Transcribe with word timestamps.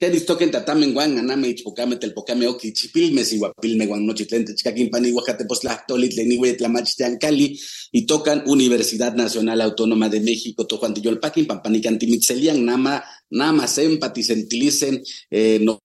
Tenis 0.00 0.24
toquen 0.24 0.48
tatamen 0.48 0.94
guan, 0.96 1.18
aname 1.20 1.50
ichpocame 1.52 1.98
telpocame 2.00 2.46
oki 2.48 2.70
chipilme, 2.72 3.20
sihuapilme 3.20 3.84
guan 3.86 4.06
nochitlente, 4.06 4.54
chicaquimpani, 4.56 5.10
huajatepoztlactoli, 5.12 6.08
tleniwe, 6.08 6.54
tlamachtiancali, 6.56 7.60
y 7.92 8.06
tocan 8.06 8.42
Universidad 8.46 9.14
Nacional 9.14 9.60
Autónoma 9.60 10.08
de 10.08 10.20
México, 10.20 10.66
tojuantiyolpaquin, 10.66 11.46
pampanicantimitselian, 11.46 12.64
nama, 12.64 13.04
nama, 13.28 13.66
sempaticenticen, 13.66 15.02
eh, 15.30 15.58
no 15.60 15.82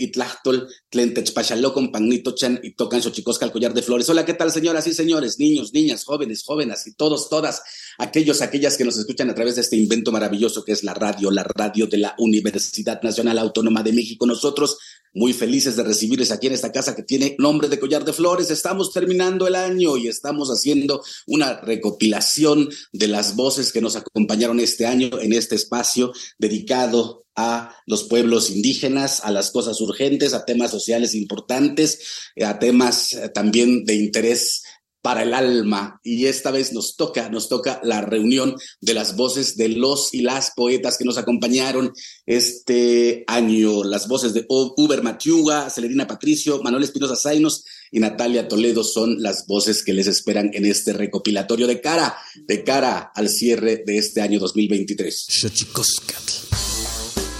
Y 0.00 0.08
Tlachtol, 0.08 0.68
Tlen 0.90 1.14
Techpachalocon, 1.14 1.92
Chan 2.34 2.60
y 2.62 2.72
tocan 2.72 3.02
Xochicosca 3.02 3.44
al 3.44 3.52
collar 3.52 3.74
de 3.74 3.82
flores. 3.82 4.08
Hola, 4.08 4.24
¿qué 4.24 4.34
tal, 4.34 4.50
señoras 4.50 4.86
y 4.86 4.94
señores, 4.94 5.38
niños, 5.38 5.72
niñas, 5.72 6.04
jóvenes, 6.04 6.42
jóvenes 6.44 6.86
y 6.86 6.94
todos, 6.94 7.28
todas, 7.28 7.62
aquellos, 7.98 8.42
aquellas 8.42 8.76
que 8.76 8.84
nos 8.84 8.96
escuchan 8.96 9.30
a 9.30 9.34
través 9.34 9.56
de 9.56 9.62
este 9.62 9.76
invento 9.76 10.12
maravilloso 10.12 10.64
que 10.64 10.72
es 10.72 10.84
la 10.84 10.94
radio, 10.94 11.30
la 11.30 11.44
radio 11.44 11.86
de 11.86 11.98
la 11.98 12.14
Universidad 12.18 13.02
Nacional 13.02 13.38
Autónoma 13.38 13.82
de 13.82 13.92
México. 13.92 14.26
Nosotros 14.26 14.78
muy 15.14 15.32
felices 15.32 15.76
de 15.76 15.84
recibirles 15.84 16.30
aquí 16.30 16.46
en 16.46 16.52
esta 16.54 16.72
casa 16.72 16.94
que 16.94 17.02
tiene 17.02 17.36
nombre 17.38 17.68
de 17.68 17.78
collar 17.78 18.04
de 18.04 18.12
flores. 18.12 18.50
Estamos 18.50 18.92
terminando 18.92 19.46
el 19.46 19.54
año 19.54 19.96
y 19.96 20.08
estamos 20.08 20.48
haciendo 20.48 21.02
una 21.26 21.60
recopilación 21.60 22.68
de 22.92 23.08
las 23.08 23.36
voces 23.36 23.72
que 23.72 23.80
nos 23.80 23.96
acompañaron 23.96 24.60
este 24.60 24.86
año 24.86 25.18
en 25.20 25.32
este 25.32 25.54
espacio 25.54 26.12
dedicado 26.38 27.24
a 27.38 27.72
los 27.86 28.02
pueblos 28.04 28.50
indígenas, 28.50 29.20
a 29.24 29.30
las 29.30 29.52
cosas 29.52 29.80
urgentes, 29.80 30.34
a 30.34 30.44
temas 30.44 30.72
sociales 30.72 31.14
importantes, 31.14 32.00
a 32.44 32.58
temas 32.58 33.12
eh, 33.12 33.28
también 33.28 33.84
de 33.84 33.94
interés 33.94 34.64
para 35.08 35.22
el 35.22 35.32
alma. 35.32 35.98
Y 36.04 36.26
esta 36.26 36.50
vez 36.50 36.74
nos 36.74 36.94
toca, 36.94 37.30
nos 37.30 37.48
toca 37.48 37.80
la 37.82 38.02
reunión 38.02 38.56
de 38.82 38.92
las 38.92 39.16
voces 39.16 39.56
de 39.56 39.70
los 39.70 40.12
y 40.12 40.20
las 40.20 40.50
poetas 40.54 40.98
que 40.98 41.06
nos 41.06 41.16
acompañaron 41.16 41.94
este 42.26 43.24
año. 43.26 43.84
Las 43.84 44.06
voces 44.06 44.34
de 44.34 44.44
Uber 44.50 45.02
Matiuga, 45.02 45.70
Celerina 45.70 46.06
Patricio, 46.06 46.60
Manuel 46.62 46.84
Espinosa 46.84 47.16
Zainos 47.16 47.64
y 47.90 48.00
Natalia 48.00 48.48
Toledo 48.48 48.84
son 48.84 49.22
las 49.22 49.46
voces 49.46 49.82
que 49.82 49.94
les 49.94 50.08
esperan 50.08 50.50
en 50.52 50.66
este 50.66 50.92
recopilatorio 50.92 51.66
de 51.66 51.80
cara, 51.80 52.14
de 52.46 52.62
cara 52.62 53.10
al 53.14 53.30
cierre 53.30 53.82
de 53.86 53.96
este 53.96 54.20
año 54.20 54.38
2023. 54.38 55.26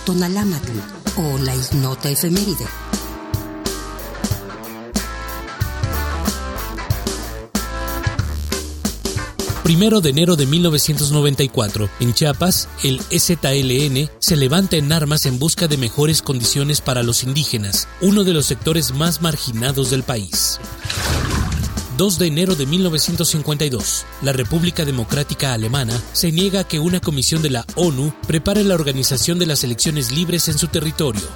Tonalámatl 0.06 0.72
o 1.18 1.36
la 1.36 1.54
ignota 1.54 2.08
efeméride. 2.08 2.64
Primero 9.68 10.00
de 10.00 10.08
enero 10.08 10.34
de 10.34 10.46
1994, 10.46 11.90
en 12.00 12.14
Chiapas, 12.14 12.70
el 12.84 13.02
EZLN 13.10 14.08
se 14.18 14.34
levanta 14.34 14.78
en 14.78 14.90
armas 14.90 15.26
en 15.26 15.38
busca 15.38 15.68
de 15.68 15.76
mejores 15.76 16.22
condiciones 16.22 16.80
para 16.80 17.02
los 17.02 17.22
indígenas, 17.22 17.86
uno 18.00 18.24
de 18.24 18.32
los 18.32 18.46
sectores 18.46 18.94
más 18.94 19.20
marginados 19.20 19.90
del 19.90 20.04
país. 20.04 20.58
2 21.98 22.18
de 22.18 22.26
enero 22.28 22.54
de 22.54 22.64
1952, 22.64 24.06
la 24.22 24.32
República 24.32 24.86
Democrática 24.86 25.52
Alemana 25.52 26.00
se 26.14 26.32
niega 26.32 26.60
a 26.60 26.64
que 26.64 26.78
una 26.78 27.00
comisión 27.00 27.42
de 27.42 27.50
la 27.50 27.66
ONU 27.74 28.14
prepare 28.26 28.64
la 28.64 28.74
organización 28.74 29.38
de 29.38 29.44
las 29.44 29.64
elecciones 29.64 30.10
libres 30.10 30.48
en 30.48 30.56
su 30.56 30.68
territorio. 30.68 31.28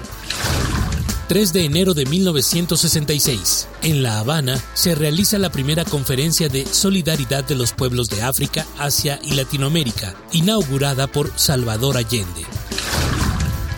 3 1.33 1.55
de 1.55 1.65
enero 1.65 1.95
de 1.95 2.05
1966, 2.05 3.67
en 3.85 4.03
La 4.03 4.19
Habana, 4.19 4.63
se 4.75 4.95
realiza 4.95 5.39
la 5.39 5.51
primera 5.51 5.83
conferencia 5.83 6.51
de 6.51 6.67
solidaridad 6.67 7.43
de 7.43 7.55
los 7.55 7.73
pueblos 7.73 8.11
de 8.11 8.21
África, 8.21 8.67
Asia 8.77 9.19
y 9.25 9.33
Latinoamérica, 9.33 10.15
inaugurada 10.33 11.07
por 11.07 11.33
Salvador 11.37 11.97
Allende. 11.97 12.43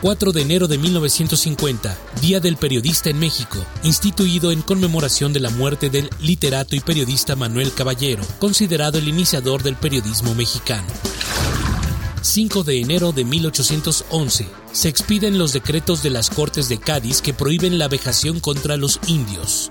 4 0.02 0.32
de 0.32 0.42
enero 0.42 0.66
de 0.66 0.78
1950, 0.78 1.96
Día 2.20 2.40
del 2.40 2.56
Periodista 2.56 3.10
en 3.10 3.20
México, 3.20 3.64
instituido 3.84 4.50
en 4.50 4.60
conmemoración 4.60 5.32
de 5.32 5.38
la 5.38 5.50
muerte 5.50 5.90
del 5.90 6.10
literato 6.20 6.74
y 6.74 6.80
periodista 6.80 7.36
Manuel 7.36 7.72
Caballero, 7.72 8.24
considerado 8.40 8.98
el 8.98 9.06
iniciador 9.06 9.62
del 9.62 9.76
periodismo 9.76 10.34
mexicano. 10.34 10.88
5 12.24 12.64
de 12.64 12.80
enero 12.80 13.12
de 13.12 13.22
1811, 13.22 14.48
se 14.72 14.88
expiden 14.88 15.36
los 15.36 15.52
decretos 15.52 16.02
de 16.02 16.08
las 16.08 16.30
Cortes 16.30 16.70
de 16.70 16.78
Cádiz 16.78 17.20
que 17.20 17.34
prohíben 17.34 17.78
la 17.78 17.86
vejación 17.86 18.40
contra 18.40 18.78
los 18.78 18.98
indios. 19.06 19.70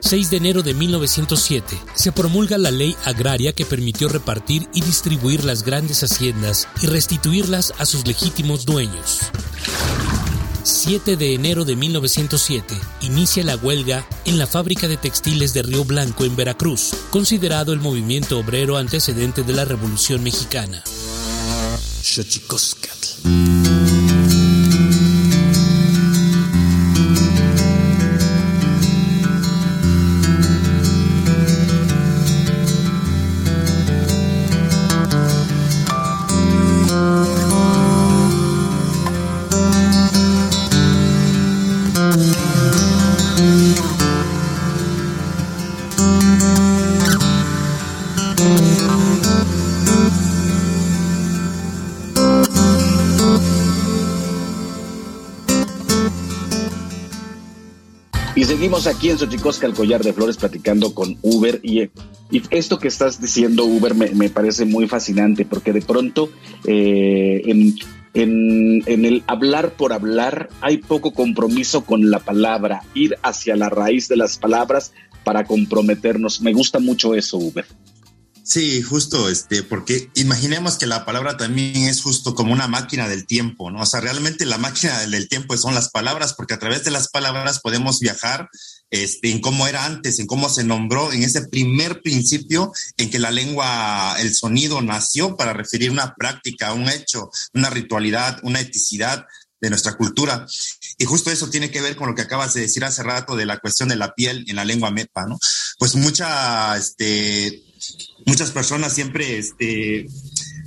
6 0.00 0.28
de 0.28 0.36
enero 0.36 0.62
de 0.62 0.74
1907, 0.74 1.78
se 1.94 2.12
promulga 2.12 2.58
la 2.58 2.70
ley 2.70 2.94
agraria 3.06 3.54
que 3.54 3.64
permitió 3.64 4.10
repartir 4.10 4.68
y 4.74 4.82
distribuir 4.82 5.44
las 5.44 5.62
grandes 5.62 6.02
haciendas 6.02 6.68
y 6.82 6.88
restituirlas 6.88 7.72
a 7.78 7.86
sus 7.86 8.06
legítimos 8.06 8.66
dueños. 8.66 9.20
7 10.62 11.16
de 11.16 11.32
enero 11.32 11.64
de 11.64 11.74
1907, 11.74 12.74
inicia 13.00 13.44
la 13.44 13.56
huelga 13.56 14.06
en 14.26 14.38
la 14.38 14.46
fábrica 14.46 14.88
de 14.88 14.98
textiles 14.98 15.54
de 15.54 15.62
Río 15.62 15.86
Blanco 15.86 16.26
en 16.26 16.36
Veracruz, 16.36 16.90
considerado 17.08 17.72
el 17.72 17.80
movimiento 17.80 18.38
obrero 18.38 18.76
antecedente 18.76 19.42
de 19.42 19.54
la 19.54 19.64
Revolución 19.64 20.22
Mexicana. 20.22 20.84
Shut 22.04 22.36
your 22.36 22.46
cuss 22.46 23.73
Aquí 58.86 59.08
en 59.08 59.18
Xochicosca, 59.18 59.66
el 59.66 59.72
collar 59.72 60.02
de 60.04 60.12
flores, 60.12 60.36
platicando 60.36 60.94
con 60.94 61.16
Uber. 61.22 61.58
Y, 61.62 61.84
y 62.30 62.42
esto 62.50 62.78
que 62.78 62.88
estás 62.88 63.18
diciendo, 63.18 63.64
Uber, 63.64 63.94
me, 63.94 64.28
parece 64.28 64.66
muy 64.66 64.86
fascinante, 64.88 65.46
porque 65.46 65.72
de 65.72 65.80
pronto 65.80 66.30
eh, 66.66 67.40
en, 67.46 67.74
en, 68.12 69.04
el 69.06 69.22
hablar 69.26 69.72
por 69.72 69.94
hablar 69.94 70.50
hay 70.60 70.78
poco 70.78 71.12
compromiso 71.14 71.84
con 71.84 72.10
la 72.10 72.18
palabra, 72.18 72.82
ir 72.92 73.16
hacia 73.22 73.56
la 73.56 73.70
raíz 73.70 74.08
de 74.08 74.16
las 74.16 74.36
palabras 74.36 74.92
para 75.24 75.44
comprometernos. 75.44 76.42
Me 76.42 76.52
gusta 76.52 76.78
mucho 76.78 77.14
eso, 77.14 77.38
Uber. 77.38 77.64
Sí, 78.44 78.82
justo, 78.82 79.30
este, 79.30 79.62
porque 79.62 80.10
imaginemos 80.16 80.76
que 80.76 80.86
la 80.86 81.06
palabra 81.06 81.38
también 81.38 81.88
es 81.88 82.02
justo 82.02 82.34
como 82.34 82.52
una 82.52 82.68
máquina 82.68 83.08
del 83.08 83.26
tiempo, 83.26 83.70
¿no? 83.70 83.80
O 83.80 83.86
sea, 83.86 84.02
realmente 84.02 84.44
la 84.44 84.58
máquina 84.58 85.00
del 85.06 85.30
tiempo 85.30 85.56
son 85.56 85.74
las 85.74 85.88
palabras, 85.88 86.34
porque 86.34 86.52
a 86.52 86.58
través 86.58 86.84
de 86.84 86.90
las 86.90 87.08
palabras 87.08 87.60
podemos 87.60 88.00
viajar 88.00 88.50
este, 88.90 89.30
en 89.30 89.40
cómo 89.40 89.66
era 89.66 89.86
antes, 89.86 90.18
en 90.18 90.26
cómo 90.26 90.50
se 90.50 90.62
nombró, 90.62 91.10
en 91.10 91.22
ese 91.22 91.48
primer 91.48 92.02
principio 92.02 92.70
en 92.98 93.10
que 93.10 93.18
la 93.18 93.30
lengua, 93.30 94.14
el 94.20 94.34
sonido 94.34 94.82
nació 94.82 95.38
para 95.38 95.54
referir 95.54 95.90
una 95.90 96.14
práctica, 96.14 96.74
un 96.74 96.90
hecho, 96.90 97.30
una 97.54 97.70
ritualidad, 97.70 98.40
una 98.42 98.60
eticidad 98.60 99.24
de 99.58 99.70
nuestra 99.70 99.94
cultura. 99.94 100.46
Y 100.98 101.06
justo 101.06 101.30
eso 101.30 101.48
tiene 101.48 101.70
que 101.70 101.80
ver 101.80 101.96
con 101.96 102.08
lo 102.08 102.14
que 102.14 102.22
acabas 102.22 102.52
de 102.52 102.60
decir 102.60 102.84
hace 102.84 103.02
rato 103.02 103.36
de 103.36 103.46
la 103.46 103.58
cuestión 103.58 103.88
de 103.88 103.96
la 103.96 104.14
piel 104.14 104.44
en 104.46 104.56
la 104.56 104.66
lengua 104.66 104.90
mepa, 104.90 105.24
¿no? 105.26 105.38
Pues 105.78 105.96
mucha, 105.96 106.76
este, 106.76 107.63
muchas 108.26 108.50
personas 108.50 108.92
siempre, 108.92 109.38
este, 109.38 110.06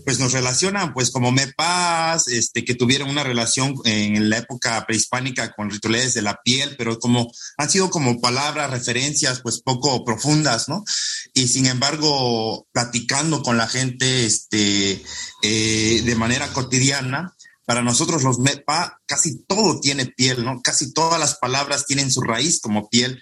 pues 0.05 0.19
nos 0.19 0.31
relacionan 0.31 0.93
pues 0.93 1.11
como 1.11 1.33
mepas, 1.33 2.29
este, 2.29 2.63
que 2.63 2.75
tuvieron 2.75 3.09
una 3.09 3.23
relación 3.23 3.75
en 3.83 4.29
la 4.29 4.37
época 4.37 4.85
prehispánica 4.85 5.51
con 5.51 5.69
rituales 5.69 6.13
de 6.13 6.21
la 6.21 6.39
piel, 6.43 6.75
pero 6.77 6.97
como 6.97 7.29
han 7.57 7.69
sido 7.69 7.89
como 7.89 8.21
palabras, 8.21 8.71
referencias 8.71 9.41
pues 9.41 9.61
poco 9.61 10.05
profundas, 10.05 10.69
¿no? 10.69 10.85
Y 11.33 11.49
sin 11.49 11.65
embargo, 11.65 12.67
platicando 12.71 13.43
con 13.43 13.57
la 13.57 13.67
gente, 13.67 14.25
este, 14.25 15.03
eh, 15.43 16.01
de 16.05 16.15
manera 16.15 16.53
cotidiana, 16.53 17.35
para 17.65 17.81
nosotros 17.81 18.23
los 18.23 18.39
MEPA 18.39 19.01
casi 19.05 19.43
todo 19.43 19.81
tiene 19.81 20.05
piel, 20.05 20.45
¿no? 20.45 20.61
Casi 20.61 20.93
todas 20.93 21.19
las 21.19 21.35
palabras 21.35 21.85
tienen 21.85 22.13
su 22.13 22.21
raíz 22.21 22.61
como 22.61 22.87
piel 22.89 23.21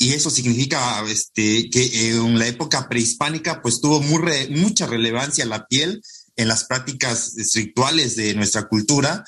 y 0.00 0.14
eso 0.14 0.30
significa 0.30 1.04
este, 1.08 1.68
que 1.68 2.08
en 2.08 2.38
la 2.38 2.46
época 2.46 2.88
prehispánica 2.88 3.60
pues 3.60 3.82
tuvo 3.82 4.00
muy 4.00 4.48
mucha 4.48 4.86
relevancia 4.86 5.44
la 5.44 5.66
piel 5.66 6.02
en 6.36 6.48
las 6.48 6.64
prácticas 6.64 7.34
rituales 7.54 8.16
de 8.16 8.32
nuestra 8.34 8.66
cultura 8.66 9.22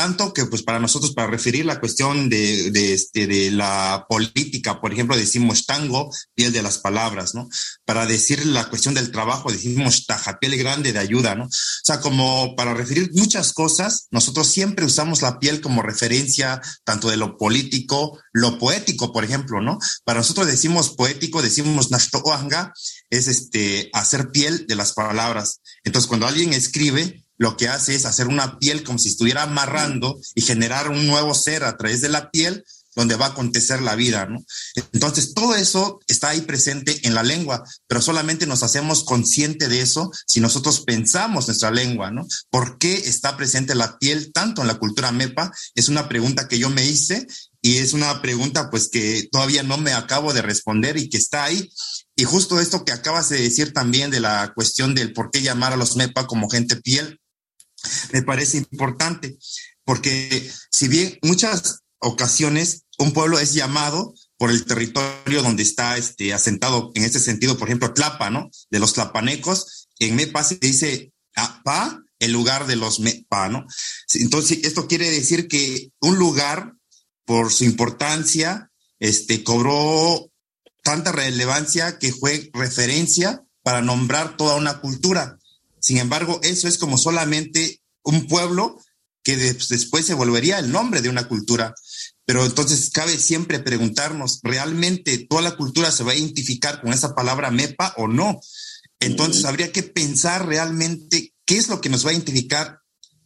tanto 0.00 0.32
que 0.32 0.46
pues 0.46 0.62
para 0.62 0.80
nosotros, 0.80 1.12
para 1.12 1.28
referir 1.28 1.66
la 1.66 1.78
cuestión 1.78 2.30
de, 2.30 2.70
de, 2.70 2.94
este, 2.94 3.26
de 3.26 3.50
la 3.50 4.06
política, 4.08 4.80
por 4.80 4.94
ejemplo, 4.94 5.14
decimos 5.14 5.66
tango, 5.66 6.10
piel 6.34 6.54
de 6.54 6.62
las 6.62 6.78
palabras, 6.78 7.34
¿no? 7.34 7.50
Para 7.84 8.06
decir 8.06 8.46
la 8.46 8.70
cuestión 8.70 8.94
del 8.94 9.12
trabajo, 9.12 9.52
decimos 9.52 10.06
taja, 10.06 10.38
piel 10.38 10.56
grande 10.56 10.94
de 10.94 11.00
ayuda, 11.00 11.34
¿no? 11.34 11.44
O 11.44 11.50
sea, 11.84 12.00
como 12.00 12.56
para 12.56 12.72
referir 12.72 13.10
muchas 13.12 13.52
cosas, 13.52 14.06
nosotros 14.10 14.46
siempre 14.48 14.86
usamos 14.86 15.20
la 15.20 15.38
piel 15.38 15.60
como 15.60 15.82
referencia 15.82 16.62
tanto 16.82 17.10
de 17.10 17.18
lo 17.18 17.36
político, 17.36 18.18
lo 18.32 18.58
poético, 18.58 19.12
por 19.12 19.24
ejemplo, 19.24 19.60
¿no? 19.60 19.78
Para 20.04 20.20
nosotros 20.20 20.46
decimos 20.46 20.94
poético, 20.96 21.42
decimos 21.42 21.90
nashtoanga, 21.90 22.72
es 23.10 23.28
este, 23.28 23.90
hacer 23.92 24.30
piel 24.30 24.64
de 24.66 24.76
las 24.76 24.94
palabras. 24.94 25.60
Entonces, 25.84 26.08
cuando 26.08 26.26
alguien 26.26 26.54
escribe, 26.54 27.19
lo 27.40 27.56
que 27.56 27.68
hace 27.68 27.94
es 27.94 28.04
hacer 28.04 28.28
una 28.28 28.58
piel 28.58 28.84
como 28.84 28.98
si 28.98 29.08
estuviera 29.08 29.44
amarrando 29.44 30.20
y 30.34 30.42
generar 30.42 30.90
un 30.90 31.06
nuevo 31.06 31.32
ser 31.34 31.64
a 31.64 31.78
través 31.78 32.02
de 32.02 32.10
la 32.10 32.30
piel 32.30 32.64
donde 32.94 33.14
va 33.14 33.26
a 33.26 33.28
acontecer 33.30 33.80
la 33.80 33.94
vida, 33.94 34.26
¿no? 34.26 34.44
Entonces, 34.92 35.32
todo 35.32 35.54
eso 35.54 36.00
está 36.06 36.30
ahí 36.30 36.42
presente 36.42 37.06
en 37.06 37.14
la 37.14 37.22
lengua, 37.22 37.64
pero 37.86 38.02
solamente 38.02 38.46
nos 38.46 38.62
hacemos 38.62 39.04
consciente 39.04 39.68
de 39.68 39.80
eso 39.80 40.10
si 40.26 40.40
nosotros 40.40 40.80
pensamos 40.80 41.46
nuestra 41.46 41.70
lengua, 41.70 42.10
¿no? 42.10 42.26
¿Por 42.50 42.76
qué 42.76 42.92
está 42.92 43.38
presente 43.38 43.74
la 43.74 43.98
piel 43.98 44.32
tanto 44.34 44.60
en 44.60 44.68
la 44.68 44.78
cultura 44.78 45.10
MEPA? 45.10 45.50
Es 45.74 45.88
una 45.88 46.10
pregunta 46.10 46.46
que 46.46 46.58
yo 46.58 46.68
me 46.68 46.84
hice 46.84 47.26
y 47.62 47.78
es 47.78 47.92
una 47.92 48.20
pregunta 48.20 48.70
pues 48.70 48.88
que 48.90 49.28
todavía 49.30 49.62
no 49.62 49.78
me 49.78 49.92
acabo 49.92 50.34
de 50.34 50.42
responder 50.42 50.98
y 50.98 51.08
que 51.08 51.18
está 51.18 51.44
ahí. 51.44 51.70
Y 52.16 52.24
justo 52.24 52.60
esto 52.60 52.84
que 52.84 52.92
acabas 52.92 53.28
de 53.28 53.40
decir 53.40 53.72
también 53.72 54.10
de 54.10 54.20
la 54.20 54.52
cuestión 54.54 54.94
del 54.94 55.12
por 55.12 55.30
qué 55.30 55.42
llamar 55.42 55.72
a 55.72 55.76
los 55.76 55.96
MEPA 55.96 56.26
como 56.26 56.50
gente 56.50 56.76
piel, 56.76 57.19
me 58.12 58.22
parece 58.22 58.58
importante, 58.58 59.38
porque 59.84 60.50
si 60.70 60.88
bien 60.88 61.18
muchas 61.22 61.80
ocasiones 61.98 62.84
un 62.98 63.12
pueblo 63.12 63.38
es 63.38 63.54
llamado 63.54 64.14
por 64.36 64.50
el 64.50 64.64
territorio 64.64 65.42
donde 65.42 65.62
está 65.62 65.96
este, 65.96 66.34
asentado, 66.34 66.92
en 66.94 67.04
este 67.04 67.18
sentido, 67.18 67.58
por 67.58 67.68
ejemplo, 67.68 67.92
Tlapa, 67.92 68.30
¿no? 68.30 68.50
De 68.70 68.78
los 68.78 68.92
tlapanecos, 68.92 69.88
en 69.98 70.16
Mepa 70.16 70.44
se 70.44 70.56
dice 70.56 71.12
Pa 71.64 71.98
en 72.18 72.32
lugar 72.32 72.66
de 72.66 72.76
los 72.76 73.00
Mepa, 73.00 73.48
¿no? 73.48 73.66
Entonces, 74.14 74.60
esto 74.64 74.86
quiere 74.86 75.10
decir 75.10 75.48
que 75.48 75.90
un 76.00 76.18
lugar, 76.18 76.74
por 77.24 77.52
su 77.52 77.64
importancia, 77.64 78.70
este, 78.98 79.42
cobró 79.42 80.30
tanta 80.82 81.12
relevancia 81.12 81.98
que 81.98 82.12
fue 82.12 82.50
referencia 82.52 83.42
para 83.62 83.80
nombrar 83.80 84.36
toda 84.36 84.56
una 84.56 84.80
cultura. 84.80 85.38
Sin 85.80 85.98
embargo, 85.98 86.40
eso 86.42 86.68
es 86.68 86.78
como 86.78 86.98
solamente 86.98 87.80
un 88.02 88.26
pueblo 88.26 88.78
que 89.22 89.36
después 89.36 90.06
se 90.06 90.14
volvería 90.14 90.58
el 90.58 90.70
nombre 90.72 91.02
de 91.02 91.08
una 91.08 91.28
cultura. 91.28 91.74
Pero 92.24 92.44
entonces 92.44 92.90
cabe 92.90 93.18
siempre 93.18 93.58
preguntarnos, 93.58 94.40
¿realmente 94.42 95.26
toda 95.28 95.42
la 95.42 95.56
cultura 95.56 95.90
se 95.90 96.04
va 96.04 96.12
a 96.12 96.16
identificar 96.16 96.80
con 96.80 96.92
esa 96.92 97.14
palabra 97.14 97.50
MEPA 97.50 97.94
o 97.96 98.08
no? 98.08 98.40
Entonces 99.00 99.44
habría 99.44 99.72
que 99.72 99.82
pensar 99.82 100.46
realmente 100.46 101.34
qué 101.44 101.56
es 101.56 101.68
lo 101.68 101.80
que 101.80 101.88
nos 101.88 102.04
va 102.04 102.10
a 102.10 102.14
identificar 102.14 102.80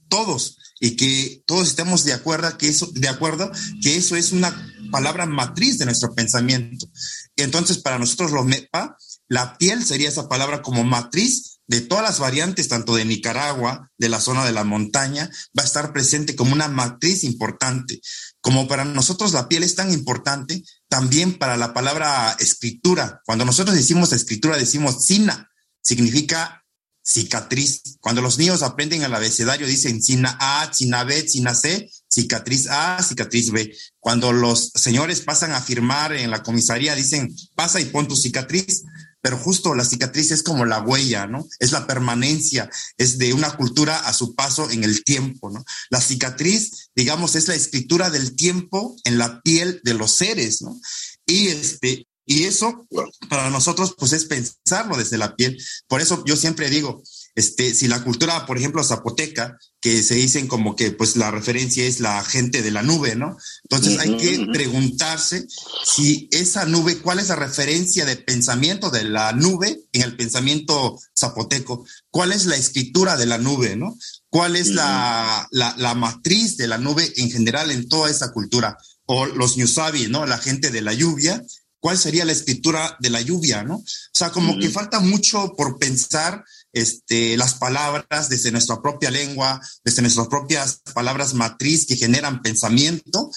todos 0.09 0.57
y 0.81 0.97
que 0.97 1.43
todos 1.47 1.69
estemos 1.69 2.05
de 2.05 2.13
acuerdo 2.13 2.57
que 2.57 2.69
eso, 2.69 2.91
de 2.93 3.09
acuerdo 3.09 3.51
que 3.83 3.97
eso 3.97 4.17
es 4.17 4.33
una 4.33 4.55
palabra 4.91 5.27
matriz 5.27 5.79
de 5.79 5.85
nuestro 5.85 6.15
pensamiento. 6.15 6.89
Y 7.37 7.43
entonces 7.43 7.79
para 7.79 7.99
nosotros 7.99 8.33
los 8.33 8.47
MEPA, 8.47 8.97
la 9.29 9.59
piel 9.59 9.85
sería 9.85 10.09
esa 10.09 10.29
palabra 10.29 10.63
como 10.63 10.85
matriz 10.85 11.54
de 11.67 11.81
todas 11.81 12.05
las 12.05 12.19
variantes, 12.19 12.69
tanto 12.69 12.95
de 12.95 13.05
Nicaragua, 13.05 13.91
de 13.97 14.09
la 14.09 14.21
zona 14.21 14.45
de 14.45 14.53
la 14.53 14.65
montaña, 14.65 15.31
va 15.59 15.63
a 15.63 15.67
estar 15.67 15.93
presente 15.93 16.37
como 16.37 16.53
una 16.53 16.69
matriz 16.69 17.25
importante. 17.25 18.01
Como 18.41 18.69
para 18.69 18.85
nosotros 18.85 19.33
la 19.33 19.49
piel 19.49 19.63
es 19.63 19.75
tan 19.75 19.93
importante, 19.93 20.63
también 20.89 21.39
para 21.39 21.57
la 21.57 21.73
palabra 21.73 22.37
escritura. 22.39 23.23
Cuando 23.25 23.45
nosotros 23.45 23.75
decimos 23.75 24.13
escritura, 24.13 24.59
decimos 24.59 25.05
sina, 25.05 25.51
significa 25.81 26.65
cicatriz. 27.05 27.99
Cuando 28.01 28.23
los 28.23 28.39
niños 28.39 28.63
aprenden 28.63 29.03
el 29.03 29.15
abecedario, 29.15 29.67
dicen 29.67 30.03
sina 30.03 30.37
A, 30.41 30.73
sina 30.73 31.05
B, 31.05 31.29
sina 31.29 31.55
C, 31.55 31.91
cicatriz 32.09 32.67
A, 32.69 33.03
cicatriz 33.03 33.51
B. 33.51 33.75
Cuando 34.01 34.33
los 34.33 34.73
señores 34.75 35.21
pasan 35.21 35.53
a 35.53 35.61
firmar 35.61 36.15
en 36.15 36.31
la 36.31 36.43
comisaría, 36.43 36.95
dicen 36.95 37.35
pasa 37.55 37.81
y 37.81 37.85
pon 37.87 38.09
tu 38.09 38.17
cicatriz 38.17 38.85
pero 39.25 39.39
justo 39.39 39.75
la 39.75 39.87
cicatriz 39.87 40.33
es 40.33 40.43
como 40.43 40.67
la 40.67 40.83
huella, 40.83 41.27
¿no? 41.27 41.49
Es 41.59 41.73
la 41.73 41.87
permanencia, 41.87 42.69
es 42.99 43.17
de 43.17 43.33
una 43.33 43.57
cultura 43.57 44.01
a 44.01 44.13
su 44.13 44.35
paso 44.35 44.69
en 44.71 44.85
el 44.85 45.03
tiempo, 45.03 45.49
¿no? 45.49 45.65
La 45.89 46.03
cicatriz, 46.03 46.91
digamos, 46.95 47.35
es 47.35 47.49
la 47.49 47.55
escritura 47.55 48.11
del 48.11 48.37
tiempo 48.37 48.95
en 49.05 49.17
la 49.17 49.41
piel 49.41 49.81
de 49.83 49.95
los 49.95 50.15
seres, 50.15 50.61
¿no? 50.61 50.79
Y 51.25 51.47
este, 51.47 52.07
y 52.27 52.43
eso 52.43 52.87
para 53.31 53.49
nosotros, 53.49 53.95
pues 53.99 54.13
es 54.13 54.27
pensarlo 54.27 54.99
desde 54.99 55.17
la 55.17 55.35
piel. 55.37 55.59
Por 55.89 56.03
eso 56.03 56.23
yo 56.27 56.37
siempre 56.37 56.69
digo, 56.69 57.03
este, 57.35 57.75
si 57.75 57.89
la 57.89 58.03
cultura, 58.05 58.47
por 58.47 58.59
ejemplo, 58.59 58.85
zapoteca, 58.85 59.59
que 59.81 60.03
se 60.03 60.15
dicen 60.15 60.47
como 60.47 60.77
que 60.77 60.93
pues 60.93 61.17
la 61.17 61.31
referencia 61.31 61.85
es 61.85 62.01
la 62.01 62.25
gente 62.25 62.63
de 62.63 62.71
la 62.71 62.83
nube, 62.83 63.17
¿no? 63.17 63.37
Entonces 63.65 63.99
hay 63.99 64.17
que 64.17 64.47
preguntarse 64.53 65.47
si 65.85 66.29
esa 66.31 66.65
nube, 66.65 66.99
cuál 66.99 67.19
es 67.19 67.29
la 67.29 67.37
referencia 67.37 68.07
de 68.07 68.17
pensamiento 68.17 68.91
de 68.91 69.05
la 69.05 69.33
nube 69.33 69.85
en 69.93 70.03
el 70.03 70.17
pensamiento 70.17 70.99
zapoteco, 71.19 71.85
cuál 72.11 72.33
es 72.33 72.47
la 72.47 72.57
escritura 72.57 73.17
de 73.17 73.27
la 73.27 73.37
nube, 73.37 73.77
¿no? 73.77 73.95
¿Cuál 74.31 74.57
es 74.57 74.69
la, 74.69 75.47
la, 75.51 75.95
matriz 75.95 76.57
de 76.57 76.67
la 76.67 76.79
nube 76.79 77.13
en 77.17 77.31
general 77.31 77.71
en 77.71 77.89
toda 77.89 78.11
esa 78.11 78.33
cultura? 78.33 78.79
O 79.07 79.27
los 79.27 79.57
Ñusabi, 79.57 80.09
¿no? 80.09 80.25
La 80.25 80.39
gente 80.39 80.71
de 80.71 80.81
la 80.81 80.93
lluvia, 80.93 81.43
¿cuál 81.85 81.99
sería 81.99 82.25
la 82.25 82.33
escritura 82.33 82.97
de 82.99 83.11
la 83.11 83.21
lluvia, 83.21 83.63
¿no? 83.63 83.75
O 83.75 83.85
sea, 84.11 84.31
como 84.31 84.59
que 84.59 84.71
falta 84.71 85.01
mucho 85.01 85.53
por 85.55 85.79
pensar 85.79 86.43
este, 86.73 87.37
las 87.37 87.57
palabras 87.57 88.31
desde 88.31 88.51
nuestra 88.51 88.81
propia 88.81 89.11
lengua, 89.11 89.61
desde 89.85 90.01
nuestras 90.01 90.29
propias 90.29 90.81
palabras 90.95 91.35
matriz 91.35 91.85
que 91.87 91.97
generan 91.97 92.41
pensamiento, 92.41 93.31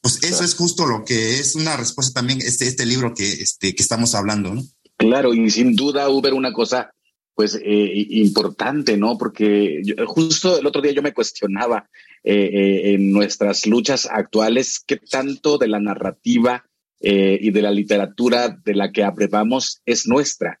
pues 0.00 0.20
eso 0.24 0.42
es 0.42 0.56
justo 0.56 0.84
lo 0.84 1.04
que 1.04 1.38
es 1.38 1.54
una 1.54 1.76
respuesta 1.76 2.14
también 2.14 2.40
este, 2.40 2.66
este 2.66 2.86
libro 2.86 3.14
que, 3.14 3.34
este, 3.34 3.72
que 3.72 3.82
estamos 3.84 4.16
hablando, 4.16 4.52
¿no? 4.52 4.64
Claro, 4.96 5.32
y 5.32 5.48
sin 5.52 5.76
duda, 5.76 6.08
Uber, 6.08 6.34
una 6.34 6.52
cosa 6.52 6.90
pues 7.36 7.54
eh, 7.54 8.06
importante, 8.10 8.96
¿no? 8.96 9.16
Porque 9.16 9.80
justo 10.08 10.58
el 10.58 10.66
otro 10.66 10.82
día 10.82 10.90
yo 10.90 11.02
me 11.02 11.14
cuestionaba 11.14 11.88
eh, 12.24 12.34
eh, 12.34 12.94
en 12.94 13.12
nuestras 13.12 13.64
luchas 13.64 14.08
actuales 14.10 14.82
qué 14.84 14.96
tanto 14.96 15.56
de 15.56 15.68
la 15.68 15.78
narrativa 15.78 16.64
y 17.02 17.50
de 17.50 17.62
la 17.62 17.70
literatura 17.70 18.56
de 18.64 18.74
la 18.74 18.92
que 18.92 19.02
aprobamos 19.02 19.82
es 19.84 20.06
nuestra 20.06 20.60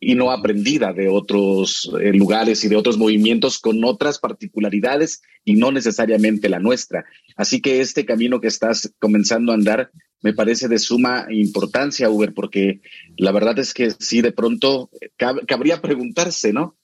y 0.00 0.14
no 0.14 0.30
aprendida 0.30 0.92
de 0.92 1.08
otros 1.08 1.90
eh, 2.00 2.12
lugares 2.12 2.62
y 2.64 2.68
de 2.68 2.76
otros 2.76 2.98
movimientos 2.98 3.58
con 3.58 3.82
otras 3.84 4.18
particularidades 4.18 5.22
y 5.44 5.54
no 5.54 5.72
necesariamente 5.72 6.48
la 6.48 6.58
nuestra. 6.58 7.04
Así 7.36 7.60
que 7.60 7.80
este 7.80 8.04
camino 8.04 8.40
que 8.40 8.48
estás 8.48 8.92
comenzando 8.98 9.52
a 9.52 9.54
andar 9.54 9.90
me 10.22 10.32
parece 10.32 10.68
de 10.68 10.78
suma 10.78 11.26
importancia, 11.30 12.10
Uber, 12.10 12.34
porque 12.34 12.80
la 13.16 13.32
verdad 13.32 13.58
es 13.58 13.74
que 13.74 13.90
sí, 13.90 14.22
de 14.22 14.32
pronto 14.32 14.90
cabría 15.46 15.80
preguntarse, 15.80 16.52
¿no? 16.52 16.76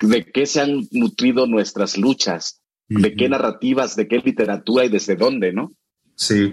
¿De 0.00 0.24
qué 0.24 0.46
se 0.46 0.60
han 0.60 0.88
nutrido 0.90 1.46
nuestras 1.46 1.96
luchas? 1.96 2.60
¿De 2.88 3.14
qué 3.14 3.28
narrativas, 3.28 3.96
de 3.96 4.08
qué 4.08 4.18
literatura 4.18 4.84
y 4.84 4.88
desde 4.88 5.16
dónde, 5.16 5.52
no? 5.52 5.72
Sí, 6.16 6.52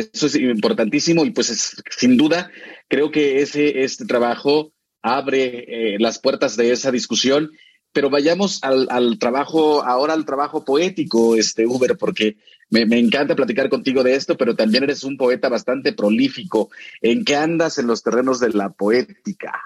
eso 0.00 0.26
es 0.26 0.34
importantísimo 0.36 1.24
y 1.24 1.30
pues 1.30 1.76
sin 1.90 2.16
duda 2.16 2.50
creo 2.88 3.10
que 3.10 3.42
ese 3.42 3.84
este 3.84 4.04
trabajo 4.04 4.72
abre 5.04 5.64
eh, 5.68 5.96
las 6.00 6.18
puertas 6.18 6.56
de 6.56 6.72
esa 6.72 6.90
discusión. 6.90 7.52
Pero 7.92 8.10
vayamos 8.10 8.58
al, 8.64 9.18
trabajo, 9.20 9.84
ahora 9.84 10.14
al 10.14 10.24
trabajo 10.24 10.64
poético, 10.64 11.36
este 11.36 11.64
Uber, 11.64 11.96
porque 11.96 12.38
me, 12.68 12.82
encanta 12.98 13.36
platicar 13.36 13.68
contigo 13.68 14.02
de 14.02 14.16
esto, 14.16 14.36
pero 14.36 14.56
también 14.56 14.82
eres 14.82 15.04
un 15.04 15.16
poeta 15.16 15.48
bastante 15.48 15.92
prolífico. 15.92 16.70
¿En 17.00 17.24
qué 17.24 17.36
andas 17.36 17.78
en 17.78 17.86
los 17.86 18.02
terrenos 18.02 18.40
de 18.40 18.50
la 18.50 18.70
poética? 18.70 19.62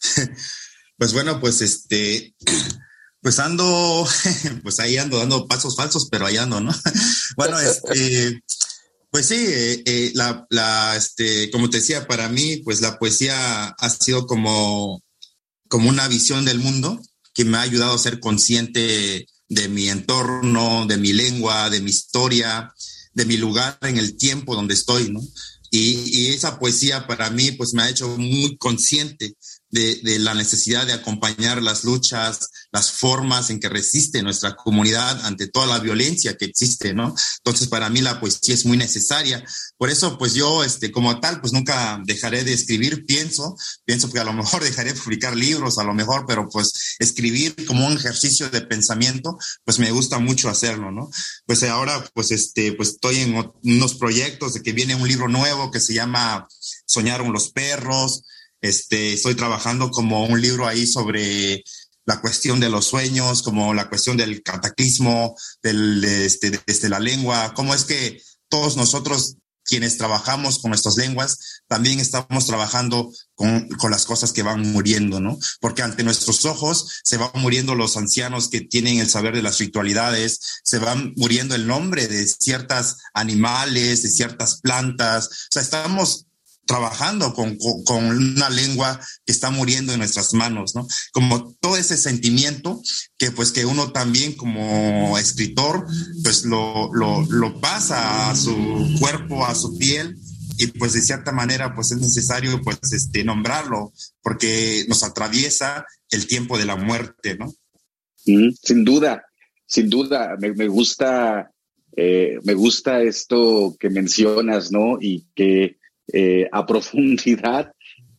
Pues 0.98 1.12
bueno, 1.12 1.38
pues 1.40 1.60
este, 1.60 2.34
pues 3.20 3.38
ando, 3.38 4.08
pues 4.62 4.80
ahí 4.80 4.96
ando 4.96 5.18
dando 5.18 5.46
pasos 5.46 5.76
falsos, 5.76 6.08
pero 6.10 6.24
ahí 6.24 6.38
ando, 6.38 6.58
¿no? 6.60 6.72
Bueno, 7.36 7.60
este, 7.60 8.42
pues 9.10 9.28
sí, 9.28 9.36
eh, 9.38 9.82
eh, 9.86 10.12
la, 10.14 10.94
este, 10.96 11.50
como 11.50 11.70
te 11.70 11.78
decía, 11.78 12.06
para 12.06 12.28
mí, 12.28 12.58
pues 12.58 12.80
la 12.80 12.98
poesía 12.98 13.68
ha 13.68 13.90
sido 13.90 14.26
como, 14.26 15.02
como 15.68 15.88
una 15.88 16.08
visión 16.08 16.44
del 16.44 16.58
mundo 16.58 17.00
que 17.32 17.44
me 17.44 17.58
ha 17.58 17.62
ayudado 17.62 17.94
a 17.94 17.98
ser 17.98 18.20
consciente 18.20 19.26
de 19.48 19.68
mi 19.68 19.88
entorno, 19.88 20.86
de 20.86 20.96
mi 20.96 21.12
lengua, 21.12 21.70
de 21.70 21.80
mi 21.80 21.90
historia, 21.90 22.72
de 23.12 23.24
mi 23.24 23.36
lugar 23.36 23.78
en 23.82 23.98
el 23.98 24.16
tiempo 24.16 24.54
donde 24.54 24.74
estoy, 24.74 25.10
¿no? 25.10 25.20
Y, 25.70 26.02
y 26.06 26.26
esa 26.28 26.58
poesía 26.58 27.06
para 27.06 27.30
mí, 27.30 27.52
pues 27.52 27.74
me 27.74 27.82
ha 27.82 27.90
hecho 27.90 28.08
muy 28.18 28.56
consciente 28.56 29.34
de, 29.76 30.18
la 30.18 30.34
necesidad 30.34 30.86
de 30.86 30.94
acompañar 30.94 31.62
las 31.62 31.84
luchas, 31.84 32.50
las 32.72 32.90
formas 32.90 33.50
en 33.50 33.60
que 33.60 33.68
resiste 33.68 34.22
nuestra 34.22 34.56
comunidad 34.56 35.24
ante 35.24 35.48
toda 35.48 35.66
la 35.66 35.78
violencia 35.78 36.36
que 36.36 36.46
existe, 36.46 36.94
¿no? 36.94 37.14
Entonces, 37.38 37.68
para 37.68 37.90
mí 37.90 38.00
la 38.00 38.18
poesía 38.18 38.54
es 38.54 38.64
muy 38.64 38.76
necesaria. 38.76 39.44
Por 39.76 39.90
eso, 39.90 40.16
pues 40.18 40.34
yo, 40.34 40.64
este, 40.64 40.90
como 40.90 41.20
tal, 41.20 41.40
pues 41.40 41.52
nunca 41.52 42.00
dejaré 42.04 42.44
de 42.44 42.54
escribir, 42.54 43.04
pienso, 43.04 43.56
pienso 43.84 44.10
que 44.10 44.18
a 44.18 44.24
lo 44.24 44.32
mejor 44.32 44.62
dejaré 44.64 44.92
de 44.92 45.00
publicar 45.00 45.36
libros, 45.36 45.78
a 45.78 45.84
lo 45.84 45.94
mejor, 45.94 46.24
pero 46.26 46.48
pues 46.48 46.96
escribir 46.98 47.54
como 47.66 47.86
un 47.86 47.94
ejercicio 47.94 48.48
de 48.48 48.62
pensamiento, 48.62 49.38
pues 49.64 49.78
me 49.78 49.90
gusta 49.90 50.18
mucho 50.18 50.48
hacerlo, 50.48 50.90
¿no? 50.90 51.10
Pues 51.44 51.62
ahora, 51.64 52.02
pues 52.14 52.30
este, 52.30 52.72
pues 52.72 52.90
estoy 52.90 53.20
en 53.20 53.52
unos 53.62 53.94
proyectos 53.94 54.54
de 54.54 54.62
que 54.62 54.72
viene 54.72 54.94
un 54.94 55.06
libro 55.06 55.28
nuevo 55.28 55.70
que 55.70 55.80
se 55.80 55.94
llama 55.94 56.48
Soñaron 56.86 57.32
los 57.32 57.50
perros, 57.50 58.22
este, 58.60 59.14
estoy 59.14 59.34
trabajando 59.34 59.90
como 59.90 60.24
un 60.24 60.40
libro 60.40 60.66
ahí 60.66 60.86
sobre 60.86 61.62
la 62.04 62.20
cuestión 62.20 62.60
de 62.60 62.70
los 62.70 62.86
sueños, 62.86 63.42
como 63.42 63.74
la 63.74 63.88
cuestión 63.88 64.16
del 64.16 64.42
cataclismo, 64.42 65.36
del, 65.62 66.00
de, 66.00 66.26
este, 66.26 66.60
desde 66.66 66.88
la 66.88 67.00
lengua, 67.00 67.52
cómo 67.54 67.74
es 67.74 67.84
que 67.84 68.22
todos 68.48 68.76
nosotros 68.76 69.36
quienes 69.66 69.98
trabajamos 69.98 70.60
con 70.60 70.70
nuestras 70.70 70.96
lenguas, 70.96 71.62
también 71.66 71.98
estamos 71.98 72.46
trabajando 72.46 73.12
con, 73.34 73.68
con, 73.70 73.90
las 73.90 74.06
cosas 74.06 74.32
que 74.32 74.44
van 74.44 74.60
muriendo, 74.72 75.20
¿no? 75.20 75.38
Porque 75.60 75.82
ante 75.82 76.04
nuestros 76.04 76.44
ojos 76.44 77.00
se 77.02 77.16
van 77.16 77.30
muriendo 77.34 77.74
los 77.74 77.96
ancianos 77.96 78.48
que 78.48 78.60
tienen 78.60 78.98
el 78.98 79.10
saber 79.10 79.34
de 79.34 79.42
las 79.42 79.58
ritualidades, 79.58 80.60
se 80.62 80.78
van 80.78 81.12
muriendo 81.16 81.54
el 81.56 81.66
nombre 81.66 82.06
de 82.06 82.26
ciertas 82.28 82.98
animales, 83.12 84.04
de 84.04 84.08
ciertas 84.08 84.60
plantas, 84.60 85.26
o 85.26 85.48
sea, 85.50 85.62
estamos 85.62 86.26
trabajando 86.66 87.32
con, 87.32 87.56
con, 87.84 88.04
una 88.06 88.50
lengua 88.50 89.00
que 89.24 89.32
está 89.32 89.50
muriendo 89.50 89.92
en 89.92 90.00
nuestras 90.00 90.34
manos, 90.34 90.74
¿no? 90.74 90.86
Como 91.12 91.54
todo 91.60 91.76
ese 91.76 91.96
sentimiento 91.96 92.82
que 93.16 93.30
pues 93.30 93.52
que 93.52 93.64
uno 93.64 93.92
también 93.92 94.34
como 94.34 95.16
escritor 95.16 95.86
pues 96.22 96.44
lo, 96.44 96.92
lo, 96.92 97.60
pasa 97.60 98.30
a 98.30 98.36
su 98.36 98.54
cuerpo, 98.98 99.46
a 99.46 99.54
su 99.54 99.78
piel 99.78 100.18
y 100.58 100.66
pues 100.68 100.92
de 100.92 101.02
cierta 101.02 101.32
manera 101.32 101.74
pues 101.74 101.92
es 101.92 101.98
necesario 101.98 102.60
pues 102.62 102.78
este 102.92 103.24
nombrarlo 103.24 103.92
porque 104.22 104.84
nos 104.88 105.04
atraviesa 105.04 105.86
el 106.10 106.26
tiempo 106.26 106.58
de 106.58 106.66
la 106.66 106.76
muerte, 106.76 107.36
¿no? 107.36 107.54
sin 108.24 108.84
duda, 108.84 109.24
sin 109.66 109.88
duda, 109.88 110.36
me, 110.40 110.52
me 110.52 110.66
gusta, 110.66 111.50
eh, 111.96 112.38
me 112.42 112.54
gusta 112.54 113.02
esto 113.02 113.76
que 113.78 113.88
mencionas, 113.88 114.72
¿no? 114.72 114.98
Y 115.00 115.26
que 115.34 115.76
eh, 116.12 116.48
a 116.52 116.66
profundidad 116.66 117.72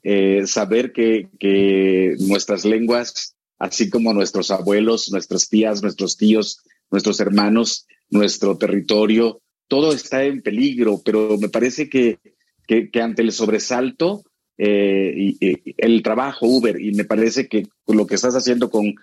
eh, 0.04 0.46
saber 0.46 0.92
que, 0.92 1.30
que, 1.40 2.16
nuestras 2.20 2.66
lenguas, 2.66 3.36
así 3.60 3.90
como 3.90 4.14
nuestros 4.14 4.52
abuelos, 4.52 5.12
nuestras 5.12 5.50
tías, 5.50 5.82
nuestros 5.82 6.18
tíos, 6.18 6.62
nuestros 6.92 7.20
hermanos, 7.20 7.88
nuestro 8.10 8.58
territorio, 8.58 9.42
todo 9.68 9.94
está 9.94 10.24
en 10.24 10.42
peligro, 10.42 11.02
pero 11.04 11.38
me 11.38 11.50
parece 11.50 11.90
que, 11.90 12.20
que, 12.68 12.90
ante 13.02 13.22
el 13.22 13.32
sobresalto, 13.32 14.24
eh, 14.58 15.14
y, 15.18 15.38
el 15.78 16.02
trabajo 16.04 16.48
Uber, 16.48 16.80
y 16.80 16.94
me 16.94 17.06
parece 17.06 17.48
que 17.48 17.68
lo 17.88 18.08
que 18.08 18.16
estás 18.16 18.36
haciendo 18.36 18.70
con 18.70 18.96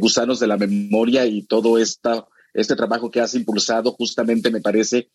Gusanos 0.00 0.38
de 0.38 0.48
la 0.48 0.58
Memoria 0.58 1.24
y 1.26 1.42
todo 1.42 1.78
esta, 1.78 2.26
este 2.52 2.76
trabajo 2.76 3.10
que 3.10 3.20
has 3.20 3.34
impulsado, 3.34 3.92
justamente 3.92 4.50
me 4.50 4.60
parece 4.60 5.08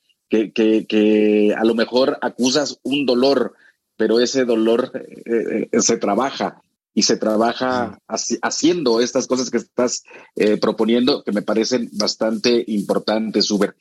que, 0.53 0.85
que, 0.87 1.53
a 1.55 1.63
lo 1.63 1.75
mejor 1.75 2.17
acusas 2.21 2.79
un 2.83 3.05
dolor, 3.05 3.53
pero 3.97 4.19
ese 4.19 4.45
dolor 4.45 4.91
eh, 4.93 5.69
eh, 5.71 5.81
se 5.81 5.97
trabaja 5.97 6.61
y 6.95 7.03
se 7.03 7.17
trabaja 7.17 7.99
haciendo 8.41 9.01
estas 9.01 9.27
cosas 9.27 9.49
que 9.49 9.57
estás 9.57 10.03
eh, 10.35 10.57
proponiendo 10.57 11.23
que 11.23 11.31
me 11.31 11.41
parecen 11.41 11.89
bastante 11.93 12.63
importantes, 12.67 13.49
Uber. 13.49 13.75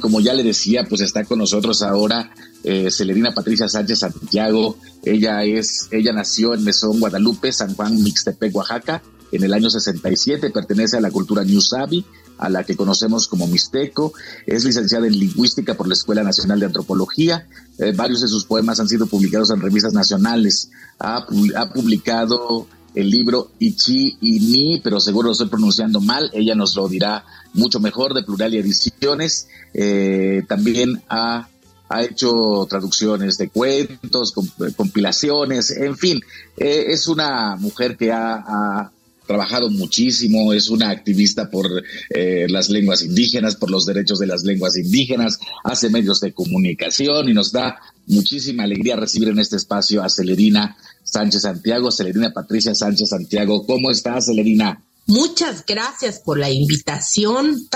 Como 0.00 0.20
ya 0.20 0.32
le 0.32 0.42
decía, 0.42 0.84
pues 0.88 1.00
está 1.02 1.24
con 1.24 1.38
nosotros 1.38 1.82
ahora 1.82 2.32
eh, 2.64 2.90
Celerina 2.90 3.32
Patricia 3.34 3.68
Sánchez 3.68 4.00
Santiago. 4.00 4.76
Ella 5.02 5.44
es, 5.44 5.88
ella 5.90 6.12
nació 6.12 6.54
en 6.54 6.64
Mesón, 6.64 7.00
Guadalupe, 7.00 7.52
San 7.52 7.74
Juan, 7.74 8.02
Mixtepec, 8.02 8.54
Oaxaca, 8.54 9.02
en 9.32 9.42
el 9.42 9.52
año 9.52 9.70
67. 9.70 10.50
Pertenece 10.50 10.96
a 10.96 11.00
la 11.00 11.10
cultura 11.10 11.44
New 11.44 11.60
Sabi, 11.60 12.04
a 12.38 12.48
la 12.48 12.64
que 12.64 12.76
conocemos 12.76 13.28
como 13.28 13.46
Mixteco. 13.46 14.12
Es 14.46 14.64
licenciada 14.64 15.06
en 15.06 15.18
lingüística 15.18 15.74
por 15.74 15.88
la 15.88 15.94
Escuela 15.94 16.22
Nacional 16.22 16.60
de 16.60 16.66
Antropología. 16.66 17.46
Eh, 17.78 17.92
varios 17.94 18.20
de 18.20 18.28
sus 18.28 18.44
poemas 18.44 18.80
han 18.80 18.88
sido 18.88 19.06
publicados 19.06 19.50
en 19.50 19.60
revistas 19.60 19.92
nacionales. 19.92 20.70
Ha, 20.98 21.26
publicado 21.72 22.66
el 22.94 23.10
libro 23.10 23.50
Ichi 23.58 24.16
y 24.20 24.40
Mi, 24.40 24.80
pero 24.82 25.00
seguro 25.00 25.26
lo 25.26 25.32
estoy 25.32 25.48
pronunciando 25.48 26.00
mal. 26.00 26.30
Ella 26.32 26.54
nos 26.54 26.74
lo 26.74 26.88
dirá 26.88 27.24
mucho 27.54 27.80
mejor 27.80 28.14
de 28.14 28.22
Plural 28.22 28.54
y 28.54 28.58
Ediciones. 28.58 29.48
Eh, 29.74 30.42
también 30.48 31.02
ha 31.08 31.48
ha 31.88 32.02
hecho 32.02 32.66
traducciones 32.68 33.38
de 33.38 33.48
cuentos, 33.48 34.34
compilaciones, 34.76 35.70
en 35.70 35.96
fin, 35.96 36.20
eh, 36.56 36.86
es 36.88 37.08
una 37.08 37.56
mujer 37.56 37.96
que 37.96 38.12
ha, 38.12 38.90
trabajado 39.28 39.70
muchísimo, 39.70 40.52
es 40.52 40.68
una 40.68 40.90
activista 40.90 41.48
por 41.50 41.66
eh, 42.10 42.46
las 42.48 42.68
lenguas 42.70 43.02
indígenas, 43.02 43.54
por 43.54 43.70
los 43.70 43.86
derechos 43.86 44.18
de 44.18 44.26
las 44.26 44.42
lenguas 44.42 44.76
indígenas, 44.76 45.38
hace 45.62 45.90
medios 45.90 46.20
de 46.20 46.32
comunicación 46.32 47.28
y 47.28 47.34
nos 47.34 47.52
da 47.52 47.78
muchísima 48.06 48.64
alegría 48.64 48.96
recibir 48.96 49.28
en 49.28 49.38
este 49.38 49.56
espacio 49.56 50.02
a 50.02 50.08
Celerina 50.08 50.76
Sánchez 51.04 51.42
Santiago, 51.42 51.92
Celerina 51.92 52.32
Patricia 52.32 52.74
Sánchez 52.74 53.10
Santiago. 53.10 53.64
¿Cómo 53.64 53.92
estás, 53.92 54.26
Celerina? 54.26 54.82
Muchas 55.06 55.64
gracias 55.64 56.18
por 56.18 56.38
la 56.38 56.50
invitación. 56.50 57.68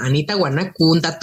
Anita 0.00 0.34
Guanacunda, 0.34 1.18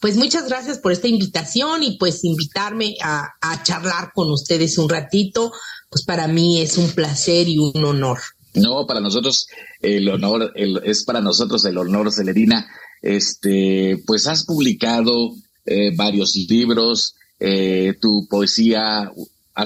Pues 0.00 0.16
muchas 0.16 0.46
gracias 0.48 0.78
por 0.78 0.92
esta 0.92 1.08
invitación 1.08 1.82
y 1.82 1.96
pues 1.98 2.24
invitarme 2.24 2.94
a, 3.02 3.32
charlar 3.62 4.12
con 4.14 4.30
ustedes 4.30 4.76
un 4.78 4.88
ratito. 4.88 5.52
Pues 5.88 6.04
para 6.04 6.28
mí 6.28 6.60
es 6.60 6.76
un 6.76 6.90
placer 6.90 7.48
y 7.48 7.58
un 7.58 7.84
honor. 7.84 8.18
No, 8.54 8.86
para 8.86 9.00
nosotros 9.00 9.46
el 9.80 10.08
honor, 10.08 10.52
es 10.54 11.04
para 11.04 11.20
nosotros 11.20 11.64
el 11.64 11.78
honor, 11.78 12.12
Celerina. 12.12 12.66
Este, 13.00 14.02
pues 14.06 14.26
has 14.26 14.44
publicado 14.44 15.34
eh, 15.66 15.94
varios 15.96 16.36
libros, 16.48 17.14
eh, 17.40 17.94
tu 18.00 18.26
poesía 18.28 19.10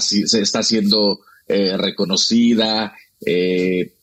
se 0.00 0.41
está 0.41 0.61
haciendo 0.61 1.21
eh, 1.47 1.77
reconocida, 1.77 2.95
eh, 3.25 3.95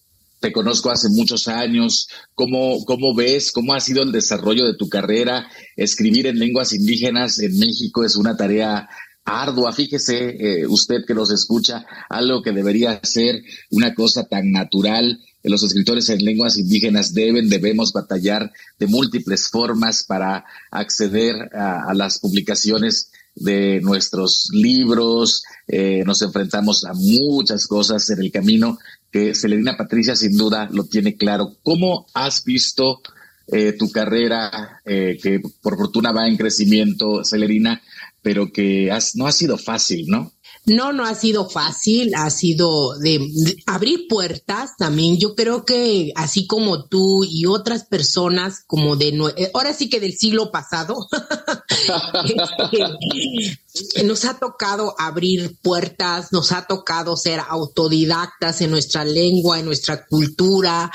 te 0.46 0.52
conozco 0.52 0.92
hace 0.92 1.10
muchos 1.10 1.48
años, 1.48 2.08
¿Cómo, 2.36 2.86
¿cómo 2.86 3.16
ves, 3.16 3.52
cómo 3.52 3.74
ha 3.74 3.80
sido 3.80 4.04
el 4.04 4.12
desarrollo 4.12 4.68
de 4.68 4.76
tu 4.76 4.88
carrera? 4.88 5.48
Escribir 5.76 6.28
en 6.28 6.38
lenguas 6.38 6.72
indígenas 6.72 7.40
en 7.40 7.58
México 7.58 8.04
es 8.04 8.16
una 8.16 8.38
tarea 8.38 8.88
ardua. 9.24 9.74
Fíjese 9.74 10.36
eh, 10.38 10.68
usted 10.68 11.04
que 11.08 11.16
nos 11.16 11.32
escucha, 11.32 11.84
algo 12.10 12.44
que 12.44 12.52
debería 12.52 13.00
ser 13.02 13.42
una 13.72 13.96
cosa 13.96 14.26
tan 14.26 14.52
natural. 14.52 15.20
Los 15.42 15.64
escritores 15.64 16.10
en 16.10 16.24
lenguas 16.24 16.60
indígenas 16.60 17.16
deben, 17.16 17.50
debemos 17.50 17.92
batallar 17.92 18.52
de 18.78 18.86
múltiples 18.86 19.50
formas 19.50 20.04
para 20.04 20.46
acceder 20.70 21.50
a 21.56 21.92
las 21.96 22.20
publicaciones 22.20 23.10
de 23.36 23.82
nuestros 23.82 24.50
libros, 24.54 25.44
eh, 25.68 26.04
nos 26.06 26.22
enfrentamos 26.22 26.86
a 26.86 26.94
muchas 26.94 27.68
cosas 27.68 28.10
en 28.10 28.20
el 28.22 28.32
camino 28.32 28.80
que 29.16 29.34
Celerina 29.34 29.78
Patricia 29.78 30.14
sin 30.14 30.36
duda 30.36 30.68
lo 30.74 30.84
tiene 30.84 31.16
claro. 31.16 31.56
¿Cómo 31.64 32.06
has 32.14 32.44
visto 32.44 33.02
eh, 33.48 33.72
tu 33.72 33.90
carrera, 33.90 34.82
eh, 34.84 35.18
que 35.24 35.40
por 35.62 35.78
fortuna 35.78 36.12
va 36.12 36.28
en 36.28 36.36
crecimiento, 36.36 37.24
Celerina, 37.24 37.82
pero 38.22 38.52
que 38.52 38.92
no 39.14 39.26
ha 39.26 39.32
sido 39.32 39.58
fácil, 39.58 40.08
¿no? 40.10 40.34
No, 40.66 40.92
no 40.92 41.06
ha 41.06 41.16
sido 41.16 41.50
fácil, 41.50 42.14
ha 42.14 42.30
sido 42.30 43.00
de, 43.00 43.26
abrir 43.66 44.08
puertas 44.10 44.72
también. 44.78 45.18
Yo 45.18 45.34
creo 45.34 45.64
que 45.64 46.12
así 46.18 46.46
como 46.46 46.84
tú 46.84 47.24
y 47.24 47.46
otras 47.46 47.86
personas 47.86 48.66
como 48.68 48.98
de, 48.98 49.10
eh, 49.38 49.52
ahora 49.54 49.74
sí 49.74 49.90
que 49.90 50.02
del 50.02 50.18
siglo 50.18 50.52
pasado, 50.52 51.08
este, 52.26 53.60
nos 54.06 54.26
ha 54.26 54.38
tocado 54.40 54.96
abrir 54.98 55.58
puertas, 55.62 56.32
nos 56.32 56.52
ha 56.52 56.66
tocado 56.66 57.18
ser 57.18 57.42
autodidactas 57.48 58.62
en 58.62 58.72
nuestra 58.72 59.04
lengua, 59.04 59.60
en 59.60 59.66
nuestra 59.66 60.06
cultura, 60.06 60.92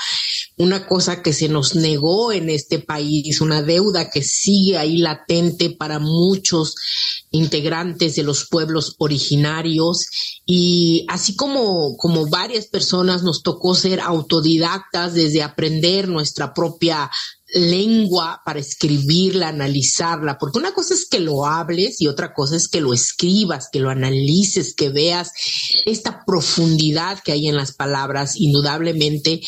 una 0.57 0.87
cosa 0.87 1.21
que 1.21 1.33
se 1.33 1.47
nos 1.47 1.75
negó 1.75 2.31
en 2.31 2.49
este 2.49 2.79
país, 2.79 3.41
una 3.41 3.61
deuda 3.61 4.09
que 4.09 4.23
sigue 4.23 4.77
ahí 4.77 4.97
latente 4.97 5.71
para 5.71 5.99
muchos 5.99 6.75
integrantes 7.31 8.15
de 8.15 8.23
los 8.23 8.47
pueblos 8.47 8.95
originarios. 8.99 10.07
Y 10.45 11.05
así 11.07 11.35
como, 11.35 11.95
como 11.97 12.27
varias 12.27 12.67
personas 12.67 13.23
nos 13.23 13.41
tocó 13.41 13.75
ser 13.75 13.99
autodidactas 14.01 15.13
desde 15.13 15.43
aprender 15.43 16.07
nuestra 16.07 16.53
propia 16.53 17.09
lengua 17.53 18.41
para 18.45 18.59
escribirla, 18.59 19.49
analizarla, 19.49 20.37
porque 20.37 20.59
una 20.59 20.73
cosa 20.73 20.93
es 20.93 21.05
que 21.05 21.19
lo 21.19 21.45
hables 21.45 22.01
y 22.01 22.07
otra 22.07 22.33
cosa 22.33 22.55
es 22.55 22.67
que 22.67 22.81
lo 22.81 22.93
escribas, 22.93 23.69
que 23.71 23.79
lo 23.79 23.89
analices, 23.89 24.73
que 24.73 24.89
veas 24.89 25.31
esta 25.85 26.23
profundidad 26.25 27.19
que 27.23 27.33
hay 27.33 27.47
en 27.47 27.55
las 27.55 27.73
palabras. 27.73 28.35
Indudablemente 28.35 29.41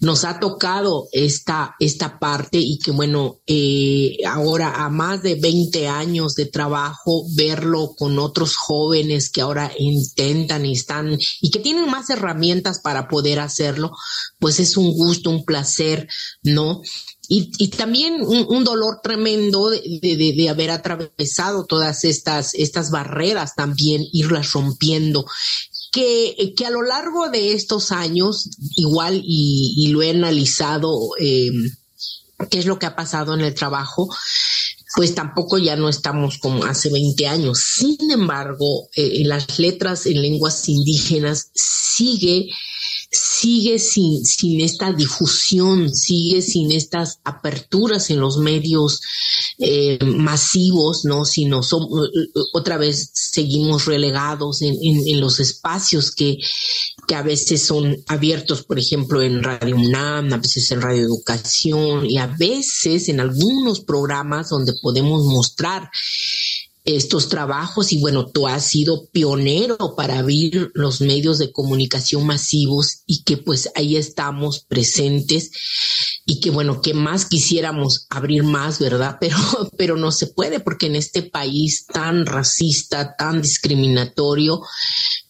nos 0.00 0.24
ha 0.24 0.40
tocado 0.40 1.08
esta, 1.12 1.74
esta 1.78 2.18
parte 2.18 2.58
y 2.58 2.78
que 2.78 2.90
bueno, 2.90 3.40
eh, 3.46 4.18
ahora 4.26 4.84
a 4.84 4.90
más 4.90 5.22
de 5.22 5.36
20 5.36 5.88
años 5.88 6.34
de 6.34 6.46
trabajo, 6.46 7.26
verlo 7.36 7.94
con 7.96 8.18
otros 8.18 8.56
jóvenes 8.56 9.30
que 9.30 9.40
ahora 9.40 9.72
intentan 9.78 10.66
y 10.66 10.72
están 10.72 11.16
y 11.40 11.50
que 11.50 11.60
tienen 11.60 11.90
más 11.90 12.10
herramientas 12.10 12.80
para 12.80 13.08
poder 13.08 13.40
hacerlo, 13.40 13.92
pues 14.38 14.60
es 14.60 14.76
un 14.76 14.92
gusto, 14.92 15.30
un 15.30 15.44
placer, 15.44 16.08
¿no? 16.42 16.82
Y, 17.28 17.68
también 17.68 18.22
un, 18.22 18.64
dolor 18.64 19.00
tremendo 19.02 19.70
de, 19.70 20.46
haber 20.48 20.70
atravesado 20.70 21.64
todas 21.64 22.04
estas, 22.04 22.54
estas 22.54 22.90
barreras, 22.90 23.54
también 23.54 24.04
irlas 24.12 24.52
rompiendo. 24.52 25.26
Que, 25.92 26.54
que 26.56 26.66
a 26.66 26.70
lo 26.70 26.82
largo 26.82 27.28
de 27.30 27.52
estos 27.52 27.92
años, 27.92 28.50
igual, 28.76 29.22
y, 29.24 29.88
lo 29.88 30.02
he 30.02 30.10
analizado, 30.10 31.10
em, 31.18 31.70
qué 32.50 32.58
es 32.58 32.66
lo 32.66 32.78
que 32.78 32.86
ha 32.86 32.96
pasado 32.96 33.34
en 33.34 33.40
el 33.42 33.54
trabajo, 33.54 34.08
pues 34.96 35.14
tampoco 35.14 35.58
ya 35.58 35.76
no 35.76 35.88
estamos 35.88 36.38
como 36.38 36.64
hace 36.64 36.88
20 36.88 37.26
años. 37.26 37.60
Sin 37.76 38.10
embargo, 38.10 38.88
eh, 38.94 39.22
las 39.24 39.58
letras 39.58 40.06
en 40.06 40.22
lenguas 40.22 40.68
indígenas 40.68 41.50
sigue 41.54 42.48
sigue 43.14 43.78
sin, 43.78 44.24
sin 44.24 44.60
esta 44.60 44.92
difusión, 44.92 45.94
sigue 45.94 46.42
sin 46.42 46.72
estas 46.72 47.20
aperturas 47.24 48.10
en 48.10 48.20
los 48.20 48.38
medios 48.38 49.00
eh, 49.58 49.98
masivos, 50.04 51.04
¿no? 51.04 51.24
Sino 51.24 51.62
son, 51.62 51.86
otra 52.52 52.76
vez 52.76 53.10
seguimos 53.12 53.86
relegados 53.86 54.62
en, 54.62 54.76
en, 54.82 55.20
los 55.20 55.40
espacios 55.40 56.10
que, 56.10 56.38
que 57.06 57.14
a 57.14 57.22
veces 57.22 57.64
son 57.64 57.96
abiertos, 58.06 58.64
por 58.64 58.78
ejemplo, 58.78 59.22
en 59.22 59.42
Radio 59.42 59.76
UNAM, 59.76 60.32
a 60.32 60.38
veces 60.38 60.70
en 60.70 60.82
Radio 60.82 61.02
Educación 61.02 62.06
y 62.06 62.18
a 62.18 62.26
veces 62.26 63.08
en 63.08 63.20
algunos 63.20 63.80
programas 63.80 64.48
donde 64.48 64.74
podemos 64.82 65.24
mostrar 65.24 65.90
estos 66.84 67.28
trabajos 67.28 67.92
y 67.92 68.00
bueno, 68.00 68.26
tú 68.26 68.46
has 68.46 68.66
sido 68.66 69.08
pionero 69.10 69.94
para 69.96 70.18
abrir 70.18 70.70
los 70.74 71.00
medios 71.00 71.38
de 71.38 71.50
comunicación 71.50 72.26
masivos 72.26 73.02
y 73.06 73.24
que 73.24 73.38
pues 73.38 73.70
ahí 73.74 73.96
estamos 73.96 74.60
presentes 74.60 75.50
y 76.26 76.40
que 76.40 76.50
bueno, 76.50 76.80
que 76.80 76.94
más 76.94 77.26
quisiéramos 77.26 78.06
abrir 78.08 78.44
más, 78.44 78.78
¿verdad? 78.78 79.18
Pero, 79.24 79.36
pero 79.78 79.96
no 79.96 80.12
se 80.12 80.26
puede 80.26 80.60
porque 80.60 80.86
en 80.86 80.96
este 80.96 81.22
país 81.22 81.86
tan 81.86 82.26
racista, 82.26 83.14
tan 83.16 83.40
discriminatorio, 83.40 84.60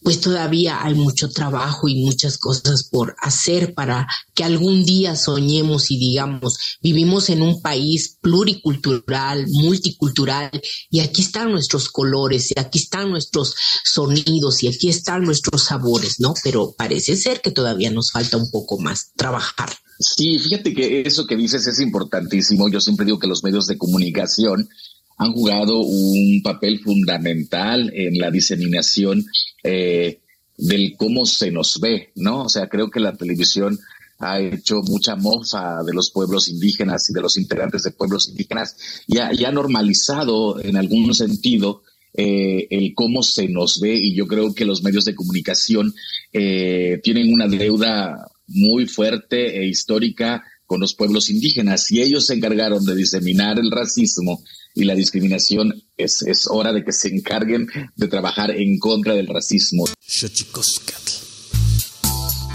pues 0.02 0.20
todavía 0.20 0.84
hay 0.84 0.94
mucho 0.94 1.30
trabajo 1.30 1.88
y 1.88 2.02
muchas 2.04 2.38
cosas 2.38 2.88
por 2.90 3.14
hacer 3.20 3.74
para 3.74 4.06
que 4.34 4.44
algún 4.44 4.84
día 4.84 5.16
soñemos 5.16 5.90
y 5.90 5.98
digamos, 5.98 6.58
vivimos 6.82 7.30
en 7.30 7.42
un 7.42 7.62
país 7.62 8.18
pluricultural, 8.20 9.46
multicultural, 9.48 10.50
y 10.90 11.00
aquí 11.00 11.22
están 11.22 11.52
nuestros 11.52 11.88
colores, 11.88 12.50
y 12.50 12.60
aquí 12.60 12.78
están 12.80 13.10
nuestros 13.10 13.54
sonidos, 13.84 14.62
y 14.62 14.68
aquí 14.68 14.88
están 14.88 15.22
nuestros 15.24 15.64
sabores, 15.64 16.20
¿no? 16.20 16.34
Pero 16.42 16.74
parece 16.76 17.16
ser 17.16 17.40
que 17.40 17.50
todavía 17.50 17.90
nos 17.90 18.10
falta 18.12 18.36
un 18.36 18.50
poco 18.50 18.78
más 18.78 19.12
trabajar. 19.16 19.70
Sí, 19.98 20.38
fíjate 20.38 20.74
que 20.74 21.02
eso 21.02 21.26
que 21.26 21.36
dices 21.36 21.66
es 21.66 21.80
importantísimo. 21.80 22.68
Yo 22.68 22.80
siempre 22.80 23.06
digo 23.06 23.18
que 23.18 23.28
los 23.28 23.44
medios 23.44 23.66
de 23.66 23.78
comunicación 23.78 24.68
han 25.16 25.32
jugado 25.32 25.80
un 25.80 26.40
papel 26.42 26.80
fundamental 26.80 27.92
en 27.94 28.18
la 28.18 28.30
diseminación 28.30 29.24
eh, 29.62 30.20
del 30.56 30.94
cómo 30.96 31.24
se 31.24 31.50
nos 31.50 31.80
ve, 31.80 32.10
¿no? 32.16 32.42
O 32.42 32.48
sea, 32.48 32.68
creo 32.68 32.90
que 32.90 33.00
la 33.00 33.16
televisión 33.16 33.78
ha 34.18 34.40
hecho 34.40 34.80
mucha 34.82 35.16
mofa 35.16 35.82
de 35.84 35.92
los 35.92 36.10
pueblos 36.10 36.48
indígenas 36.48 37.10
y 37.10 37.12
de 37.12 37.20
los 37.20 37.36
integrantes 37.36 37.82
de 37.82 37.90
pueblos 37.90 38.28
indígenas 38.28 38.76
y 39.06 39.18
ha, 39.18 39.50
normalizado 39.50 40.60
en 40.62 40.76
algún 40.76 41.12
sentido 41.14 41.82
eh, 42.14 42.68
el 42.70 42.94
cómo 42.94 43.22
se 43.22 43.48
nos 43.48 43.80
ve 43.80 43.94
y 43.94 44.14
yo 44.14 44.26
creo 44.26 44.54
que 44.54 44.64
los 44.64 44.82
medios 44.84 45.04
de 45.04 45.16
comunicación 45.16 45.92
eh, 46.32 47.00
tienen 47.02 47.32
una 47.32 47.48
deuda 47.48 48.30
muy 48.46 48.86
fuerte 48.86 49.58
e 49.58 49.66
histórica 49.66 50.42
con 50.66 50.80
los 50.80 50.94
pueblos 50.94 51.30
indígenas 51.30 51.90
y 51.90 52.00
ellos 52.00 52.26
se 52.26 52.34
encargaron 52.34 52.84
de 52.84 52.96
diseminar 52.96 53.58
el 53.58 53.70
racismo 53.70 54.42
y 54.74 54.84
la 54.84 54.94
discriminación, 54.94 55.82
es, 55.96 56.22
es 56.22 56.46
hora 56.50 56.72
de 56.72 56.84
que 56.84 56.92
se 56.92 57.08
encarguen 57.08 57.68
de 57.94 58.08
trabajar 58.08 58.50
en 58.50 58.78
contra 58.78 59.14
del 59.14 59.28
racismo. 59.28 59.84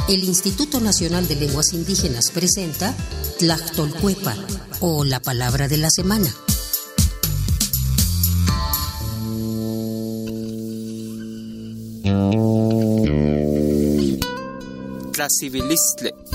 El 0.10 0.24
Instituto 0.24 0.80
Nacional 0.80 1.28
de 1.28 1.36
Lenguas 1.36 1.72
Indígenas 1.72 2.32
presenta 2.32 2.96
Tlactolcuepa 3.38 4.36
o 4.82 5.06
la 5.06 5.22
palabra 5.22 5.68
de 5.68 5.78
la 5.78 5.90
semana. 5.92 6.34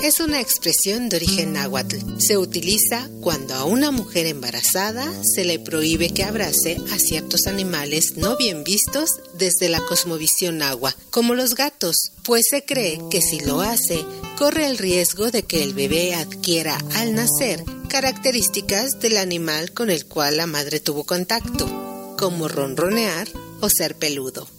Es 0.01 0.19
una 0.19 0.39
expresión 0.39 1.09
de 1.09 1.17
origen 1.17 1.53
náhuatl. 1.53 1.97
Se 2.17 2.37
utiliza 2.37 3.09
cuando 3.21 3.53
a 3.53 3.65
una 3.65 3.91
mujer 3.91 4.25
embarazada 4.25 5.05
se 5.23 5.43
le 5.43 5.59
prohíbe 5.59 6.09
que 6.09 6.23
abrace 6.23 6.77
a 6.91 6.97
ciertos 6.97 7.47
animales 7.47 8.13
no 8.15 8.37
bien 8.37 8.63
vistos 8.63 9.09
desde 9.33 9.69
la 9.69 9.81
cosmovisión 9.81 10.59
náhuatl, 10.59 10.97
como 11.09 11.35
los 11.35 11.55
gatos, 11.55 12.11
pues 12.23 12.45
se 12.49 12.63
cree 12.63 12.99
que 13.09 13.21
si 13.21 13.39
lo 13.41 13.61
hace, 13.61 14.05
corre 14.37 14.67
el 14.67 14.77
riesgo 14.77 15.31
de 15.31 15.43
que 15.43 15.63
el 15.63 15.73
bebé 15.73 16.15
adquiera 16.15 16.77
al 16.95 17.15
nacer 17.15 17.63
características 17.89 18.99
del 18.99 19.17
animal 19.17 19.71
con 19.73 19.89
el 19.89 20.05
cual 20.05 20.37
la 20.37 20.47
madre 20.47 20.79
tuvo 20.79 21.03
contacto, 21.03 22.15
como 22.17 22.47
ronronear 22.47 23.27
o 23.61 23.69
ser 23.69 23.95
peludo. 23.95 24.54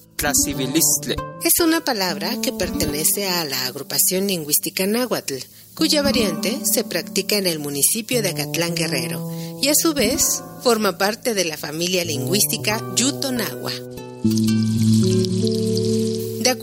Es 1.45 1.61
una 1.61 1.85
palabra 1.85 2.41
que 2.41 2.53
pertenece 2.53 3.29
a 3.29 3.45
la 3.45 3.67
agrupación 3.67 4.27
lingüística 4.27 4.87
náhuatl, 4.87 5.35
cuya 5.75 6.03
variante 6.03 6.59
se 6.65 6.85
practica 6.85 7.37
en 7.37 7.47
el 7.47 7.59
municipio 7.59 8.23
de 8.23 8.31
Acatlán 8.31 8.75
Guerrero 8.75 9.31
y 9.63 9.69
a 9.69 9.75
su 9.75 9.95
vez 9.95 10.43
forma 10.63 10.99
parte 10.99 11.35
de 11.35 11.45
la 11.45 11.57
familia 11.57 12.05
lingüística 12.05 12.81
Yuto-Nahua. 12.97 14.56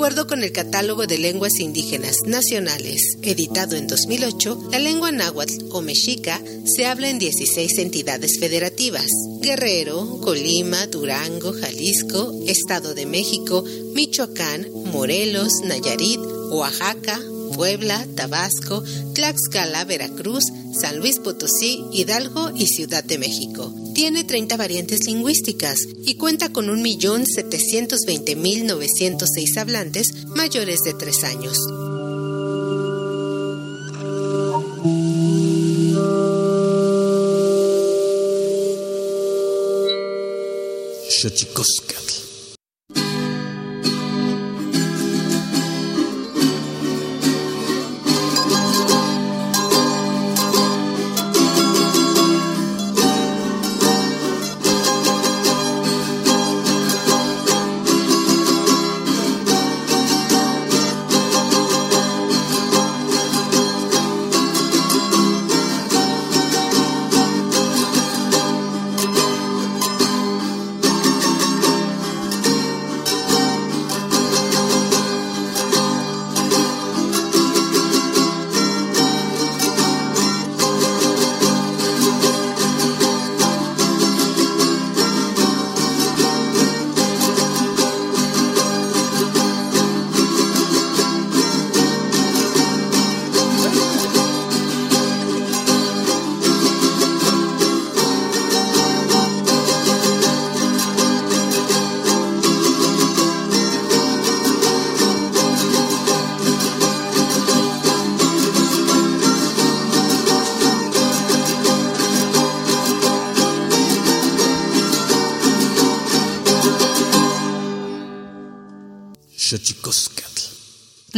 Acuerdo 0.04 0.28
con 0.28 0.44
el 0.44 0.52
Catálogo 0.52 1.08
de 1.08 1.18
Lenguas 1.18 1.62
Indígenas 1.62 2.24
Nacionales, 2.26 3.16
editado 3.22 3.78
en 3.78 3.88
2008, 3.88 4.68
la 4.74 4.80
lengua 4.80 5.14
náhuatl 5.14 5.64
o 5.72 5.82
mexica 5.82 6.42
se 6.66 6.86
habla 6.86 7.08
en 7.08 7.20
16 7.20 7.78
entidades 7.78 8.38
federativas. 8.38 9.08
Guerrero, 9.40 10.20
Colima, 10.20 10.88
Durango, 10.88 11.54
Jalisco, 11.54 12.34
Estado 12.48 12.94
de 12.94 13.06
México, 13.06 13.64
Michoacán, 13.94 14.68
Morelos, 14.92 15.62
Nayarit, 15.64 16.20
Oaxaca, 16.52 17.22
Puebla, 17.56 18.06
Tabasco, 18.16 18.84
Tlaxcala, 19.14 19.86
Veracruz, 19.86 20.44
San 20.80 21.00
Luis 21.00 21.18
Potosí, 21.20 21.84
Hidalgo 21.92 22.52
y 22.56 22.68
Ciudad 22.68 23.04
de 23.04 23.18
México. 23.18 23.74
Tiene 23.94 24.24
30 24.24 24.56
variantes 24.58 25.06
lingüísticas 25.06 25.80
y 26.06 26.16
cuenta 26.16 26.50
con 26.50 26.68
1.720.906 26.68 29.58
hablantes 29.58 30.26
mayores 30.28 30.82
de 30.82 30.94
3 30.94 31.24
años. 31.26 31.58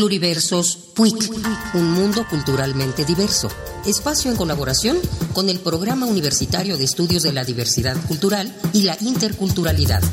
Pluriversos 0.05 0.77
PUIC, 0.93 1.31
un 1.73 1.91
mundo 1.93 2.27
culturalmente 2.29 3.05
diverso. 3.05 3.49
Espacio 3.87 4.29
en 4.29 4.37
colaboración 4.37 4.97
con 5.33 5.49
el 5.49 5.59
Programa 5.59 6.05
Universitario 6.05 6.77
de 6.77 6.83
Estudios 6.83 7.23
de 7.23 7.33
la 7.33 7.43
Diversidad 7.43 7.97
Cultural 8.05 8.55
y 8.71 8.83
la 8.83 8.95
Interculturalidad. 9.01 10.03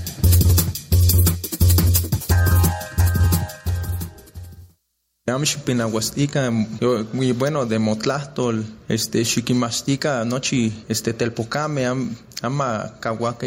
muy 7.12 7.33
bueno 7.33 7.66
de 7.66 7.78
este 8.88 9.26
Nochi, 10.24 10.85
este 10.88 11.12
Telpocame, 11.12 11.87
ama 12.40 12.94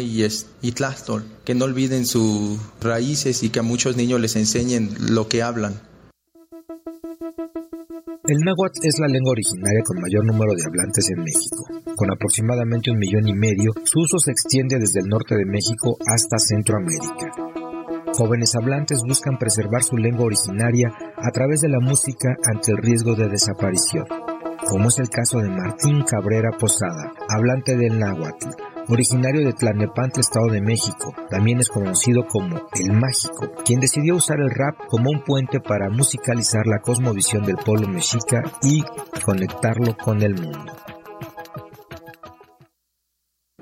que 1.44 1.56
no 1.56 1.64
olviden 1.64 2.06
sus 2.06 2.56
raíces 2.80 3.42
y 3.42 3.48
que 3.48 3.58
a 3.58 3.62
muchos 3.64 3.96
niños 3.96 4.20
les 4.20 4.36
enseñen 4.36 4.94
lo 5.00 5.26
que 5.26 5.42
hablan. 5.42 5.80
El 8.28 8.38
náhuatl 8.40 8.80
es 8.82 8.98
la 8.98 9.06
lengua 9.06 9.32
originaria 9.38 9.82
con 9.84 10.00
mayor 10.00 10.24
número 10.24 10.52
de 10.56 10.64
hablantes 10.66 11.08
en 11.10 11.22
México. 11.22 11.62
Con 11.94 12.10
aproximadamente 12.10 12.90
un 12.90 12.98
millón 12.98 13.28
y 13.28 13.34
medio, 13.34 13.70
su 13.84 14.00
uso 14.00 14.18
se 14.18 14.32
extiende 14.32 14.80
desde 14.80 14.98
el 14.98 15.06
norte 15.06 15.36
de 15.36 15.46
México 15.46 15.96
hasta 16.04 16.36
Centroamérica. 16.36 17.30
Jóvenes 18.14 18.56
hablantes 18.56 18.98
buscan 19.06 19.38
preservar 19.38 19.84
su 19.84 19.96
lengua 19.96 20.26
originaria 20.26 20.90
a 21.16 21.30
través 21.30 21.60
de 21.60 21.68
la 21.68 21.78
música 21.78 22.34
ante 22.42 22.72
el 22.72 22.78
riesgo 22.78 23.14
de 23.14 23.28
desaparición, 23.28 24.06
como 24.68 24.88
es 24.88 24.98
el 24.98 25.08
caso 25.08 25.38
de 25.38 25.48
Martín 25.48 26.02
Cabrera 26.02 26.50
Posada, 26.58 27.12
hablante 27.28 27.76
del 27.76 27.96
náhuatl, 27.96 28.48
originario 28.88 29.44
de 29.44 29.52
Tlalnepantla, 29.52 30.20
Estado 30.20 30.48
de 30.48 30.60
México. 30.60 31.14
También 31.30 31.60
es 31.60 31.68
conocido 31.68 32.26
como 32.26 32.68
El 32.72 32.92
Mágico, 32.92 33.52
quien 33.64 33.80
decidió 33.80 34.16
usar 34.16 34.40
el 34.40 34.50
rap 34.50 34.76
como 34.88 35.10
un 35.10 35.22
puente 35.22 35.60
para 35.60 35.90
musicalizar 35.90 36.66
la 36.66 36.80
cosmovisión 36.80 37.44
del 37.44 37.56
pueblo 37.56 37.88
mexica 37.88 38.42
y 38.62 38.84
conectarlo 39.24 39.96
con 39.96 40.22
el 40.22 40.34
mundo. 40.34 40.72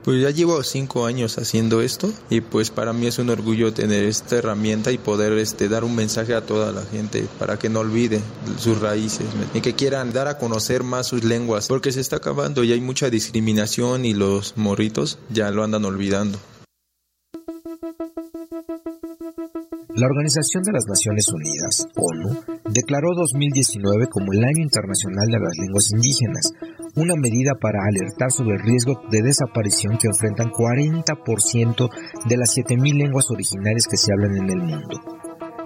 Pues 0.04 0.20
ya 0.20 0.28
llevo 0.28 0.62
cinco 0.62 1.06
años 1.06 1.38
haciendo 1.38 1.80
esto 1.80 2.12
y 2.28 2.42
pues 2.42 2.70
para 2.70 2.92
mí 2.92 3.06
es 3.06 3.18
un 3.18 3.30
orgullo 3.30 3.72
tener 3.72 4.04
esta 4.04 4.36
herramienta 4.36 4.92
y 4.92 4.98
poder 4.98 5.32
este, 5.38 5.70
dar 5.70 5.82
un 5.82 5.96
mensaje 5.96 6.34
a 6.34 6.42
toda 6.42 6.72
la 6.72 6.82
gente 6.82 7.26
para 7.38 7.58
que 7.58 7.70
no 7.70 7.80
olvide 7.80 8.20
sus 8.58 8.80
raíces 8.80 9.26
y 9.54 9.62
que 9.62 9.72
quieran 9.72 10.12
dar 10.12 10.28
a 10.28 10.36
conocer 10.36 10.82
más 10.82 11.06
sus 11.06 11.24
lenguas 11.24 11.68
porque 11.68 11.90
se 11.90 12.00
está 12.00 12.16
acabando 12.16 12.64
y 12.64 12.72
hay 12.72 12.82
mucha 12.82 13.08
discriminación 13.08 14.04
y 14.04 14.12
los 14.12 14.58
morritos 14.58 15.18
ya 15.30 15.50
lo 15.50 15.64
andan 15.64 15.86
olvidando. 15.86 16.38
La 19.94 20.06
Organización 20.06 20.64
de 20.64 20.72
las 20.72 20.86
Naciones 20.90 21.30
Unidas, 21.30 21.86
ONU, 21.94 22.58
declaró 22.66 23.14
2019 23.14 24.08
como 24.10 24.32
el 24.32 24.42
Año 24.42 24.66
Internacional 24.66 25.30
de 25.30 25.38
las 25.38 25.54
Lenguas 25.56 25.86
Indígenas, 25.94 26.50
una 26.96 27.14
medida 27.14 27.54
para 27.54 27.78
alertar 27.86 28.32
sobre 28.32 28.56
el 28.56 28.66
riesgo 28.66 28.98
de 29.08 29.22
desaparición 29.22 29.96
que 29.96 30.08
enfrentan 30.10 30.50
40% 30.50 31.88
de 32.26 32.36
las 32.36 32.56
7.000 32.56 33.06
lenguas 33.06 33.30
originarias 33.30 33.86
que 33.86 33.96
se 33.96 34.10
hablan 34.10 34.34
en 34.34 34.50
el 34.50 34.66
mundo. 34.66 34.98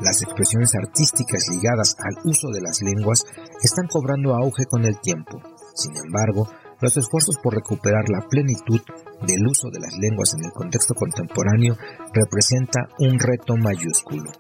Las 0.05 0.21
expresiones 0.21 0.77
artísticas 0.77 1.49
ligadas 1.49 1.97
al 1.97 2.29
uso 2.29 2.49
de 2.53 2.61
las 2.61 2.83
lenguas 2.83 3.25
están 3.65 3.89
cobrando 3.89 4.37
auge 4.37 4.67
con 4.67 4.85
el 4.85 5.01
tiempo. 5.01 5.41
Sin 5.75 5.97
embargo, 5.97 6.47
los 6.81 6.97
esfuerzos 6.97 7.37
por 7.43 7.55
recuperar 7.55 8.05
la 8.09 8.27
plenitud 8.29 8.81
del 9.27 9.47
uso 9.47 9.71
de 9.71 9.81
las 9.81 9.97
lenguas 9.99 10.35
en 10.35 10.45
el 10.45 10.53
contexto 10.53 10.95
contemporáneo 10.95 11.77
representa 12.13 12.89
un 12.99 13.19
reto 13.19 13.57
mayúsculo. 13.57 14.31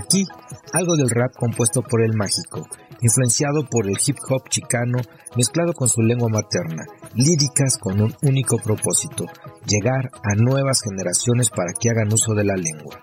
Aquí, 0.00 0.24
algo 0.72 0.96
del 0.96 1.10
rap 1.10 1.32
compuesto 1.36 1.82
por 1.82 2.02
el 2.02 2.14
mágico, 2.14 2.66
influenciado 3.00 3.66
por 3.70 3.86
el 3.86 3.98
hip 4.04 4.16
hop 4.30 4.48
chicano 4.48 4.98
mezclado 5.36 5.72
con 5.74 5.88
su 5.88 6.00
lengua 6.00 6.28
materna, 6.28 6.84
líricas 7.14 7.78
con 7.78 8.00
un 8.00 8.14
único 8.22 8.56
propósito, 8.58 9.26
llegar 9.66 10.10
a 10.22 10.34
nuevas 10.36 10.80
generaciones 10.82 11.50
para 11.50 11.72
que 11.78 11.90
hagan 11.90 12.12
uso 12.12 12.34
de 12.34 12.44
la 12.44 12.56
lengua. 12.56 13.02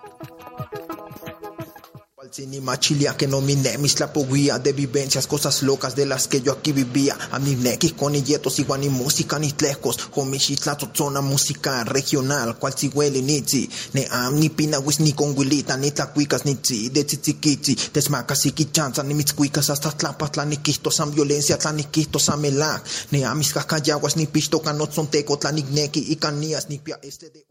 Ni 2.38 2.62
machilia 2.62 3.18
que 3.18 3.28
no 3.28 3.42
mi 3.42 3.56
nemis 3.56 4.00
la 4.00 4.14
poguía 4.14 4.58
de 4.58 4.72
vivencias, 4.72 5.28
cosas 5.28 5.64
locas 5.64 5.98
de 5.98 6.06
las 6.06 6.30
que 6.30 6.40
yo 6.40 6.54
aquí 6.54 6.72
vivía. 6.72 7.18
A 7.32 7.40
mi 7.40 7.56
nequis 7.56 7.92
con 7.92 8.14
yetos 8.14 8.58
igual 8.60 8.80
ni 8.80 8.88
música 8.88 9.38
ni 9.38 9.52
tlejos, 9.52 9.98
con 9.98 10.30
mi 10.30 10.40
la 10.66 10.78
zona 10.94 11.20
música 11.20 11.84
regional, 11.84 12.58
cual 12.58 12.74
si 12.78 12.88
huele 12.88 13.22
ni 13.22 13.42
tzi, 13.42 13.70
ne 13.94 14.08
am 14.10 14.40
ni 14.40 14.50
pinawis 14.50 15.02
ni 15.02 15.12
con 15.12 15.38
huilita, 15.38 15.76
ni 15.76 15.92
tlacuicas 15.92 16.46
ni 16.46 16.56
tzi, 16.56 16.90
de 16.90 17.04
tzitziquitzi, 17.04 17.78
desmacas 17.94 18.46
y 18.46 18.54
quichanza, 18.54 19.04
ni 19.04 19.14
mitzcuicas 19.14 19.70
hasta 19.70 19.92
tlapas, 19.92 20.32
tlaniquistos 20.32 20.96
san 20.96 21.14
violencia, 21.14 21.58
tlaniquistos 21.58 22.24
san 22.24 22.40
melac, 22.40 22.82
ne 23.12 23.26
amis 23.26 23.52
cacayaguas 23.52 24.16
ni 24.16 24.28
pisto 24.28 24.62
canot 24.62 24.94
son 24.94 25.08
teco, 25.08 25.38
tlanicnequi 25.38 26.06
y 26.08 26.16
canías 26.16 26.70
ni 26.70 26.78
pia 26.78 26.98
este 27.04 27.30
de... 27.30 27.46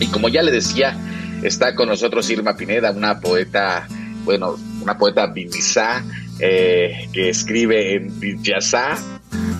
Y 0.00 0.06
como 0.08 0.28
ya 0.28 0.42
le 0.42 0.50
decía, 0.50 0.98
Está 1.42 1.74
con 1.74 1.88
nosotros 1.88 2.28
Irma 2.30 2.56
Pineda, 2.56 2.90
una 2.90 3.20
poeta, 3.20 3.86
bueno, 4.24 4.56
una 4.82 4.98
poeta 4.98 5.26
bimizá, 5.26 6.04
eh, 6.40 7.08
que 7.12 7.28
escribe 7.28 7.94
en 7.94 8.18
Villazá, 8.18 8.96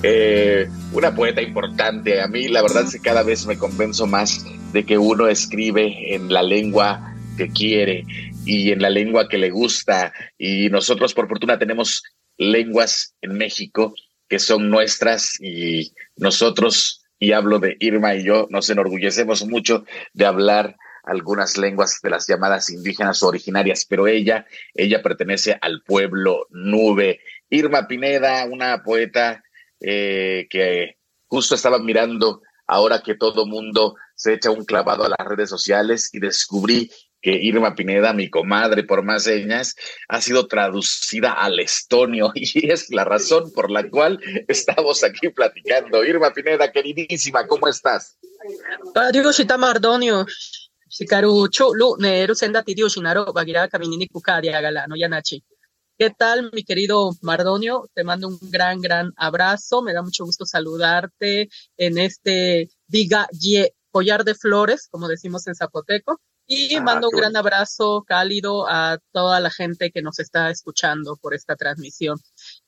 eh, 0.02 0.68
una 0.92 1.14
poeta 1.14 1.40
importante. 1.40 2.20
A 2.20 2.28
mí 2.28 2.48
la 2.48 2.62
verdad 2.62 2.84
es 2.84 2.92
que 2.92 3.00
cada 3.00 3.22
vez 3.22 3.46
me 3.46 3.58
convenzo 3.58 4.06
más 4.06 4.44
de 4.72 4.84
que 4.84 4.98
uno 4.98 5.28
escribe 5.28 6.14
en 6.14 6.32
la 6.32 6.42
lengua 6.42 7.14
que 7.36 7.48
quiere 7.48 8.04
y 8.44 8.72
en 8.72 8.82
la 8.82 8.90
lengua 8.90 9.28
que 9.28 9.38
le 9.38 9.50
gusta. 9.50 10.12
Y 10.36 10.68
nosotros 10.70 11.14
por 11.14 11.28
fortuna 11.28 11.58
tenemos 11.58 12.02
lenguas 12.36 13.14
en 13.20 13.34
México 13.38 13.94
que 14.28 14.38
son 14.38 14.68
nuestras 14.68 15.40
y 15.40 15.92
nosotros, 16.16 17.04
y 17.18 17.32
hablo 17.32 17.58
de 17.58 17.76
Irma 17.80 18.14
y 18.14 18.24
yo, 18.24 18.46
nos 18.50 18.68
enorgullecemos 18.68 19.46
mucho 19.46 19.84
de 20.12 20.26
hablar 20.26 20.76
algunas 21.08 21.56
lenguas 21.56 22.00
de 22.02 22.10
las 22.10 22.26
llamadas 22.26 22.70
indígenas 22.70 23.22
originarias, 23.22 23.86
pero 23.88 24.06
ella, 24.06 24.46
ella 24.74 25.02
pertenece 25.02 25.58
al 25.60 25.82
pueblo 25.82 26.46
nube. 26.50 27.20
Irma 27.50 27.88
Pineda, 27.88 28.44
una 28.44 28.82
poeta 28.82 29.42
eh, 29.80 30.46
que 30.50 30.98
justo 31.26 31.54
estaba 31.54 31.78
mirando 31.78 32.42
ahora 32.66 33.02
que 33.02 33.14
todo 33.14 33.46
mundo 33.46 33.96
se 34.14 34.34
echa 34.34 34.50
un 34.50 34.64
clavado 34.64 35.04
a 35.04 35.08
las 35.08 35.26
redes 35.26 35.48
sociales 35.48 36.10
y 36.12 36.20
descubrí 36.20 36.90
que 37.20 37.32
Irma 37.32 37.74
Pineda, 37.74 38.12
mi 38.12 38.30
comadre 38.30 38.84
por 38.84 39.02
más 39.02 39.24
señas, 39.24 39.74
ha 40.08 40.20
sido 40.20 40.46
traducida 40.46 41.32
al 41.32 41.58
estonio 41.58 42.30
y 42.34 42.70
es 42.70 42.90
la 42.90 43.04
razón 43.04 43.50
por 43.52 43.70
la 43.70 43.88
cual 43.88 44.20
estamos 44.46 45.02
aquí 45.02 45.28
platicando. 45.30 46.04
Irma 46.04 46.32
Pineda, 46.32 46.70
queridísima, 46.70 47.46
¿cómo 47.46 47.68
estás? 47.68 48.18
Adiós, 48.94 49.44
Mardonio. 49.58 50.26
Neru 51.98 52.34
Senda 52.34 52.62
Tidio 52.62 52.88
Shinaro, 52.88 53.32
Bagira 53.32 53.68
Kukadia 53.68 54.60
Galano 54.60 54.96
Yanachi. 54.96 55.42
¿Qué 55.98 56.10
tal, 56.10 56.50
mi 56.52 56.62
querido 56.62 57.10
Mardonio? 57.22 57.90
Te 57.92 58.04
mando 58.04 58.28
un 58.28 58.38
gran, 58.42 58.80
gran 58.80 59.12
abrazo. 59.16 59.82
Me 59.82 59.92
da 59.92 60.02
mucho 60.02 60.24
gusto 60.24 60.46
saludarte 60.46 61.48
en 61.76 61.98
este 61.98 62.70
Diga 62.86 63.26
Ye 63.32 63.74
Collar 63.90 64.22
de 64.22 64.36
Flores, 64.36 64.86
como 64.90 65.08
decimos 65.08 65.46
en 65.48 65.56
Zapoteco. 65.56 66.20
Y 66.46 66.76
ah, 66.76 66.82
mando 66.82 67.08
un 67.12 67.18
gran 67.18 67.36
abrazo 67.36 68.04
cálido 68.06 68.66
a 68.68 68.98
toda 69.12 69.40
la 69.40 69.50
gente 69.50 69.90
que 69.90 70.00
nos 70.00 70.18
está 70.18 70.50
escuchando 70.50 71.16
por 71.16 71.34
esta 71.34 71.56
transmisión. 71.56 72.18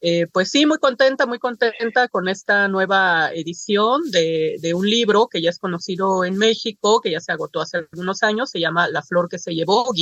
Eh, 0.03 0.27
pues 0.33 0.51
sí, 0.51 0.65
muy 0.65 0.79
contenta, 0.79 1.27
muy 1.27 1.39
contenta 1.39 2.09
con 2.09 2.29
esta 2.29 2.69
nueva 2.69 3.31
edición 3.35 4.11
de, 4.11 4.73
un 4.75 4.89
libro 4.89 5.29
que 5.29 5.43
ya 5.43 5.51
es 5.51 5.59
conocido 5.59 6.25
en 6.25 6.39
México, 6.39 7.01
que 7.01 7.11
ya 7.11 7.21
se 7.21 7.33
agotó 7.33 7.61
hace 7.61 7.79
algunos 7.79 8.23
años, 8.23 8.51
se 8.51 8.61
llama 8.61 8.89
La 8.89 9.03
flor 9.03 9.29
que 9.29 9.39
se 9.39 9.55
llevó, 9.55 9.93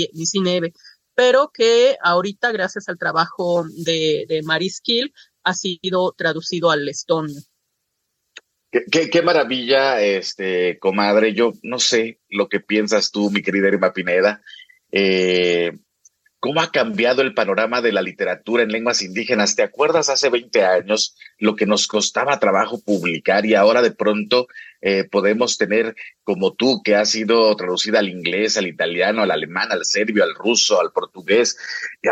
Neve, 0.42 0.72
pero 1.14 1.50
que 1.52 1.96
ahorita, 2.00 2.52
gracias 2.52 2.88
al 2.88 2.98
trabajo 2.98 3.64
de, 3.84 4.24
de 4.28 4.42
Maris 4.44 4.80
Kill, 4.80 5.12
ha 5.42 5.54
sido 5.54 6.12
traducido 6.12 6.70
al 6.70 6.88
estonio. 6.88 7.40
Qué, 8.70 9.22
maravilla, 9.22 10.02
este, 10.02 10.78
comadre. 10.78 11.32
Yo 11.32 11.52
no 11.62 11.78
sé 11.78 12.20
lo 12.28 12.48
que 12.48 12.61
piensas 12.61 13.11
tú, 13.11 13.30
mi 13.30 13.42
querida 13.42 13.68
Irma 13.68 13.94
Pineda. 13.94 14.42
Eh, 14.92 15.72
¿Cómo 16.40 16.61
ha 16.61 16.70
cambiado 16.70 17.22
el 17.22 17.35
panorama 17.35 17.81
de 17.81 17.90
la 17.90 18.01
literatura 18.01 18.62
en 18.62 18.70
lenguas 18.70 19.03
indígenas? 19.03 19.57
¿Te 19.57 19.64
acuerdas 19.64 20.09
hace 20.09 20.29
20 20.29 20.64
años 20.64 21.16
lo 21.38 21.57
que 21.57 21.66
nos 21.66 21.88
costaba 21.88 22.38
trabajo 22.38 22.81
publicar 22.81 23.44
y 23.44 23.57
ahora 23.57 23.83
de 23.83 23.90
pronto 23.90 24.46
eh, 24.81 25.03
podemos 25.03 25.59
tener 25.59 25.96
como 26.22 26.55
tú, 26.55 26.81
que 26.85 26.94
ha 26.94 27.05
sido 27.07 27.57
traducida 27.57 27.98
al 27.98 28.09
inglés, 28.09 28.57
al 28.57 28.68
italiano, 28.68 29.22
al 29.22 29.33
alemán, 29.33 29.72
al 29.72 29.85
serbio, 29.85 30.22
al 30.22 30.37
ruso, 30.37 30.81
al 30.81 30.92
portugués? 30.92 31.59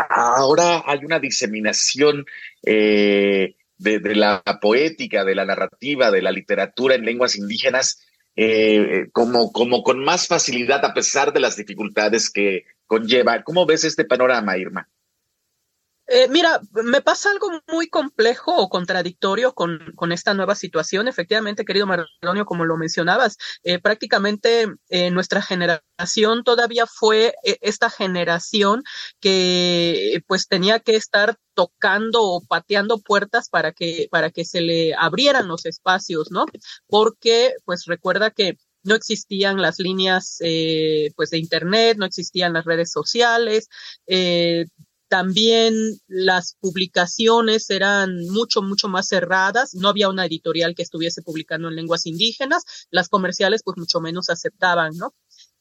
Ahora 0.09 0.83
hay 0.85 1.05
una 1.05 1.19
diseminación 1.19 2.25
eh, 2.63 3.55
de, 3.77 4.15
la 4.15 4.43
poética, 4.61 5.23
de 5.23 5.35
la 5.35 5.45
narrativa, 5.45 6.11
de 6.11 6.21
la 6.21 6.31
literatura 6.31 6.95
en 6.95 7.05
lenguas 7.05 7.37
indígenas, 7.37 8.05
eh, 8.35 9.07
como, 9.13 9.53
como 9.53 9.83
con 9.83 10.03
más 10.03 10.27
facilidad 10.27 10.83
a 10.83 10.93
pesar 10.93 11.31
de 11.31 11.39
las 11.39 11.55
dificultades 11.55 12.29
que 12.29 12.65
conlleva. 12.87 13.43
¿Cómo 13.43 13.65
ves 13.65 13.83
este 13.83 14.05
panorama, 14.05 14.57
Irma? 14.57 14.89
Eh, 16.09 16.29
mira, 16.29 16.61
me 16.71 17.01
pasa 17.01 17.29
algo 17.31 17.49
muy 17.67 17.89
complejo 17.89 18.55
o 18.55 18.69
contradictorio 18.69 19.53
con, 19.53 19.91
con 19.95 20.13
esta 20.13 20.33
nueva 20.33 20.55
situación. 20.55 21.09
Efectivamente, 21.09 21.65
querido 21.65 21.85
Mardonio, 21.85 22.45
como 22.45 22.63
lo 22.63 22.77
mencionabas, 22.77 23.37
eh, 23.63 23.79
prácticamente 23.79 24.67
eh, 24.87 25.11
nuestra 25.11 25.41
generación 25.41 26.45
todavía 26.45 26.85
fue 26.87 27.33
esta 27.43 27.89
generación 27.89 28.83
que 29.19 30.21
pues 30.27 30.47
tenía 30.47 30.79
que 30.79 30.95
estar 30.95 31.35
tocando 31.53 32.21
o 32.23 32.41
pateando 32.45 32.99
puertas 32.99 33.49
para 33.49 33.73
que, 33.73 34.07
para 34.09 34.29
que 34.29 34.45
se 34.45 34.61
le 34.61 34.95
abrieran 34.95 35.49
los 35.49 35.65
espacios, 35.65 36.31
¿no? 36.31 36.45
Porque, 36.87 37.53
pues 37.65 37.83
recuerda 37.85 38.31
que 38.31 38.57
no 38.87 38.95
existían 38.95 39.61
las 39.61 39.79
líneas 39.79 40.37
pues 41.15 41.29
de 41.29 41.37
internet, 41.37 41.97
no 41.97 42.05
existían 42.05 42.53
las 42.53 42.65
redes 42.65 42.91
sociales, 42.91 43.69
eh, 44.07 44.65
también 45.07 45.73
las 46.07 46.57
publicaciones 46.59 47.69
eran 47.69 48.25
mucho, 48.29 48.61
mucho 48.61 48.87
más 48.89 49.07
cerradas. 49.07 49.73
No 49.73 49.89
había 49.89 50.09
una 50.09 50.25
editorial 50.25 50.75
que 50.75 50.83
estuviese 50.83 51.21
publicando 51.21 51.69
en 51.69 51.75
lenguas 51.75 52.05
indígenas. 52.05 52.63
Las 52.91 53.07
comerciales, 53.09 53.63
pues 53.63 53.77
mucho 53.77 54.01
menos 54.01 54.29
aceptaban, 54.29 54.95
¿no? 54.97 55.13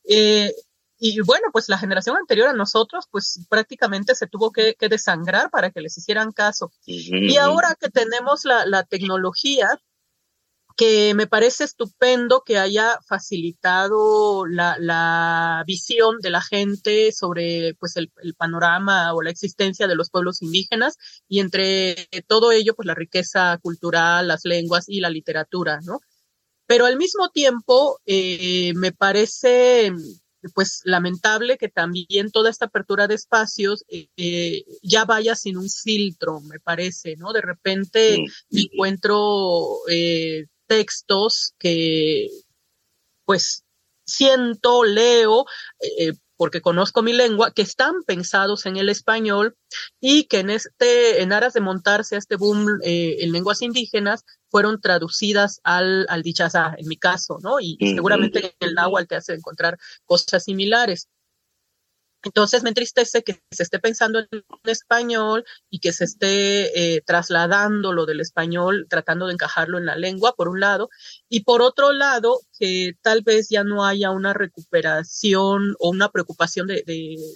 Eh, 0.09 0.53
y 0.99 1.21
bueno, 1.21 1.49
pues 1.53 1.69
la 1.69 1.79
generación 1.79 2.17
anterior 2.17 2.49
a 2.49 2.55
nosotros, 2.55 3.05
pues 3.11 3.41
prácticamente 3.49 4.15
se 4.15 4.27
tuvo 4.27 4.51
que, 4.51 4.75
desangrar 4.81 5.51
para 5.51 5.71
que 5.71 5.81
les 5.81 5.97
hicieran 5.99 6.33
caso. 6.33 6.73
Y 6.87 7.37
ahora 7.37 7.77
que 7.79 7.91
tenemos 7.91 8.45
la, 8.45 8.65
la 8.67 8.83
tecnología, 8.83 9.69
que 10.77 11.15
me 11.15 11.27
parece 11.27 11.65
estupendo 11.65 12.43
que 12.45 12.59
haya 12.59 12.99
facilitado 13.07 14.47
la, 14.47 14.77
la 14.79 15.65
visión 15.67 16.19
de 16.21 16.31
la 16.31 16.43
gente 16.43 17.13
sobre 17.13 17.75
pues 17.81 17.97
el, 17.97 18.13
el, 18.23 18.35
panorama 18.35 19.15
o 19.15 19.23
la 19.23 19.31
existencia 19.31 19.89
de 19.89 19.97
los 19.97 20.11
pueblos 20.11 20.43
indígenas 20.43 20.99
y 21.29 21.41
entre 21.41 22.09
todo 22.27 22.53
ello 22.53 22.75
pues 22.75 22.87
la 22.87 22.95
riqueza 22.95 23.59
cultural, 23.63 24.29
las 24.29 24.45
lenguas 24.45 24.85
y 24.89 25.01
la 25.01 25.09
literatura, 25.09 25.81
¿no? 25.83 26.01
Pero 26.67 26.85
al 26.85 26.97
mismo 26.97 27.31
tiempo 27.31 28.01
eh, 28.05 28.73
me 28.75 28.93
parece 28.93 29.93
pues 30.55 30.83
lamentable 30.85 31.57
que 31.59 31.69
también 31.69 32.31
toda 32.31 32.51
esta 32.51 32.67
apertura 32.67 33.09
de 33.09 33.15
espacios 33.15 33.85
eh, 33.89 34.09
eh 34.17 34.65
ya 34.83 35.05
vaya 35.05 35.35
sin 35.35 35.57
un 35.57 35.69
filtro, 35.71 36.41
me 36.41 36.61
parece, 36.61 37.17
¿no? 37.17 37.33
De 37.33 37.41
repente 37.41 38.25
encuentro 38.51 39.81
eh, 39.89 40.47
textos 40.67 41.55
que 41.59 42.29
pues 43.25 43.65
siento, 44.05 44.85
leo, 44.85 45.45
eh, 45.81 46.13
porque 46.37 46.61
conozco 46.61 47.03
mi 47.03 47.13
lengua, 47.13 47.51
que 47.53 47.63
están 47.63 48.03
pensados 48.07 48.67
en 48.67 48.77
el 48.77 48.89
español 48.89 49.57
y 50.01 50.25
que 50.25 50.41
en 50.41 50.51
este, 50.51 51.23
en 51.23 51.33
aras 51.33 51.55
de 51.55 51.61
montarse 51.61 52.15
a 52.15 52.19
este 52.19 52.37
boom 52.37 52.79
eh, 52.83 53.17
en 53.21 53.33
lenguas 53.33 53.63
indígenas, 53.63 54.25
fueron 54.49 54.81
traducidas 54.81 55.61
al, 55.65 56.07
al 56.09 56.23
dichazá, 56.23 56.75
en 56.79 56.89
mi 56.89 56.97
caso, 56.97 57.39
¿no? 57.43 57.59
Y 57.61 57.77
seguramente 57.81 58.55
en 58.61 58.69
el 58.69 58.75
náhuatl 58.75 59.09
te 59.09 59.17
hace 59.17 59.35
encontrar 59.35 59.79
cosas 60.05 60.45
similares. 60.45 61.09
Entonces 62.23 62.63
me 62.63 62.71
entristece 62.71 63.23
que 63.23 63.41
se 63.51 63.63
esté 63.63 63.79
pensando 63.79 64.19
en 64.19 64.45
español 64.65 65.45
y 65.71 65.79
que 65.79 65.93
se 65.93 66.05
esté 66.05 66.97
eh, 66.97 67.03
trasladando 67.07 67.93
lo 67.93 68.07
del 68.07 68.21
español, 68.21 68.87
tratando 68.89 69.27
de 69.27 69.35
encajarlo 69.35 69.79
en 69.79 69.87
la 69.87 69.97
lengua, 69.97 70.35
por 70.35 70.49
un 70.49 70.61
lado, 70.61 70.89
y 71.29 71.45
por 71.45 71.63
otro 71.63 71.93
lado, 71.93 72.41
que 72.59 72.95
tal 73.03 73.23
vez 73.23 73.49
ya 73.49 73.65
no 73.65 73.85
haya 73.85 74.11
una 74.11 74.33
recuperación 74.33 75.77
o 75.79 75.91
una 75.91 76.11
preocupación 76.11 76.67
de, 76.67 76.83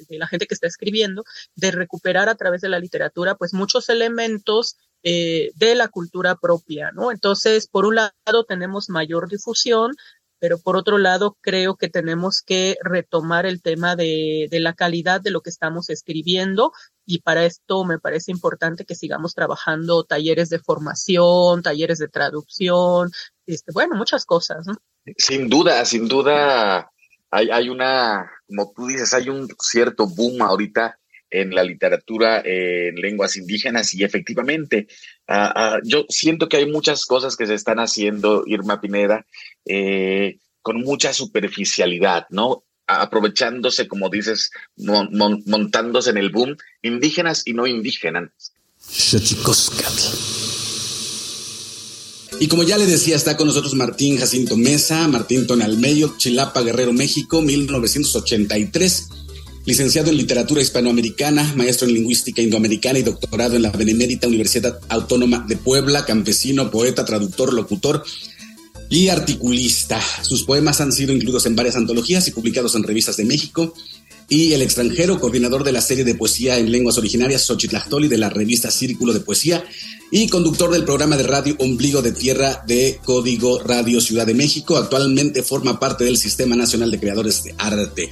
la 0.09 0.27
gente 0.27 0.47
que 0.47 0.55
está 0.55 0.66
escribiendo 0.66 1.25
de 1.55 1.71
recuperar 1.71 2.29
a 2.29 2.35
través 2.35 2.61
de 2.61 2.69
la 2.69 2.79
literatura, 2.79 3.37
pues 3.37 3.55
muchos 3.55 3.88
elementos 3.88 4.77
eh, 5.03 5.53
de 5.55 5.75
la 5.75 5.88
cultura 5.88 6.37
propia, 6.37 6.90
¿no? 6.93 7.11
Entonces, 7.11 7.69
por 7.69 7.87
un 7.87 7.95
lado, 7.97 8.45
tenemos 8.47 8.90
mayor 8.90 9.29
difusión, 9.29 9.93
pero 10.40 10.59
por 10.59 10.76
otro 10.76 10.98
lado 10.98 11.37
creo 11.40 11.76
que 11.76 11.88
tenemos 11.88 12.42
que 12.42 12.76
retomar 12.83 13.46
el 13.46 13.62
tema 13.62 13.94
de, 13.94 14.48
la 14.50 14.72
calidad 14.72 15.20
de 15.20 15.31
lo 15.31 15.42
que 15.42 15.50
estamos 15.50 15.90
escribiendo 15.90 16.72
y 17.07 17.20
para 17.20 17.44
esto 17.44 17.85
me 17.85 17.98
parece 17.98 18.33
importante 18.33 18.85
que 18.85 18.94
sigamos 18.94 19.35
trabajando 19.35 20.05
talleres 20.05 20.48
de 20.48 20.59
formación, 20.59 21.62
talleres 21.62 21.98
de 21.98 22.09
traducción, 22.09 23.11
este, 23.46 23.70
bueno, 23.72 23.94
muchas 23.96 24.24
cosas. 24.24 24.66
Sin 25.16 25.48
duda, 25.48 25.85
sin 25.85 26.09
duda 26.09 26.90
hay, 27.31 27.50
hay 27.50 27.68
una, 27.68 28.31
como 28.48 28.72
tú 28.74 28.87
dices, 28.87 29.12
hay 29.14 29.29
un 29.29 29.46
cierto 29.61 30.07
boom 30.07 30.42
ahorita 30.42 30.98
en 31.31 31.55
la 31.55 31.62
literatura 31.62 32.43
en 32.45 32.97
lenguas 32.97 33.37
indígenas 33.37 33.95
y 33.95 34.05
efectivamente 34.05 34.88
ah, 35.29 35.53
ah, 35.55 35.81
yo 35.85 36.05
siento 36.09 36.49
que 36.49 36.59
hay 36.59 36.66
muchas 36.66 37.07
cosas 37.07 37.37
que 37.37 37.47
se 37.47 37.55
están 37.55 37.79
haciendo, 37.79 38.45
Irma 38.47 38.81
Pineda, 38.81 39.27
eh, 39.64 40.38
con 40.62 40.81
mucha 40.81 41.12
superficialidad, 41.12 42.27
¿no? 42.31 42.64
aprovechándose, 42.99 43.87
como 43.87 44.09
dices, 44.09 44.51
montándose 44.77 46.11
en 46.11 46.19
el 46.19 46.31
boom, 46.31 46.57
indígenas 46.83 47.43
y 47.47 47.53
no 47.53 47.66
indígenas. 47.66 48.53
Y 52.40 52.49
como 52.49 52.62
ya 52.62 52.79
le 52.79 52.87
decía, 52.87 53.16
está 53.16 53.37
con 53.37 53.47
nosotros 53.47 53.75
Martín 53.75 54.16
Jacinto 54.16 54.57
Mesa, 54.57 55.07
Martín 55.09 55.47
Tonalmeyo, 55.47 56.14
Chilapa, 56.16 56.62
Guerrero, 56.62 56.93
México, 56.93 57.43
1983 57.43 59.19
licenciado 59.70 60.11
en 60.11 60.16
literatura 60.16 60.61
hispanoamericana, 60.61 61.52
maestro 61.54 61.87
en 61.87 61.94
lingüística 61.94 62.42
indoamericana 62.42 62.98
y 62.98 63.04
doctorado 63.04 63.54
en 63.54 63.62
la 63.62 63.70
Benemérita 63.70 64.26
Universidad 64.26 64.80
Autónoma 64.88 65.44
de 65.46 65.56
Puebla, 65.56 66.04
campesino, 66.04 66.72
poeta, 66.72 67.04
traductor, 67.04 67.52
locutor 67.52 68.02
y 68.88 69.11
articulista. 69.11 70.00
Sus 70.22 70.42
poemas 70.42 70.80
han 70.80 70.90
sido 70.90 71.12
incluidos 71.12 71.46
en 71.46 71.54
varias 71.54 71.76
antologías 71.76 72.26
y 72.26 72.33
publicados 72.33 72.74
en 72.74 72.83
revistas 72.83 73.16
de 73.16 73.24
México 73.24 73.72
y 74.28 74.54
el 74.54 74.62
extranjero, 74.62 75.20
coordinador 75.20 75.62
de 75.62 75.70
la 75.70 75.83
serie 75.83 76.02
de 76.02 76.16
poesía 76.16 76.59
en 76.59 76.72
lenguas 76.72 76.98
originarias 76.98 77.46
Xochitlactoli 77.46 78.09
de 78.09 78.18
la 78.18 78.28
revista 78.28 78.72
Círculo 78.72 79.12
de 79.12 79.20
Poesía 79.20 79.62
y 80.11 80.26
conductor 80.26 80.72
del 80.72 80.83
programa 80.83 81.16
de 81.16 81.22
radio 81.22 81.54
Ombligo 81.61 82.02
de 82.02 82.11
Tierra 82.11 82.64
de 82.66 82.98
Código 83.04 83.61
Radio 83.61 84.00
Ciudad 84.00 84.26
de 84.26 84.35
México. 84.35 84.76
Actualmente 84.76 85.44
forma 85.44 85.78
parte 85.78 86.02
del 86.02 86.18
Sistema 86.18 86.56
Nacional 86.56 86.90
de 86.90 86.98
Creadores 86.98 87.44
de 87.44 87.54
Arte. 87.56 88.11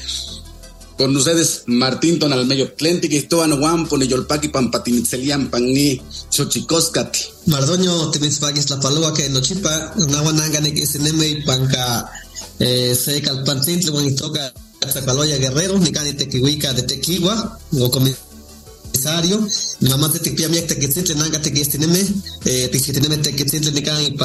Con 0.98 1.16
ustedes, 1.16 1.62
Martín 1.66 2.18
Tonalmeyo, 2.18 2.72
Tlenti, 2.72 3.08
Cristoano, 3.08 3.56
Guampo, 3.56 3.96
Neyolpaki, 3.96 4.48
Pampatimitzelian, 4.48 5.48
Pangni, 5.48 6.02
Xochicoscati. 6.28 7.20
Mardoño, 7.46 8.10
Timitzpakis, 8.10 8.68
La 8.68 8.80
Palua, 8.80 9.14
que 9.14 9.28
Nochipa, 9.28 9.94
Nahuanangane, 9.96 10.74
que 10.74 10.84
Sineme, 10.84 11.44
Panca, 11.46 12.10
eh, 12.58 12.96
Seca, 12.96 13.30
el 13.30 13.44
Pantintle, 13.44 13.92
Bonitoca, 13.92 14.52
Zacaloya 14.92 15.38
Guerrero, 15.38 15.78
Nicani 15.78 16.14
Tequihuica 16.14 16.72
de 16.72 16.82
Tequigua, 16.82 17.60
o 17.78 17.90
comisario, 17.92 19.46
mamá 19.80 20.08
de 20.08 20.18
Tequia 20.18 20.48
Miak 20.48 20.66
Tequitzitle, 20.66 21.14
Nanga 21.14 21.40
Tequistineme, 21.40 22.04
eh, 22.44 22.68
Tequitineme 22.72 23.18
Tequitzitle, 23.18 23.70
Nicani, 23.70 24.16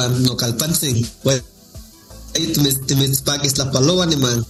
Pan, 2.34 3.40
Nocalpansin, 3.42 4.20
bueno. 4.20 4.46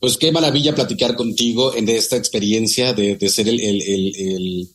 Pues 0.00 0.16
qué 0.16 0.32
maravilla 0.32 0.74
platicar 0.74 1.14
contigo 1.14 1.74
en 1.74 1.88
esta 1.88 2.16
experiencia 2.16 2.92
de, 2.92 3.16
ser 3.28 3.48
el, 3.48 4.68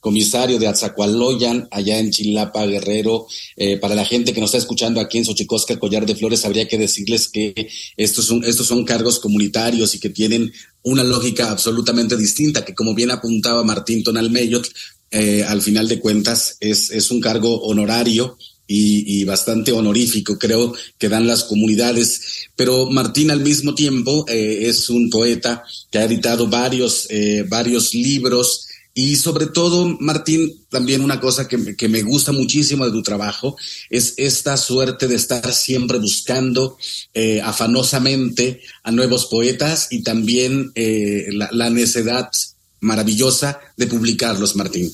comisario 0.00 0.58
de 0.58 0.66
Atzacualoyan, 0.66 1.68
allá 1.70 1.98
en 1.98 2.10
Chilapa, 2.10 2.66
Guerrero. 2.66 3.26
Eh, 3.56 3.78
para 3.78 3.94
la 3.94 4.04
gente 4.04 4.34
que 4.34 4.40
nos 4.40 4.48
está 4.48 4.58
escuchando 4.58 5.00
aquí 5.00 5.18
en 5.18 5.24
Xochicosca, 5.24 5.78
Collar 5.78 6.04
de 6.04 6.16
Flores, 6.16 6.44
habría 6.44 6.68
que 6.68 6.76
decirles 6.76 7.28
que 7.28 7.68
estos 7.96 8.26
son, 8.26 8.44
estos 8.44 8.66
son 8.66 8.84
cargos 8.84 9.18
comunitarios 9.20 9.94
y 9.94 10.00
que 10.00 10.10
tienen 10.10 10.52
una 10.82 11.04
lógica 11.04 11.50
absolutamente 11.50 12.16
distinta, 12.16 12.64
que 12.64 12.74
como 12.74 12.94
bien 12.94 13.12
apuntaba 13.12 13.62
Martín 13.62 14.02
Tonalmeyot, 14.02 14.68
eh, 15.10 15.44
al 15.44 15.62
final 15.62 15.88
de 15.88 16.00
cuentas 16.00 16.56
es, 16.60 16.90
es 16.90 17.10
un 17.10 17.20
cargo 17.20 17.62
honorario 17.62 18.36
y, 18.66 19.24
bastante 19.24 19.72
honorífico, 19.72 20.38
creo, 20.38 20.74
que 20.98 21.08
dan 21.08 21.26
las 21.26 21.44
comunidades. 21.44 22.48
Pero 22.56 22.90
Martín 22.90 23.30
al 23.30 23.40
mismo 23.40 23.74
tiempo 23.74 24.24
eh, 24.28 24.68
es 24.68 24.88
un 24.90 25.10
poeta 25.10 25.64
que 25.90 25.98
ha 25.98 26.04
editado 26.04 26.48
varios, 26.48 27.06
eh, 27.10 27.44
varios 27.48 27.94
libros 27.94 28.66
y 28.96 29.16
sobre 29.16 29.46
todo, 29.46 29.96
Martín, 29.98 30.66
también 30.68 31.00
una 31.00 31.18
cosa 31.18 31.48
que, 31.48 31.74
que, 31.74 31.88
me 31.88 32.02
gusta 32.02 32.30
muchísimo 32.30 32.84
de 32.84 32.92
tu 32.92 33.02
trabajo 33.02 33.56
es 33.90 34.14
esta 34.18 34.56
suerte 34.56 35.08
de 35.08 35.16
estar 35.16 35.52
siempre 35.52 35.98
buscando 35.98 36.78
eh, 37.12 37.40
afanosamente 37.42 38.60
a 38.84 38.92
nuevos 38.92 39.26
poetas 39.26 39.88
y 39.90 40.04
también 40.04 40.70
la, 40.76 41.48
la 41.50 41.70
necedad 41.70 42.30
maravillosa 42.80 43.58
de 43.76 43.88
publicarlos, 43.88 44.54
Martín. 44.54 44.92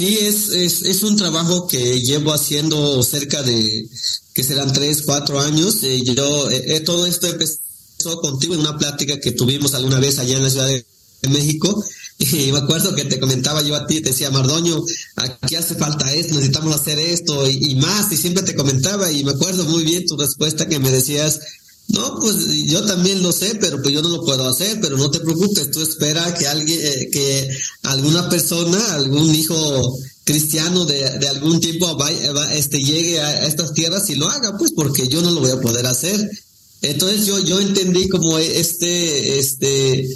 Sí, 0.00 0.16
es, 0.18 0.48
es, 0.48 0.80
es, 0.80 1.02
un 1.02 1.14
trabajo 1.14 1.68
que 1.68 2.00
llevo 2.00 2.32
haciendo 2.32 3.02
cerca 3.02 3.42
de, 3.42 3.86
que 4.32 4.42
serán 4.42 4.72
tres, 4.72 5.02
cuatro 5.02 5.38
años. 5.38 5.82
Eh, 5.82 6.02
yo, 6.02 6.50
eh, 6.50 6.76
eh, 6.76 6.80
todo 6.80 7.04
esto 7.04 7.26
empezó 7.26 8.18
contigo 8.22 8.54
en 8.54 8.60
una 8.60 8.78
plática 8.78 9.20
que 9.20 9.32
tuvimos 9.32 9.74
alguna 9.74 10.00
vez 10.00 10.18
allá 10.18 10.38
en 10.38 10.44
la 10.44 10.48
Ciudad 10.48 10.68
de 10.68 11.28
México. 11.28 11.84
Y 12.18 12.52
me 12.52 12.58
acuerdo 12.58 12.94
que 12.94 13.06
te 13.06 13.18
comentaba 13.18 13.62
yo 13.62 13.74
a 13.74 13.86
ti, 13.86 14.02
te 14.02 14.10
decía, 14.10 14.30
Mardoño, 14.30 14.84
aquí 15.16 15.56
hace 15.56 15.74
falta 15.74 16.12
esto, 16.12 16.34
necesitamos 16.34 16.74
hacer 16.74 16.98
esto 16.98 17.48
y, 17.48 17.72
y 17.72 17.74
más. 17.76 18.12
Y 18.12 18.18
siempre 18.18 18.42
te 18.42 18.54
comentaba 18.54 19.10
y 19.10 19.24
me 19.24 19.32
acuerdo 19.32 19.64
muy 19.64 19.84
bien 19.84 20.04
tu 20.04 20.18
respuesta 20.18 20.68
que 20.68 20.78
me 20.78 20.90
decías, 20.90 21.40
no, 21.92 22.18
pues 22.20 22.36
yo 22.66 22.84
también 22.84 23.22
lo 23.22 23.32
sé, 23.32 23.56
pero 23.60 23.82
pues 23.82 23.94
yo 23.94 24.02
no 24.02 24.08
lo 24.08 24.24
puedo 24.24 24.48
hacer, 24.48 24.80
pero 24.80 24.96
no 24.96 25.10
te 25.10 25.20
preocupes, 25.20 25.70
tú 25.70 25.82
espera 25.82 26.34
que 26.34 26.46
alguien, 26.46 26.78
eh, 26.82 27.08
que 27.10 27.50
alguna 27.82 28.28
persona, 28.28 28.94
algún 28.94 29.34
hijo 29.34 29.98
cristiano 30.24 30.84
de, 30.84 31.18
de 31.18 31.28
algún 31.28 31.60
tiempo 31.60 31.98
este, 32.52 32.82
llegue 32.82 33.20
a 33.20 33.46
estas 33.46 33.72
tierras 33.72 34.08
y 34.10 34.14
lo 34.14 34.28
haga, 34.28 34.56
pues 34.56 34.72
porque 34.72 35.08
yo 35.08 35.22
no 35.22 35.32
lo 35.32 35.40
voy 35.40 35.50
a 35.50 35.60
poder 35.60 35.86
hacer. 35.86 36.30
Entonces 36.82 37.26
yo, 37.26 37.38
yo 37.40 37.60
entendí 37.60 38.08
como 38.08 38.38
este, 38.38 39.38
este, 39.38 40.08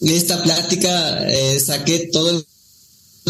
esta 0.00 0.42
plática, 0.42 1.30
eh, 1.30 1.60
saqué 1.60 2.10
todo 2.12 2.30
el 2.30 2.44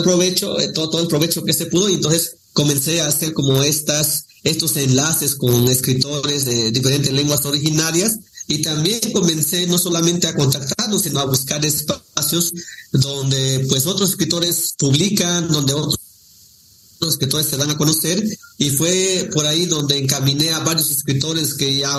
provecho, 0.02 0.58
eh, 0.58 0.72
todo, 0.72 0.88
todo 0.88 1.02
el 1.02 1.08
provecho 1.08 1.44
que 1.44 1.52
se 1.52 1.66
pudo 1.66 1.90
y 1.90 1.94
entonces 1.94 2.36
comencé 2.52 3.00
a 3.02 3.06
hacer 3.08 3.34
como 3.34 3.62
estas, 3.62 4.24
estos 4.44 4.76
enlaces 4.76 5.36
con 5.36 5.68
escritores 5.68 6.44
de 6.44 6.70
diferentes 6.72 7.12
lenguas 7.12 7.44
originarias 7.44 8.18
y 8.48 8.60
también 8.60 9.00
comencé 9.12 9.66
no 9.66 9.78
solamente 9.78 10.26
a 10.26 10.34
contactarnos, 10.34 11.02
sino 11.02 11.20
a 11.20 11.26
buscar 11.26 11.64
espacios 11.64 12.52
donde 12.90 13.66
pues 13.68 13.86
otros 13.86 14.10
escritores 14.10 14.74
publican, 14.78 15.48
donde 15.48 15.74
otros 15.74 15.98
escritores 17.00 17.46
se 17.46 17.56
dan 17.56 17.70
a 17.70 17.78
conocer. 17.78 18.22
Y 18.58 18.70
fue 18.70 19.28
por 19.32 19.46
ahí 19.46 19.66
donde 19.66 19.96
encaminé 19.98 20.50
a 20.50 20.60
varios 20.60 20.90
escritores 20.90 21.54
que 21.54 21.78
ya 21.78 21.90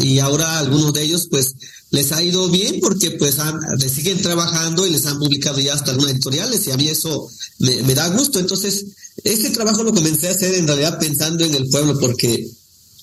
y 0.00 0.18
ahora 0.18 0.58
algunos 0.58 0.92
de 0.92 1.02
ellos 1.02 1.28
pues 1.30 1.54
les 1.90 2.12
ha 2.12 2.22
ido 2.22 2.48
bien 2.48 2.80
porque 2.80 3.12
pues 3.12 3.38
han, 3.38 3.60
siguen 3.80 4.20
trabajando 4.22 4.86
y 4.86 4.90
les 4.90 5.06
han 5.06 5.18
publicado 5.18 5.58
ya 5.58 5.74
hasta 5.74 5.90
algunas 5.90 6.12
editoriales 6.12 6.66
y 6.66 6.70
a 6.70 6.76
mí 6.76 6.88
eso 6.88 7.28
me, 7.58 7.82
me 7.82 7.94
da 7.94 8.08
gusto. 8.08 8.38
Entonces 8.38 8.84
este 9.24 9.50
trabajo 9.50 9.82
lo 9.82 9.94
comencé 9.94 10.28
a 10.28 10.32
hacer 10.32 10.54
en 10.54 10.66
realidad 10.66 10.98
pensando 10.98 11.44
en 11.44 11.54
el 11.54 11.68
pueblo, 11.68 11.98
porque 11.98 12.50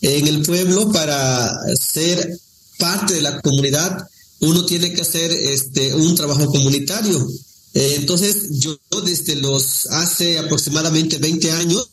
en 0.01 0.27
el 0.27 0.41
pueblo 0.41 0.91
para 0.91 1.53
ser 1.75 2.39
parte 2.77 3.13
de 3.15 3.21
la 3.21 3.41
comunidad 3.41 4.07
uno 4.39 4.65
tiene 4.65 4.93
que 4.93 5.01
hacer 5.01 5.31
este 5.31 5.93
un 5.93 6.15
trabajo 6.15 6.45
comunitario. 6.47 7.27
Eh, 7.73 7.95
entonces 7.97 8.59
yo 8.59 8.77
desde 9.03 9.35
los 9.35 9.87
hace 9.87 10.37
aproximadamente 10.37 11.17
20 11.17 11.51
años 11.51 11.89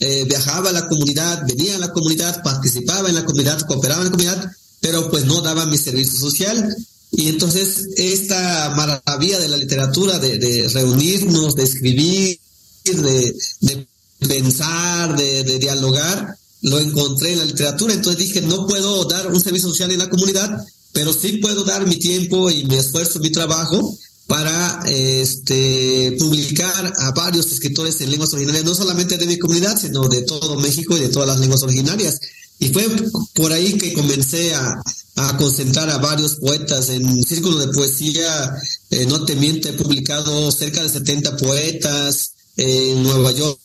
eh, 0.00 0.24
viajaba 0.28 0.70
a 0.70 0.72
la 0.72 0.88
comunidad, 0.88 1.46
venía 1.46 1.76
a 1.76 1.78
la 1.78 1.92
comunidad, 1.92 2.42
participaba 2.42 3.08
en 3.08 3.14
la 3.14 3.24
comunidad, 3.24 3.60
cooperaba 3.66 4.00
en 4.00 4.06
la 4.06 4.10
comunidad, 4.12 4.52
pero 4.80 5.10
pues 5.10 5.26
no 5.26 5.40
daba 5.40 5.66
mi 5.66 5.78
servicio 5.78 6.18
social. 6.18 6.74
Y 7.12 7.28
entonces 7.28 7.88
esta 7.96 8.72
maravilla 8.76 9.38
de 9.40 9.48
la 9.48 9.56
literatura, 9.56 10.18
de, 10.18 10.38
de 10.38 10.68
reunirnos, 10.68 11.54
de 11.54 11.64
escribir, 11.64 12.40
de, 12.84 13.86
pensar, 14.26 15.16
de, 15.16 15.58
dialogar, 15.58 16.36
lo 16.62 16.78
encontré 16.78 17.32
en 17.32 17.38
la 17.38 17.44
literatura. 17.44 17.94
Entonces 17.94 18.26
dije, 18.26 18.40
no 18.42 18.66
puedo 18.66 19.04
dar 19.04 19.32
un 19.32 19.40
servicio 19.40 19.68
social 19.68 19.90
en 19.92 19.98
la 19.98 20.10
comunidad 20.10 20.64
pero 20.92 21.12
sí 21.12 21.38
puedo 21.38 21.64
dar 21.64 21.86
mi 21.86 21.96
tiempo 21.96 22.50
y 22.50 22.64
mi 22.64 22.76
esfuerzo, 22.76 23.20
mi 23.20 23.30
trabajo 23.30 23.96
para 24.26 24.82
este, 24.86 26.16
publicar 26.18 26.92
a 26.96 27.10
varios 27.12 27.50
escritores 27.50 28.00
en 28.00 28.10
lenguas 28.10 28.32
originarias, 28.32 28.64
no 28.64 28.74
solamente 28.74 29.16
de 29.16 29.26
mi 29.26 29.38
comunidad, 29.38 29.78
sino 29.80 30.08
de 30.08 30.22
todo 30.22 30.58
México 30.58 30.96
y 30.96 31.00
de 31.00 31.08
todas 31.08 31.28
las 31.28 31.40
lenguas 31.40 31.62
originarias. 31.62 32.20
Y 32.60 32.68
fue 32.68 32.86
por 33.34 33.52
ahí 33.52 33.72
que 33.74 33.92
comencé 33.92 34.54
a, 34.54 34.80
a 35.16 35.36
concentrar 35.36 35.90
a 35.90 35.98
varios 35.98 36.36
poetas 36.36 36.90
en 36.90 37.24
círculo 37.24 37.58
de 37.58 37.68
poesía. 37.68 38.54
Eh, 38.90 39.06
no 39.06 39.24
te 39.24 39.34
miento, 39.34 39.68
he 39.68 39.72
publicado 39.72 40.52
cerca 40.52 40.82
de 40.82 40.90
70 40.90 41.36
poetas 41.36 42.32
en 42.60 43.02
Nueva 43.02 43.32
York. 43.32 43.58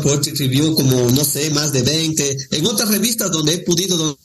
Poetry 0.00 0.32
Review 0.32 0.74
como, 0.74 1.10
no 1.10 1.24
sé, 1.24 1.50
más 1.50 1.72
de 1.72 1.82
20. 1.82 2.48
En 2.52 2.66
otras 2.66 2.88
revistas 2.88 3.30
donde 3.30 3.54
he 3.54 3.58
podido, 3.58 4.16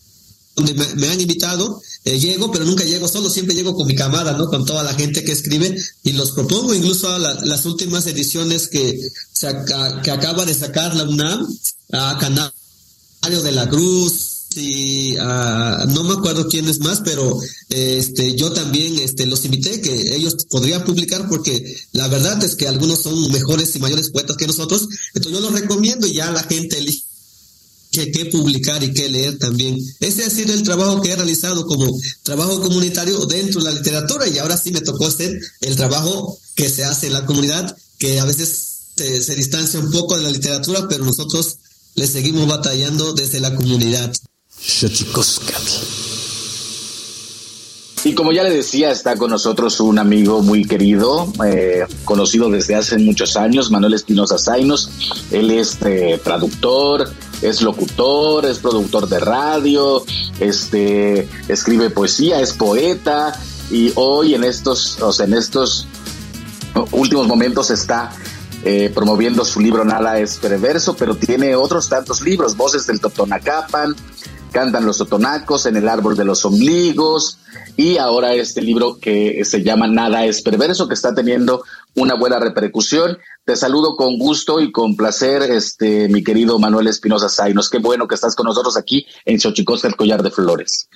donde 0.55 0.73
me, 0.95 1.07
han 1.09 1.19
invitado, 1.19 1.81
eh, 2.05 2.19
llego, 2.19 2.51
pero 2.51 2.63
nunca 2.63 2.83
llego 2.83 3.07
solo, 3.07 3.29
siempre 3.29 3.55
llego 3.55 3.75
con 3.75 3.85
mi 3.85 3.95
camada, 3.95 4.33
¿no? 4.33 4.47
Con 4.47 4.65
toda 4.65 4.83
la 4.83 4.93
gente 4.93 5.23
que 5.23 5.33
escribe 5.33 5.75
y 6.03 6.13
los 6.13 6.31
propongo 6.31 6.73
incluso 6.73 7.09
a 7.09 7.19
las 7.19 7.65
últimas 7.65 8.07
ediciones 8.07 8.67
que, 8.67 8.97
que 10.03 10.11
acaba 10.11 10.45
de 10.45 10.53
sacar 10.53 10.95
la 10.95 11.03
UNAM, 11.03 11.47
a 11.91 12.17
Canario 12.17 13.43
de 13.43 13.51
la 13.51 13.67
Cruz, 13.69 14.26
y 14.57 15.15
no 15.17 16.03
me 16.03 16.13
acuerdo 16.13 16.47
quién 16.47 16.67
es 16.67 16.79
más, 16.79 17.01
pero 17.03 17.39
este, 17.69 18.35
yo 18.35 18.51
también 18.51 18.97
este, 18.99 19.25
los 19.25 19.45
invité 19.45 19.81
que 19.81 20.15
ellos 20.15 20.45
podrían 20.49 20.83
publicar 20.83 21.27
porque 21.29 21.75
la 21.93 22.07
verdad 22.07 22.43
es 22.43 22.55
que 22.55 22.67
algunos 22.67 23.01
son 23.01 23.31
mejores 23.31 23.75
y 23.75 23.79
mayores 23.79 24.09
poetas 24.09 24.37
que 24.37 24.47
nosotros, 24.47 24.87
entonces 25.13 25.41
yo 25.41 25.49
los 25.49 25.59
recomiendo 25.59 26.07
y 26.07 26.13
ya 26.13 26.31
la 26.31 26.43
gente 26.43 26.77
elige 26.77 27.07
qué 28.05 28.25
publicar 28.25 28.83
y 28.83 28.93
qué 28.93 29.09
leer 29.09 29.37
también. 29.39 29.77
Ese 29.99 30.25
ha 30.25 30.29
sido 30.29 30.53
el 30.53 30.63
trabajo 30.63 31.01
que 31.01 31.11
he 31.11 31.15
realizado 31.15 31.65
como 31.65 31.97
trabajo 32.23 32.61
comunitario 32.61 33.25
dentro 33.25 33.61
de 33.61 33.71
la 33.71 33.77
literatura 33.77 34.27
y 34.27 34.37
ahora 34.37 34.57
sí 34.57 34.71
me 34.71 34.81
tocó 34.81 35.07
hacer 35.07 35.39
el 35.61 35.75
trabajo 35.75 36.39
que 36.55 36.69
se 36.69 36.83
hace 36.83 37.07
en 37.07 37.13
la 37.13 37.25
comunidad, 37.25 37.75
que 37.97 38.19
a 38.19 38.25
veces 38.25 38.67
se, 38.95 39.35
distancia 39.35 39.79
un 39.79 39.91
poco 39.91 40.17
de 40.17 40.23
la 40.23 40.29
literatura, 40.29 40.87
pero 40.87 41.05
nosotros 41.05 41.57
le 41.95 42.07
seguimos 42.07 42.47
batallando 42.47 43.13
desde 43.13 43.39
la 43.39 43.55
comunidad. 43.55 44.13
Y 48.03 48.13
como 48.13 48.31
ya 48.31 48.43
le 48.43 48.51
decía, 48.51 48.91
está 48.91 49.17
con 49.17 49.31
nosotros 49.31 49.79
un 49.79 49.99
amigo 49.99 50.41
muy 50.41 50.63
querido, 50.63 51.31
eh, 51.45 51.85
conocido 52.05 52.49
desde 52.49 52.75
hace 52.75 52.97
muchos 52.97 53.35
años, 53.35 53.69
Manuel 53.69 53.95
Espinosa 53.95 54.37
Zainos. 54.37 54.89
Él 55.31 55.51
es 55.51 55.77
eh, 55.83 56.19
traductor, 56.23 57.11
es 57.41 57.61
locutor, 57.61 58.45
es 58.45 58.59
productor 58.59 59.09
de 59.09 59.19
radio, 59.19 60.03
este, 60.39 61.27
escribe 61.47 61.89
poesía, 61.89 62.39
es 62.39 62.53
poeta 62.53 63.37
y 63.69 63.91
hoy 63.95 64.35
en 64.35 64.43
estos, 64.43 65.01
o 65.01 65.11
sea, 65.11 65.25
en 65.25 65.33
estos 65.33 65.87
últimos 66.91 67.27
momentos 67.27 67.71
está 67.71 68.11
eh, 68.63 68.91
promoviendo 68.93 69.43
su 69.45 69.59
libro 69.59 69.83
Nada 69.85 70.19
es 70.19 70.37
perverso, 70.37 70.95
pero 70.95 71.15
tiene 71.15 71.55
otros 71.55 71.89
tantos 71.89 72.21
libros, 72.21 72.55
Voces 72.55 72.87
del 72.87 72.99
Totonacapan, 72.99 73.95
Cantan 74.57 74.87
los 74.87 74.97
Totonacos, 74.97 75.67
En 75.67 75.75
el 75.75 75.87
Árbol 75.87 76.17
de 76.17 76.25
los 76.25 76.43
Ombligos, 76.43 77.37
y 77.75 77.97
ahora 77.97 78.33
este 78.33 78.59
libro 78.59 78.97
que 78.99 79.45
se 79.45 79.61
llama 79.61 79.85
Nada 79.87 80.25
es 80.25 80.41
perverso, 80.41 80.87
que 80.87 80.95
está 80.95 81.13
teniendo 81.13 81.63
una 81.93 82.15
buena 82.15 82.39
repercusión. 82.39 83.19
Te 83.45 83.55
saludo 83.55 83.95
con 83.95 84.17
gusto 84.17 84.59
y 84.59 84.71
con 84.71 84.95
placer, 84.95 85.43
este, 85.43 86.09
mi 86.09 86.23
querido 86.23 86.57
Manuel 86.57 86.87
Espinosa 86.87 87.29
Zainos. 87.29 87.69
Qué 87.69 87.77
bueno 87.77 88.07
que 88.07 88.15
estás 88.15 88.33
con 88.33 88.47
nosotros 88.47 88.77
aquí 88.77 89.05
en 89.25 89.39
Xochicosca, 89.39 89.89
el 89.89 89.95
Collar 89.95 90.23
de 90.23 90.31
Flores. 90.31 90.89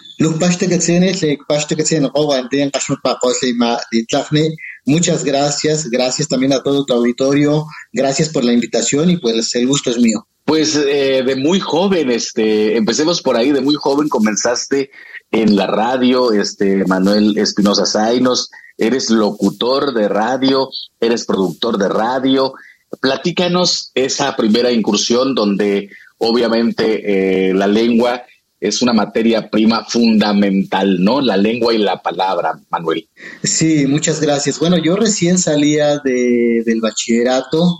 Muchas 4.85 5.23
gracias, 5.23 5.87
gracias 5.87 6.27
también 6.27 6.53
a 6.53 6.63
todo 6.63 6.83
tu 6.83 6.93
auditorio, 6.93 7.67
gracias 7.93 8.29
por 8.29 8.43
la 8.43 8.53
invitación 8.53 9.11
y 9.11 9.17
pues 9.17 9.53
el 9.53 9.67
gusto 9.67 9.91
es 9.91 9.99
mío. 9.99 10.25
Pues 10.45 10.75
eh, 10.75 11.23
de 11.25 11.35
muy 11.35 11.59
joven, 11.59 12.11
este, 12.11 12.75
empecemos 12.75 13.21
por 13.21 13.37
ahí, 13.37 13.51
de 13.51 13.61
muy 13.61 13.75
joven 13.75 14.09
comenzaste 14.09 14.91
en 15.31 15.55
la 15.55 15.67
radio, 15.67 16.31
este, 16.31 16.83
Manuel 16.85 17.37
Espinosa 17.37 17.85
Zainos, 17.85 18.49
eres 18.77 19.09
locutor 19.09 19.93
de 19.93 20.07
radio, 20.07 20.69
eres 20.99 21.25
productor 21.25 21.77
de 21.77 21.87
radio. 21.87 22.53
Platícanos 22.99 23.91
esa 23.93 24.35
primera 24.35 24.71
incursión 24.71 25.33
donde 25.33 25.89
obviamente 26.17 27.49
eh, 27.49 27.53
la 27.53 27.67
lengua 27.67 28.23
es 28.61 28.81
una 28.83 28.93
materia 28.93 29.49
prima 29.49 29.83
fundamental, 29.85 31.03
¿no? 31.03 31.19
La 31.19 31.35
lengua 31.35 31.73
y 31.73 31.79
la 31.79 32.01
palabra, 32.01 32.59
Manuel. 32.69 33.07
Sí, 33.43 33.87
muchas 33.87 34.21
gracias. 34.21 34.59
Bueno, 34.59 34.77
yo 34.77 34.95
recién 34.95 35.39
salía 35.39 35.97
de, 35.97 36.61
del 36.63 36.79
bachillerato, 36.79 37.77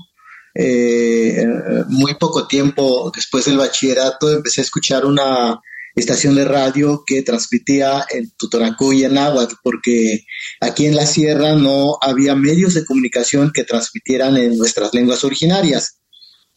eh, 0.53 1.45
muy 1.87 2.15
poco 2.15 2.47
tiempo 2.47 3.11
después 3.15 3.45
del 3.45 3.57
bachillerato 3.57 4.29
empecé 4.31 4.61
a 4.61 4.63
escuchar 4.63 5.05
una 5.05 5.59
estación 5.95 6.35
de 6.35 6.45
radio 6.45 7.03
que 7.05 7.21
transmitía 7.21 8.05
en 8.09 8.31
Tutoracú 8.37 8.93
y 8.93 9.03
en 9.03 9.15
Náhuatl, 9.15 9.55
porque 9.63 10.25
aquí 10.59 10.85
en 10.85 10.95
la 10.95 11.05
sierra 11.05 11.55
no 11.55 11.97
había 12.01 12.35
medios 12.35 12.73
de 12.73 12.85
comunicación 12.85 13.51
que 13.53 13.63
transmitieran 13.63 14.37
en 14.37 14.57
nuestras 14.57 14.93
lenguas 14.93 15.23
originarias. 15.23 15.97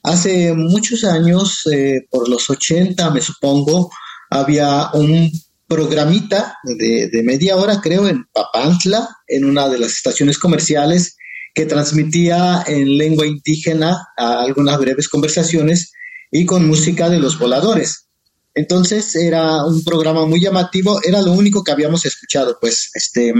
Hace 0.02 0.52
muchos 0.52 1.04
años, 1.04 1.66
eh, 1.72 2.06
por 2.10 2.28
los 2.28 2.48
80 2.50 3.10
me 3.10 3.20
supongo, 3.20 3.90
había 4.30 4.90
un 4.92 5.30
programita 5.66 6.58
de, 6.62 7.08
de, 7.08 7.22
media 7.22 7.56
hora, 7.56 7.80
creo, 7.80 8.06
en 8.06 8.26
Papantla, 8.32 9.08
en 9.26 9.44
una 9.44 9.68
de 9.68 9.78
las 9.78 9.92
estaciones 9.92 10.38
comerciales, 10.38 11.16
que 11.54 11.66
transmitía 11.66 12.64
en 12.66 12.98
lengua 12.98 13.26
indígena 13.26 14.08
algunas 14.16 14.78
breves 14.78 15.08
conversaciones 15.08 15.92
y 16.30 16.44
con 16.46 16.66
música 16.66 17.08
de 17.08 17.20
los 17.20 17.38
voladores. 17.38 18.08
Entonces 18.54 19.14
era 19.14 19.64
un 19.64 19.82
programa 19.84 20.26
muy 20.26 20.40
llamativo, 20.40 21.00
era 21.02 21.22
lo 21.22 21.32
único 21.32 21.62
que 21.62 21.72
habíamos 21.72 22.04
escuchado, 22.06 22.58
pues, 22.60 22.90
este, 22.94 23.32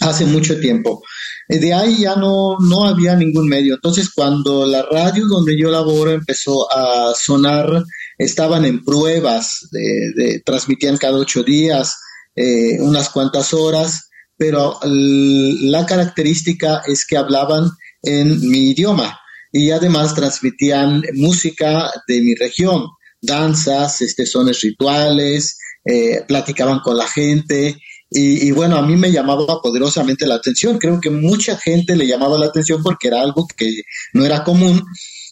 hace 0.00 0.24
mucho 0.26 0.58
tiempo. 0.60 1.02
De 1.48 1.72
ahí 1.74 2.00
ya 2.00 2.16
no, 2.16 2.56
no 2.60 2.86
había 2.86 3.14
ningún 3.14 3.48
medio. 3.48 3.74
Entonces, 3.74 4.10
cuando 4.10 4.66
la 4.66 4.82
radio 4.82 5.26
donde 5.26 5.58
yo 5.58 5.70
laboro 5.70 6.12
empezó 6.12 6.72
a 6.72 7.12
sonar, 7.14 7.84
estaban 8.16 8.64
en 8.64 8.84
pruebas, 8.84 9.68
de, 9.70 10.42
transmitían 10.44 10.96
cada 10.96 11.18
ocho 11.18 11.42
días, 11.42 11.96
eh, 12.36 12.78
unas 12.80 13.10
cuantas 13.10 13.52
horas, 13.52 14.08
pero 14.42 14.80
la 14.82 15.86
característica 15.86 16.82
es 16.84 17.06
que 17.06 17.16
hablaban 17.16 17.70
en 18.02 18.40
mi 18.40 18.70
idioma 18.70 19.16
y 19.52 19.70
además 19.70 20.16
transmitían 20.16 21.00
música 21.14 21.88
de 22.08 22.20
mi 22.22 22.34
región 22.34 22.88
danzas, 23.20 24.00
este, 24.00 24.26
sones 24.26 24.60
rituales, 24.62 25.56
eh, 25.84 26.24
platicaban 26.26 26.80
con 26.80 26.96
la 26.96 27.06
gente 27.06 27.78
y, 28.10 28.50
bueno, 28.50 28.78
a 28.78 28.82
mí 28.82 28.96
me 28.96 29.12
llamaba 29.12 29.62
poderosamente 29.62 30.26
la 30.26 30.34
atención. 30.34 30.76
Creo 30.78 31.00
que 31.00 31.08
mucha 31.08 31.56
gente 31.56 31.94
le 31.94 32.08
llamaba 32.08 32.36
la 32.36 32.46
atención 32.46 32.82
porque 32.82 33.08
era 33.08 33.22
algo 33.22 33.46
que 33.56 33.70
no 34.12 34.24
era 34.26 34.42
común 34.42 34.82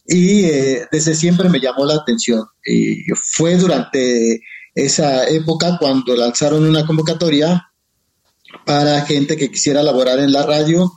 y 0.07 0.45
eh, 0.45 0.87
desde 0.93 1.17
siempre 1.17 1.49
me 1.49 1.59
llamó 1.59 1.85
la 1.85 1.97
atención. 1.97 2.45
Y 2.65 3.03
fue 3.17 3.57
durante 3.57 4.41
esa 4.73 5.29
época 5.29 5.79
cuando 5.81 6.15
lanzaron 6.15 6.65
una 6.65 6.87
convocatoria 6.87 7.70
para 8.65 9.03
gente 9.03 9.37
que 9.37 9.51
quisiera 9.51 9.83
laborar 9.83 10.19
en 10.19 10.33
la 10.33 10.45
radio. 10.45 10.93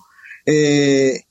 Eh, 0.45 1.24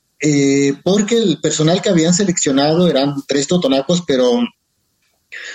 porque 0.83 1.17
el 1.17 1.41
personal 1.41 1.81
que 1.81 1.89
habían 1.89 2.13
seleccionado 2.13 2.87
eran 2.87 3.15
tres 3.27 3.47
totonacos, 3.47 4.03
pero 4.07 4.39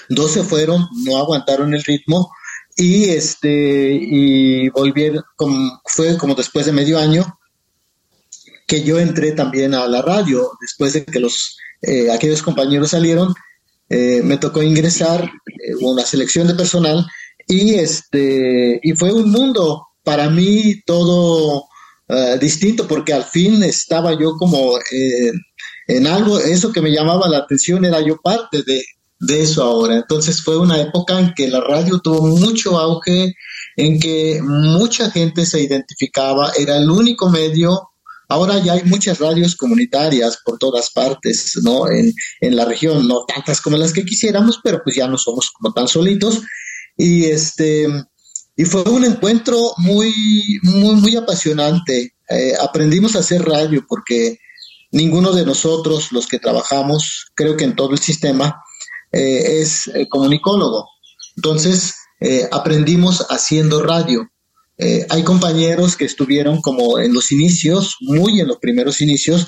Dos 0.08 0.32
se 0.32 0.42
fueron, 0.42 0.86
no 1.04 1.18
aguantaron 1.18 1.74
el 1.74 1.84
ritmo 1.84 2.30
y 2.76 3.10
este 3.10 3.92
y 4.00 4.68
volvieron, 4.70 5.22
fue 5.84 6.16
como 6.16 6.34
después 6.34 6.66
de 6.66 6.72
medio 6.72 6.98
año 6.98 7.38
que 8.66 8.82
yo 8.82 8.98
entré 8.98 9.32
también 9.32 9.74
a 9.74 9.86
la 9.88 10.02
radio, 10.02 10.50
después 10.60 10.92
de 10.92 11.04
que 11.04 11.20
los 11.20 11.56
eh, 11.80 12.10
aquellos 12.10 12.42
compañeros 12.42 12.90
salieron, 12.90 13.34
eh, 13.88 14.20
me 14.22 14.36
tocó 14.36 14.62
ingresar, 14.62 15.24
eh, 15.24 15.74
una 15.80 16.04
selección 16.04 16.46
de 16.46 16.54
personal 16.54 17.06
y 17.46 17.74
este 17.74 18.78
y 18.82 18.92
fue 18.92 19.12
un 19.12 19.30
mundo 19.30 19.87
para 20.08 20.30
mí 20.30 20.80
todo 20.86 21.66
distinto 22.40 22.88
porque 22.88 23.12
al 23.12 23.24
fin 23.24 23.62
estaba 23.62 24.18
yo 24.18 24.32
como 24.38 24.78
en 25.86 26.06
algo, 26.06 26.38
eso 26.38 26.72
que 26.72 26.80
me 26.80 26.90
llamaba 26.90 27.28
la 27.28 27.38
atención 27.38 27.84
era 27.84 28.00
yo 28.00 28.16
parte 28.22 28.62
de, 28.62 28.82
de 29.20 29.42
eso 29.42 29.62
ahora. 29.62 29.96
Entonces 29.96 30.42
fue 30.42 30.56
una 30.56 30.80
época 30.80 31.20
en 31.20 31.34
que 31.34 31.48
la 31.48 31.60
radio 31.60 31.98
tuvo 31.98 32.26
mucho 32.26 32.78
auge, 32.78 33.34
en 33.76 34.00
que 34.00 34.40
mucha 34.42 35.10
gente 35.10 35.44
se 35.44 35.60
identificaba, 35.60 36.52
era 36.58 36.78
el 36.78 36.88
único 36.88 37.28
medio. 37.28 37.90
Ahora 38.30 38.58
ya 38.58 38.74
hay 38.74 38.84
muchas 38.84 39.18
radios 39.18 39.56
comunitarias 39.56 40.38
por 40.42 40.58
todas 40.58 40.90
partes, 40.90 41.58
¿no? 41.62 41.90
En, 41.90 42.12
en 42.40 42.56
la 42.56 42.64
región, 42.64 43.06
no 43.06 43.24
tantas 43.26 43.60
como 43.60 43.76
las 43.76 43.92
que 43.92 44.04
quisiéramos, 44.06 44.60
pero 44.64 44.80
pues 44.82 44.96
ya 44.96 45.08
no 45.08 45.18
somos 45.18 45.50
como 45.50 45.74
tan 45.74 45.88
solitos. 45.88 46.40
Y 46.98 47.24
este, 47.26 47.86
y 48.58 48.64
fue 48.64 48.82
un 48.82 49.04
encuentro 49.04 49.72
muy, 49.76 50.12
muy, 50.64 50.96
muy 50.96 51.14
apasionante. 51.14 52.16
Eh, 52.28 52.54
aprendimos 52.60 53.14
a 53.14 53.20
hacer 53.20 53.44
radio 53.44 53.86
porque 53.88 54.40
ninguno 54.90 55.32
de 55.32 55.46
nosotros, 55.46 56.10
los 56.10 56.26
que 56.26 56.40
trabajamos, 56.40 57.28
creo 57.36 57.56
que 57.56 57.62
en 57.62 57.76
todo 57.76 57.92
el 57.92 58.00
sistema, 58.00 58.60
eh, 59.12 59.60
es 59.60 59.88
comunicólogo. 60.10 60.88
Entonces, 61.36 61.94
aprendimos 62.50 63.24
haciendo 63.30 63.80
radio. 63.80 64.28
hay 65.08 65.22
compañeros 65.22 65.96
que 65.96 66.04
estuvieron 66.04 66.60
como 66.60 66.98
en 66.98 67.14
los 67.14 67.30
inicios, 67.30 67.96
muy 68.00 68.40
en 68.40 68.48
los 68.48 68.58
primeros 68.58 69.00
inicios, 69.00 69.46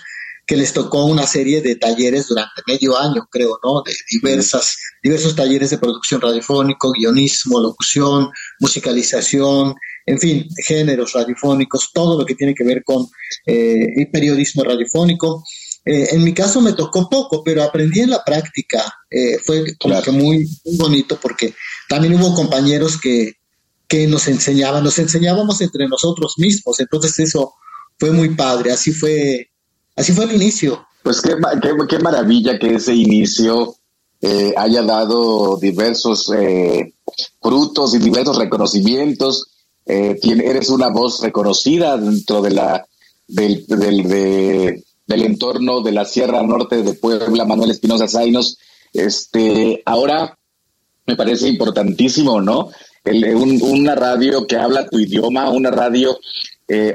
que 0.51 0.57
les 0.57 0.73
tocó 0.73 1.05
una 1.05 1.29
serie 1.29 1.63
de 1.63 1.77
talleres 1.77 2.27
durante 2.27 2.61
medio 2.67 2.99
año, 2.99 3.29
creo, 3.31 3.61
¿no? 3.63 3.85
De 3.87 3.93
diversas, 4.11 4.77
diversos 5.01 5.37
talleres 5.37 5.71
de 5.71 5.79
producción 5.79 6.21
radiofónico, 6.21 6.91
guionismo, 6.91 7.61
locución, 7.61 8.29
musicalización, 8.59 9.77
en 10.07 10.19
fin, 10.19 10.49
géneros 10.67 11.13
radiofónicos, 11.13 11.93
todo 11.95 12.19
lo 12.19 12.27
que 12.27 12.35
tiene 12.35 12.53
que 12.53 12.65
ver 12.65 12.83
con 12.83 13.07
eh, 13.47 13.93
el 13.95 14.11
periodismo 14.11 14.65
radiofónico. 14.65 15.45
Eh, 15.85 16.09
en 16.17 16.25
mi 16.25 16.35
caso 16.35 16.61
me 16.61 16.73
tocó 16.73 17.09
poco, 17.09 17.45
pero 17.45 17.63
aprendí 17.63 18.01
en 18.01 18.11
la 18.11 18.25
práctica. 18.25 18.93
Eh, 19.09 19.39
fue 19.39 19.77
como 19.79 20.03
que 20.03 20.11
muy, 20.11 20.49
muy, 20.65 20.77
bonito 20.77 21.17
porque 21.23 21.55
también 21.89 22.15
hubo 22.15 22.35
compañeros 22.35 23.01
que, 23.01 23.35
que 23.87 24.09
nos 24.09 24.27
enseñaban, 24.27 24.83
nos 24.83 24.99
enseñábamos 24.99 25.61
entre 25.61 25.87
nosotros 25.87 26.35
mismos, 26.39 26.81
entonces 26.81 27.17
eso 27.21 27.55
fue 28.01 28.11
muy 28.11 28.31
padre, 28.31 28.73
así 28.73 28.91
fue 28.91 29.50
Así 29.97 30.13
fue 30.13 30.25
el 30.25 30.33
inicio. 30.33 30.87
Pues 31.03 31.21
qué, 31.21 31.35
qué, 31.89 31.99
maravilla 31.99 32.59
que 32.59 32.75
ese 32.75 32.95
inicio 32.95 33.75
eh, 34.21 34.53
haya 34.57 34.83
dado 34.83 35.57
diversos 35.57 36.31
eh, 36.37 36.93
frutos 37.41 37.95
y 37.95 37.99
diversos 37.99 38.37
reconocimientos. 38.37 39.49
Eh, 39.87 40.19
eres 40.23 40.69
una 40.69 40.89
voz 40.89 41.21
reconocida 41.21 41.97
dentro 41.97 42.43
de 42.43 42.51
la 42.51 42.87
del, 43.27 43.65
del, 43.67 44.83
del 45.07 45.23
entorno 45.23 45.81
de 45.81 45.93
la 45.93 46.05
Sierra 46.05 46.43
Norte 46.43 46.83
de 46.83 46.95
Puebla, 46.95 47.45
Manuel 47.45 47.71
Espinosa 47.71 48.09
Zainos. 48.09 48.59
Este, 48.93 49.83
ahora 49.87 50.37
me 51.07 51.17
parece 51.17 51.49
importantísimo, 51.49 52.41
¿no? 52.41 52.71
una 53.63 53.95
radio 53.95 54.47
que 54.47 54.57
habla 54.57 54.87
tu 54.87 54.99
idioma, 54.99 55.49
una 55.49 55.71
radio 55.71 56.21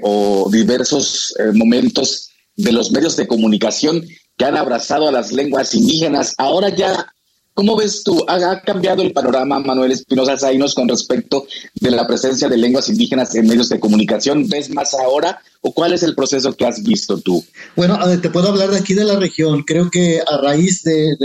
o 0.03 0.47
diversos 0.51 1.33
momentos 1.55 2.29
de 2.55 2.71
los 2.71 2.91
medios 2.91 3.15
de 3.15 3.27
comunicación 3.27 4.03
que 4.37 4.45
han 4.45 4.57
abrazado 4.57 5.07
a 5.07 5.11
las 5.11 5.31
lenguas 5.31 5.73
indígenas. 5.75 6.33
Ahora 6.37 6.69
ya, 6.69 7.07
¿cómo 7.53 7.75
ves 7.75 8.03
tú? 8.03 8.23
¿Ha, 8.27 8.61
cambiado 8.61 9.01
el 9.01 9.13
panorama, 9.13 9.59
Manuel 9.59 9.91
Espinosa 9.91 10.37
Zainos, 10.37 10.75
con 10.75 10.87
respecto 10.87 11.45
de 11.75 11.91
la 11.91 12.07
presencia 12.07 12.49
de 12.49 12.57
lenguas 12.57 12.89
indígenas 12.89 13.33
en 13.35 13.47
medios 13.47 13.69
de 13.69 13.79
comunicación? 13.79 14.47
¿Ves 14.47 14.69
más 14.69 14.93
ahora 14.93 15.39
o 15.61 15.73
cuál 15.73 15.93
es 15.93 16.03
el 16.03 16.15
proceso 16.15 16.53
que 16.53 16.65
has 16.65 16.83
visto 16.83 17.19
tú? 17.19 17.43
Bueno, 17.75 17.97
te 18.19 18.29
puedo 18.29 18.49
hablar 18.49 18.69
de 18.71 18.79
aquí 18.79 18.93
de 18.93 19.05
la 19.05 19.17
región. 19.17 19.63
Creo 19.63 19.89
que 19.89 20.21
a 20.25 20.37
raíz 20.37 20.83
de, 20.83 21.15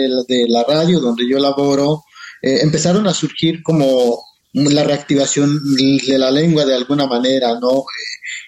la 0.48 0.64
radio 0.64 1.00
donde 1.00 1.28
yo 1.28 1.38
laboro, 1.38 2.04
eh, 2.42 2.60
empezaron 2.62 3.06
a 3.06 3.12
surgir 3.12 3.62
como 3.62 4.22
la 4.52 4.84
reactivación 4.84 5.60
de 5.76 6.18
la 6.18 6.30
lengua 6.30 6.64
de 6.64 6.74
alguna 6.74 7.06
manera, 7.06 7.58
¿no? 7.60 7.70
Eh, 7.70 7.84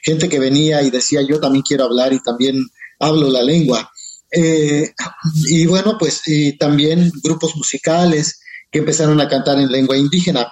gente 0.02 0.28
que 0.28 0.38
venía 0.38 0.82
y 0.82 0.90
decía 0.90 1.22
yo 1.22 1.38
también 1.40 1.62
quiero 1.62 1.84
hablar 1.84 2.12
y 2.12 2.20
también 2.20 2.64
hablo 2.98 3.30
la 3.30 3.42
lengua. 3.42 3.90
Eh, 4.30 4.92
y 5.48 5.66
bueno, 5.66 5.96
pues 5.98 6.22
también 6.58 7.12
grupos 7.22 7.54
musicales 7.56 8.40
que 8.70 8.80
empezaron 8.80 9.20
a 9.20 9.28
cantar 9.28 9.58
en 9.60 9.70
lengua 9.70 9.96
indígena. 9.96 10.50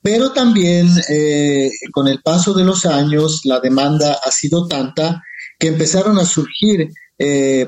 Pero 0.00 0.32
también 0.32 0.88
eh, 1.08 1.70
con 1.92 2.06
el 2.06 2.22
paso 2.22 2.54
de 2.54 2.64
los 2.64 2.86
años 2.86 3.40
la 3.44 3.58
demanda 3.58 4.20
ha 4.24 4.30
sido 4.30 4.68
tanta 4.68 5.20
que 5.58 5.68
empezaron 5.68 6.18
a 6.18 6.24
surgir 6.24 6.90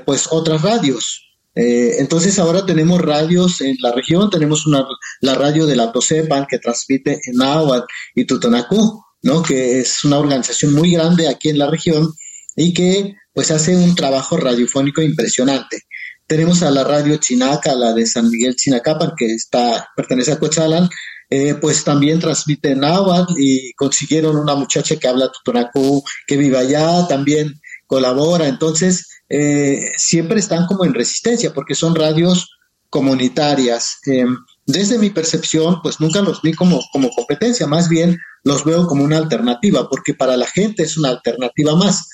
pues 0.04 0.28
otras 0.30 0.60
radios, 0.60 1.27
eh, 1.60 1.96
entonces 1.98 2.38
ahora 2.38 2.64
tenemos 2.64 3.00
radios 3.00 3.60
en 3.62 3.76
la 3.80 3.90
región, 3.90 4.30
tenemos 4.30 4.64
una, 4.64 4.86
la 5.20 5.34
radio 5.34 5.66
de 5.66 5.74
la 5.74 5.90
Tosepan 5.90 6.46
que 6.48 6.60
transmite 6.60 7.18
en 7.24 7.34
Nahuatl 7.34 7.84
y 8.14 8.26
Tutonacú, 8.26 9.02
¿no? 9.22 9.42
que 9.42 9.80
es 9.80 10.04
una 10.04 10.18
organización 10.18 10.72
muy 10.72 10.92
grande 10.92 11.26
aquí 11.26 11.48
en 11.48 11.58
la 11.58 11.68
región 11.68 12.12
y 12.54 12.72
que 12.72 13.16
pues 13.32 13.50
hace 13.50 13.74
un 13.74 13.96
trabajo 13.96 14.36
radiofónico 14.36 15.02
impresionante. 15.02 15.82
Tenemos 16.28 16.62
a 16.62 16.70
la 16.70 16.84
radio 16.84 17.16
Chinaca, 17.16 17.74
la 17.74 17.92
de 17.92 18.06
San 18.06 18.30
Miguel 18.30 18.54
Chinacapan, 18.54 19.14
que 19.16 19.26
está, 19.34 19.88
pertenece 19.96 20.30
a 20.30 20.38
Cochalan, 20.38 20.88
eh, 21.28 21.54
pues 21.54 21.82
también 21.82 22.20
transmite 22.20 22.70
en 22.70 22.80
Nahuatl 22.80 23.32
y 23.36 23.72
consiguieron 23.72 24.36
una 24.36 24.54
muchacha 24.54 24.94
que 24.94 25.08
habla 25.08 25.32
Tutonacú, 25.32 26.04
que 26.24 26.36
vive 26.36 26.56
allá, 26.56 27.08
también 27.08 27.60
colabora. 27.88 28.46
Entonces, 28.46 29.08
eh, 29.28 29.92
siempre 29.96 30.40
están 30.40 30.66
como 30.66 30.84
en 30.84 30.94
resistencia 30.94 31.52
porque 31.52 31.74
son 31.74 31.94
radios 31.94 32.50
comunitarias. 32.88 33.98
Eh, 34.06 34.24
desde 34.66 34.98
mi 34.98 35.10
percepción, 35.10 35.80
pues 35.82 36.00
nunca 36.00 36.22
los 36.22 36.40
vi 36.42 36.54
como, 36.54 36.80
como 36.92 37.10
competencia, 37.10 37.66
más 37.66 37.88
bien 37.88 38.18
los 38.44 38.64
veo 38.64 38.86
como 38.86 39.04
una 39.04 39.18
alternativa, 39.18 39.88
porque 39.88 40.14
para 40.14 40.36
la 40.36 40.46
gente 40.46 40.82
es 40.82 40.96
una 40.96 41.10
alternativa 41.10 41.74
más. 41.76 42.08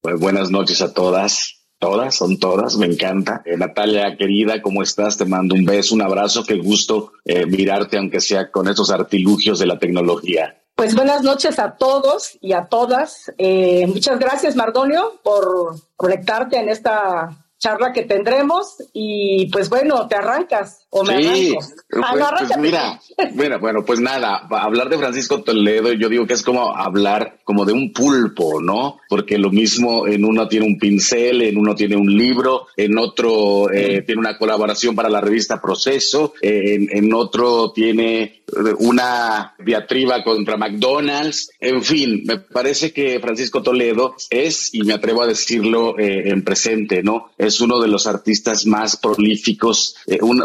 Pues 0.00 0.20
buenas 0.20 0.50
noches 0.50 0.80
a 0.82 0.92
todas. 0.92 1.54
Todas, 1.80 2.16
son 2.16 2.40
todas, 2.40 2.76
me 2.76 2.86
encanta. 2.86 3.40
Eh, 3.44 3.56
Natalia, 3.56 4.16
querida, 4.16 4.60
¿cómo 4.60 4.82
estás? 4.82 5.16
Te 5.16 5.24
mando 5.24 5.54
un 5.54 5.64
beso, 5.64 5.94
un 5.94 6.02
abrazo, 6.02 6.44
qué 6.44 6.56
gusto 6.56 7.12
mirarte, 7.24 7.98
aunque 7.98 8.20
sea 8.20 8.50
con 8.50 8.66
estos 8.66 8.90
artilugios 8.90 9.60
de 9.60 9.66
la 9.66 9.78
tecnología. 9.78 10.58
Pues 10.78 10.94
buenas 10.94 11.24
noches 11.24 11.58
a 11.58 11.72
todos 11.76 12.38
y 12.40 12.52
a 12.52 12.66
todas. 12.66 13.32
Eh, 13.36 13.84
muchas 13.88 14.16
gracias, 14.20 14.54
Mardonio, 14.54 15.18
por 15.24 15.74
conectarte 15.96 16.56
en 16.56 16.68
esta 16.68 17.36
charla 17.58 17.92
que 17.92 18.04
tendremos 18.04 18.76
y 18.92 19.46
pues 19.46 19.68
bueno, 19.68 20.06
te 20.06 20.14
arrancas 20.14 20.86
o 20.90 21.02
me 21.02 21.20
sí, 21.20 21.26
arranco. 21.26 21.66
Pues, 21.90 22.46
pues 22.46 22.58
mira, 22.58 23.00
bueno, 23.34 23.58
bueno, 23.58 23.84
pues 23.84 23.98
nada, 23.98 24.46
hablar 24.48 24.88
de 24.88 24.98
Francisco 24.98 25.42
Toledo, 25.42 25.92
yo 25.94 26.08
digo 26.08 26.28
que 26.28 26.34
es 26.34 26.44
como 26.44 26.72
hablar 26.72 27.40
como 27.42 27.64
de 27.64 27.72
un 27.72 27.92
pulpo, 27.92 28.62
¿no? 28.62 29.00
Porque 29.08 29.36
lo 29.36 29.50
mismo 29.50 30.06
en 30.06 30.24
uno 30.24 30.46
tiene 30.46 30.64
un 30.64 30.78
pincel, 30.78 31.42
en 31.42 31.58
uno 31.58 31.74
tiene 31.74 31.96
un 31.96 32.06
libro, 32.06 32.68
en 32.76 32.96
otro 32.98 33.68
eh, 33.72 34.02
tiene 34.02 34.20
una 34.20 34.38
colaboración 34.38 34.94
para 34.94 35.08
la 35.08 35.20
revista 35.20 35.60
Proceso, 35.60 36.34
en, 36.40 36.86
en 36.96 37.12
otro 37.12 37.72
tiene 37.72 38.37
una 38.78 39.54
diatriba 39.58 40.22
contra 40.22 40.56
McDonald's, 40.56 41.50
en 41.60 41.82
fin, 41.82 42.22
me 42.24 42.38
parece 42.38 42.92
que 42.92 43.20
Francisco 43.20 43.62
Toledo 43.62 44.14
es, 44.30 44.74
y 44.74 44.82
me 44.82 44.94
atrevo 44.94 45.22
a 45.22 45.26
decirlo 45.26 45.98
eh, 45.98 46.30
en 46.30 46.42
presente, 46.42 47.02
¿no? 47.02 47.30
Es 47.38 47.60
uno 47.60 47.80
de 47.80 47.88
los 47.88 48.06
artistas 48.06 48.66
más 48.66 48.96
prolíficos, 48.96 49.96
eh, 50.06 50.18
un, 50.22 50.38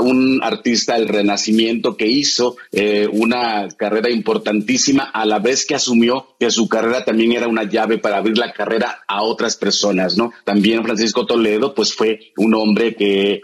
artista 0.44 0.96
del 0.96 1.08
renacimiento 1.08 1.96
que 1.96 2.08
hizo 2.08 2.58
eh, 2.72 3.08
una 3.12 3.68
carrera 3.70 4.10
importantísima 4.10 5.04
a 5.04 5.26
la 5.26 5.40
vez 5.40 5.66
que 5.66 5.76
asumió 5.76 6.28
que 6.40 6.50
su 6.52 6.68
carrera 6.68 7.06
también 7.06 7.34
era 7.34 7.48
una 7.48 7.64
llave 7.64 7.98
para 7.98 8.18
abrir 8.18 8.38
la 8.38 8.52
carrera 8.52 9.04
a 9.08 9.24
otras 9.24 9.56
personas, 9.56 10.18
¿no? 10.18 10.32
También 10.44 10.84
Francisco 10.84 11.26
Toledo, 11.26 11.74
pues 11.74 11.94
fue 11.94 12.32
un 12.38 12.54
hombre 12.56 12.96
que 12.96 13.42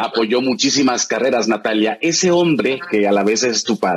apoyó 0.00 0.40
muchísimas 0.40 1.06
carreras, 1.06 1.48
Natalia. 1.48 1.98
Ese 2.00 2.30
hombre 2.30 2.78
que 2.90 3.06
a 3.06 3.12
la 3.12 3.24
vez 3.24 3.42
es 3.42 3.64
tu 3.64 3.78
padre, 3.78 3.95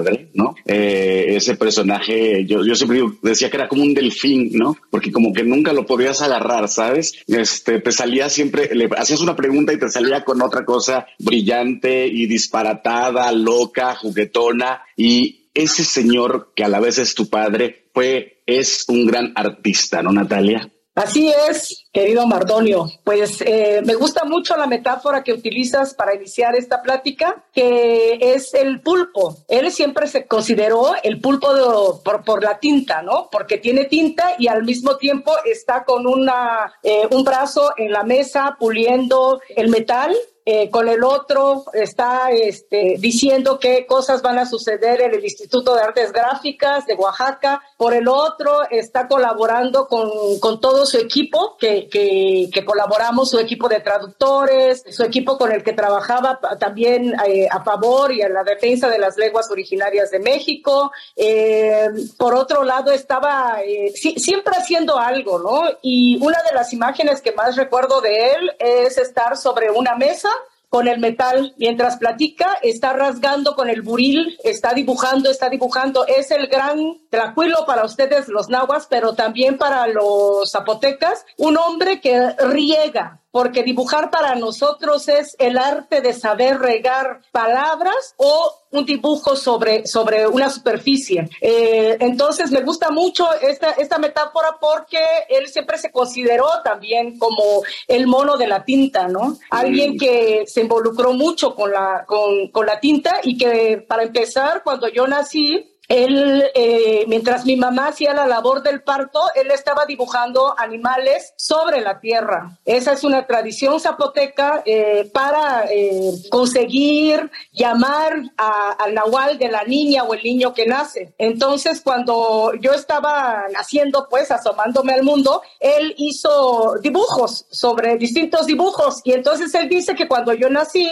Eh, 0.65 1.35
ese 1.35 1.55
personaje, 1.55 2.45
yo, 2.45 2.65
yo 2.65 2.75
siempre 2.75 3.01
decía 3.21 3.49
que 3.49 3.57
era 3.57 3.67
como 3.67 3.83
un 3.83 3.93
delfín, 3.93 4.51
¿no? 4.53 4.77
Porque 4.89 5.11
como 5.11 5.33
que 5.33 5.43
nunca 5.43 5.73
lo 5.73 5.85
podías 5.85 6.21
agarrar, 6.21 6.67
¿sabes? 6.67 7.13
Este, 7.27 7.79
te 7.79 7.91
salía 7.91 8.29
siempre, 8.29 8.69
le 8.73 8.89
hacías 8.97 9.21
una 9.21 9.35
pregunta 9.35 9.73
y 9.73 9.79
te 9.79 9.89
salía 9.89 10.23
con 10.23 10.41
otra 10.41 10.65
cosa 10.65 11.07
brillante 11.17 12.07
y 12.07 12.25
disparatada, 12.25 13.31
loca, 13.31 13.95
juguetona 13.95 14.81
y 14.95 15.49
ese 15.53 15.83
señor 15.83 16.53
que 16.55 16.63
a 16.63 16.69
la 16.69 16.79
vez 16.79 16.99
es 16.99 17.15
tu 17.15 17.29
padre 17.29 17.89
fue, 17.93 18.41
es 18.45 18.85
un 18.87 19.05
gran 19.05 19.33
artista, 19.35 20.01
¿no, 20.01 20.11
Natalia? 20.11 20.71
Así 20.99 21.31
es, 21.49 21.85
querido 21.93 22.27
Mardonio. 22.27 22.85
Pues 23.05 23.39
eh, 23.39 23.81
me 23.85 23.95
gusta 23.95 24.25
mucho 24.25 24.57
la 24.57 24.67
metáfora 24.67 25.23
que 25.23 25.31
utilizas 25.31 25.93
para 25.93 26.13
iniciar 26.13 26.57
esta 26.57 26.81
plática, 26.81 27.45
que 27.53 28.17
es 28.19 28.53
el 28.53 28.81
pulpo. 28.81 29.37
Él 29.47 29.71
siempre 29.71 30.07
se 30.07 30.27
consideró 30.27 30.91
el 31.01 31.21
pulpo 31.21 32.01
por, 32.03 32.43
la 32.43 32.59
tinta, 32.59 33.01
¿no? 33.01 33.29
Porque 33.31 33.59
tiene 33.59 33.85
tinta 33.85 34.35
y 34.37 34.49
al 34.49 34.65
mismo 34.65 34.97
tiempo 34.97 35.31
está 35.45 35.85
con 35.85 36.05
una, 36.05 36.73
eh, 36.83 37.07
un 37.11 37.23
brazo 37.23 37.71
en 37.77 37.93
la 37.93 38.03
mesa 38.03 38.57
puliendo 38.59 39.39
el 39.55 39.69
metal 39.69 40.13
eh, 40.51 40.71
con 40.71 40.89
el 40.89 41.03
otro 41.03 41.65
está 41.73 42.31
este, 42.31 42.95
diciendo 42.97 43.59
qué 43.59 43.85
cosas 43.85 44.23
van 44.23 44.39
a 44.39 44.47
suceder 44.47 44.99
en 44.99 45.13
el 45.13 45.23
Instituto 45.23 45.75
de 45.75 45.83
Artes 45.83 46.11
Gráficas 46.11 46.87
de 46.87 46.95
Oaxaca, 46.95 47.61
por 47.77 47.93
el 47.93 48.07
otro 48.07 48.67
está 48.71 49.07
colaborando 49.07 49.87
con, 49.87 50.09
con 50.39 50.59
todo 50.59 50.87
su 50.87 50.97
equipo, 50.97 51.55
que, 51.59 51.87
que, 51.87 52.65
colaboramos, 52.65 53.29
su 53.29 53.37
equipo 53.37 53.69
de 53.69 53.81
traductores, 53.81 54.83
su 54.89 55.03
equipo 55.03 55.37
con 55.37 55.51
el 55.51 55.63
que 55.63 55.73
trabajaba 55.73 56.39
también 56.59 57.13
eh, 57.27 57.47
a 57.51 57.63
favor 57.63 58.11
y 58.11 58.21
en 58.21 58.33
la 58.33 58.43
defensa 58.43 58.89
de 58.89 58.97
las 58.97 59.17
lenguas 59.17 59.51
originarias 59.51 60.09
de 60.09 60.17
México. 60.17 60.91
Eh, 61.15 61.89
por 62.17 62.33
otro 62.33 62.63
lado, 62.63 62.91
estaba 62.91 63.59
siempre 63.93 64.55
haciendo 64.57 64.97
algo, 64.97 65.37
¿no? 65.37 65.61
Y 65.83 66.17
una 66.23 66.41
de 66.41 66.55
las 66.55 66.73
imágenes 66.73 67.21
que 67.21 67.33
más 67.33 67.55
recuerdo 67.55 68.01
de 68.01 68.31
él 68.31 68.51
es 68.57 68.97
estar 68.97 69.37
sobre 69.37 69.69
una 69.69 69.95
mesa 69.95 70.29
con 70.70 70.88
el 70.88 70.99
metal 70.99 71.53
mientras 71.57 71.97
platica, 71.97 72.57
está 72.61 72.93
rasgando 72.93 73.55
con 73.55 73.70
el 73.70 73.82
buril, 73.82 74.38
está 74.43 74.74
dibujando, 74.74 75.30
está 75.30 75.49
dibujando. 75.49 76.05
Es 76.05 76.32
el 76.32 76.47
gran 76.47 76.97
tranquilo 77.09 77.65
para 77.65 77.86
ustedes 77.86 78.28
los 78.28 78.49
nahuas, 78.49 78.88
pero 78.88 79.15
también 79.15 79.57
para 79.57 79.88
los 79.88 80.51
zapotecas, 80.51 81.26
un 81.38 81.57
hombre 81.57 81.99
que 81.99 82.36
riega, 82.38 83.20
porque 83.32 83.63
dibujar 83.63 84.09
para 84.09 84.36
nosotros 84.36 85.07
es 85.07 85.36
el 85.39 85.57
arte 85.57 86.01
de 86.01 86.13
saber 86.13 86.59
regar 86.59 87.21
palabras 87.32 88.15
o 88.17 88.55
un 88.71 88.86
dibujo 88.86 89.36
sobre, 89.36 89.86
sobre 89.88 90.27
una 90.27 90.49
superficie. 90.49 91.30
Eh, 91.41 91.97
entonces 91.99 92.51
me 92.51 92.61
gusta 92.61 92.89
mucho 92.91 93.27
esta, 93.41 93.71
esta 93.71 93.97
metáfora 93.97 94.57
porque 94.59 94.99
él 95.30 95.47
siempre 95.47 95.77
se 95.77 95.91
consideró 95.91 96.47
también 96.63 97.17
como 97.17 97.63
el 97.88 98.07
mono 98.07 98.38
de 98.38 98.47
la 98.47 98.63
tinta, 98.63 99.07
¿no? 99.07 99.38
Alguien 99.49 99.97
que 99.97 100.43
se 100.47 100.61
involucró 100.61 101.13
mucho 101.13 101.55
con 101.55 101.71
la, 101.71 102.05
con, 102.05 102.49
con 102.49 102.65
la 102.65 102.80
tinta 102.80 103.19
y 103.23 103.38
que 103.38 103.84
para 103.88 104.03
empezar, 104.03 104.61
cuando 104.63 104.88
yo 104.88 105.07
nací, 105.07 105.78
él, 105.89 106.43
eh, 106.53 107.05
mientras 107.07 107.45
mi 107.45 107.55
mamá 107.55 107.87
hacía 107.87 108.13
la 108.13 108.27
labor 108.27 108.61
del 108.61 108.83
parto, 108.83 109.21
él 109.33 109.49
estaba 109.49 109.85
dibujando 109.87 110.53
animales 110.55 111.33
sobre 111.35 111.81
la 111.81 111.99
tierra. 111.99 112.59
Esa 112.63 112.93
es 112.93 113.03
una 113.03 113.25
tradición 113.25 113.79
zapoteca 113.79 114.61
eh, 114.65 115.09
para 115.11 115.65
eh, 115.71 116.11
conseguir 116.29 117.31
llamar 117.51 118.21
al 118.37 118.93
nahual 118.93 119.39
de 119.39 119.49
la 119.49 119.63
niña 119.63 120.03
o 120.03 120.13
el 120.13 120.21
niño 120.21 120.53
que 120.53 120.67
nace. 120.67 121.15
Entonces, 121.17 121.81
cuando 121.81 122.51
yo 122.61 122.73
estaba 122.73 123.45
naciendo, 123.51 124.05
pues 124.11 124.29
asomándome 124.29 124.93
al 124.93 125.01
mundo, 125.01 125.41
él 125.59 125.95
hizo 125.97 126.75
dibujos 126.83 127.47
sobre 127.49 127.97
distintos 127.97 128.45
dibujos. 128.45 129.01
Y 129.05 129.13
entonces 129.13 129.55
él 129.55 129.67
dice 129.67 129.95
que 129.95 130.07
cuando 130.07 130.33
yo 130.33 130.51
nací, 130.51 130.87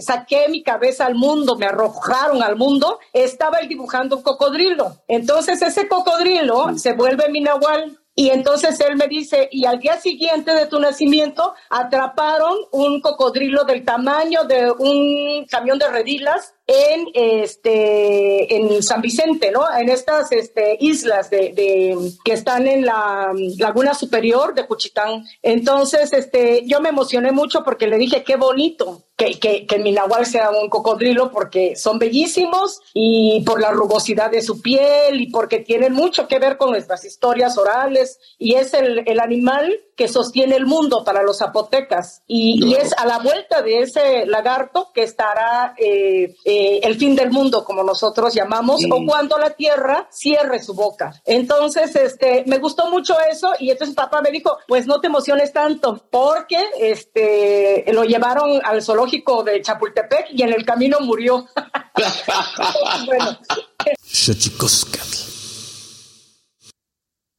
saqué 0.00 0.48
mi 0.50 0.62
cabeza 0.62 1.06
al 1.06 1.14
mundo, 1.14 1.56
me 1.56 1.64
arrojaron 1.64 2.42
al 2.42 2.56
mundo, 2.56 2.98
estaba 3.14 3.58
el 3.58 3.77
dibujando 3.78 4.16
un 4.16 4.22
cocodrilo. 4.22 4.96
Entonces 5.06 5.62
ese 5.62 5.86
cocodrilo 5.86 6.76
se 6.76 6.94
vuelve 6.94 7.28
mi 7.30 7.40
nahual. 7.40 7.96
Y 8.16 8.30
entonces 8.30 8.80
él 8.80 8.96
me 8.96 9.06
dice, 9.06 9.48
y 9.52 9.64
al 9.64 9.78
día 9.78 10.00
siguiente 10.00 10.52
de 10.52 10.66
tu 10.66 10.80
nacimiento 10.80 11.54
atraparon 11.70 12.56
un 12.72 13.00
cocodrilo 13.00 13.62
del 13.62 13.84
tamaño 13.84 14.42
de 14.42 14.72
un 14.72 15.46
camión 15.48 15.78
de 15.78 15.88
redilas 15.88 16.54
en 16.68 17.08
este 17.14 18.54
en 18.54 18.82
San 18.82 19.00
Vicente, 19.00 19.50
¿no? 19.50 19.64
En 19.74 19.88
estas 19.88 20.30
este, 20.32 20.76
islas 20.80 21.30
de, 21.30 21.54
de, 21.54 21.96
que 22.22 22.34
están 22.34 22.66
en 22.66 22.84
la 22.84 23.32
laguna 23.56 23.94
superior 23.94 24.54
de 24.54 24.66
Cuchitán. 24.66 25.24
Entonces, 25.42 26.12
este, 26.12 26.64
yo 26.66 26.80
me 26.82 26.90
emocioné 26.90 27.32
mucho 27.32 27.64
porque 27.64 27.86
le 27.86 27.96
dije 27.96 28.22
qué 28.22 28.36
bonito 28.36 29.02
que, 29.18 29.40
que, 29.40 29.66
que 29.66 29.78
mi 29.78 29.92
nahual 29.92 30.26
sea 30.26 30.50
un 30.50 30.68
cocodrilo 30.68 31.32
porque 31.32 31.74
son 31.74 31.98
bellísimos 31.98 32.80
y 32.94 33.42
por 33.44 33.60
la 33.60 33.72
rugosidad 33.72 34.30
de 34.30 34.42
su 34.42 34.62
piel 34.62 35.20
y 35.20 35.30
porque 35.30 35.58
tienen 35.58 35.92
mucho 35.92 36.28
que 36.28 36.38
ver 36.38 36.56
con 36.56 36.70
nuestras 36.70 37.04
historias 37.04 37.58
orales 37.58 38.20
y 38.38 38.54
es 38.54 38.74
el, 38.74 39.02
el 39.06 39.18
animal 39.18 39.80
que 39.96 40.06
sostiene 40.06 40.54
el 40.54 40.66
mundo 40.66 41.02
para 41.04 41.24
los 41.24 41.38
zapotecas 41.38 42.22
y, 42.28 42.64
y, 42.64 42.74
es 42.74 42.94
a 42.96 43.04
la 43.04 43.18
vuelta 43.18 43.62
de 43.62 43.80
ese 43.80 44.24
lagarto 44.26 44.92
que 44.94 45.02
estará 45.02 45.74
eh, 45.76 46.36
eh, 46.44 46.57
el 46.82 46.96
fin 46.96 47.14
del 47.14 47.30
mundo, 47.30 47.64
como 47.64 47.82
nosotros 47.82 48.34
llamamos, 48.34 48.82
o 48.90 49.04
cuando 49.06 49.38
la 49.38 49.50
tierra 49.50 50.08
cierre 50.10 50.62
su 50.62 50.74
boca. 50.74 51.12
Entonces, 51.24 51.94
este, 51.96 52.44
me 52.46 52.58
gustó 52.58 52.90
mucho 52.90 53.14
eso 53.30 53.52
y 53.58 53.70
entonces 53.70 53.94
papá 53.94 54.20
me 54.22 54.30
dijo, 54.30 54.58
pues 54.66 54.86
no 54.86 55.00
te 55.00 55.06
emociones 55.06 55.52
tanto, 55.52 56.06
porque 56.10 56.58
este, 56.78 57.84
lo 57.92 58.04
llevaron 58.04 58.60
al 58.64 58.82
zoológico 58.82 59.42
de 59.42 59.60
Chapultepec 59.62 60.28
y 60.32 60.42
en 60.42 60.52
el 60.52 60.64
camino 60.64 60.98
murió. 61.00 61.46
bueno. 63.06 63.38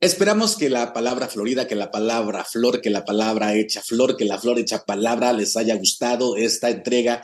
Esperamos 0.01 0.55
que 0.55 0.69
la 0.69 0.93
palabra 0.93 1.27
florida, 1.27 1.67
que 1.67 1.75
la 1.75 1.91
palabra 1.91 2.45
flor, 2.45 2.79
que 2.79 2.89
la 2.89 3.03
palabra 3.03 3.53
hecha 3.53 3.81
flor, 3.81 4.15
que 4.15 4.23
la 4.23 4.39
flor 4.39 4.57
hecha 4.57 4.85
palabra 4.85 5.33
les 5.33 5.57
haya 5.57 5.75
gustado 5.75 6.37
esta 6.37 6.69
entrega 6.69 7.21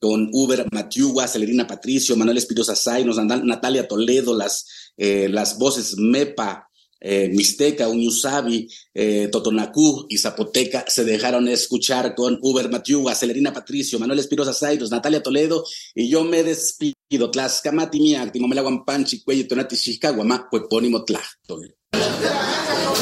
con 0.00 0.28
Uber 0.32 0.66
Matiugua, 0.72 1.28
Celerina 1.28 1.66
Patricio, 1.66 2.16
Manuel 2.16 2.38
Espinosa 2.38 2.76
Say, 2.76 3.04
Natalia 3.04 3.88
Toledo, 3.88 4.36
las, 4.36 4.92
eh, 4.96 5.28
las 5.28 5.58
voces 5.58 5.96
Mepa, 5.96 6.68
eh, 7.00 7.28
Mixteca, 7.32 7.88
Uñusabi, 7.88 8.68
eh, 8.94 9.28
Totonacú 9.30 10.06
y 10.08 10.18
Zapoteca 10.18 10.84
se 10.88 11.04
dejaron 11.04 11.46
escuchar 11.48 12.14
con 12.14 12.38
Uber 12.42 12.68
Matiugua, 12.70 13.14
Celerina 13.14 13.52
Patricio, 13.52 13.98
Manuel 13.98 14.18
Espinosa 14.18 14.52
Zairos, 14.52 14.90
Natalia 14.90 15.22
Toledo 15.22 15.64
y 15.94 16.08
yo 16.08 16.24
me 16.24 16.42
despido. 16.42 16.98
Tlaxcamati 17.08 18.00
miak, 18.00 18.32
timomelaguampanchi, 18.32 19.22
cuello 19.22 19.48
tonati 19.48 19.76
xicawama, 19.76 20.46
puepónimo 20.50 21.04
tlachtol. 21.04 21.74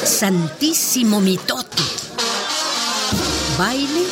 Santísimo 0.05 1.21
Mitote. 1.21 1.83
Baile 3.59 4.03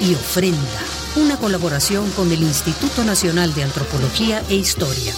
y 0.00 0.12
ofrenda. 0.12 0.93
Una 1.16 1.36
colaboración 1.36 2.10
con 2.10 2.32
el 2.32 2.42
Instituto 2.42 3.04
Nacional 3.04 3.54
de 3.54 3.62
Antropología 3.62 4.42
e 4.48 4.56
Historia. 4.56 5.14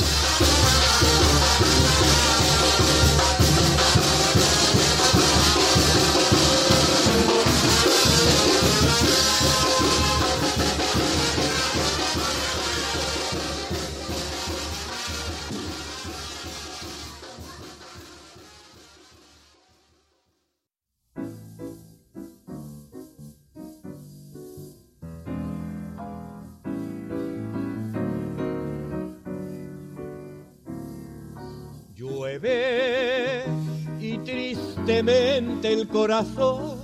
Tristemente 34.54 35.72
el 35.72 35.88
corazón 35.88 36.76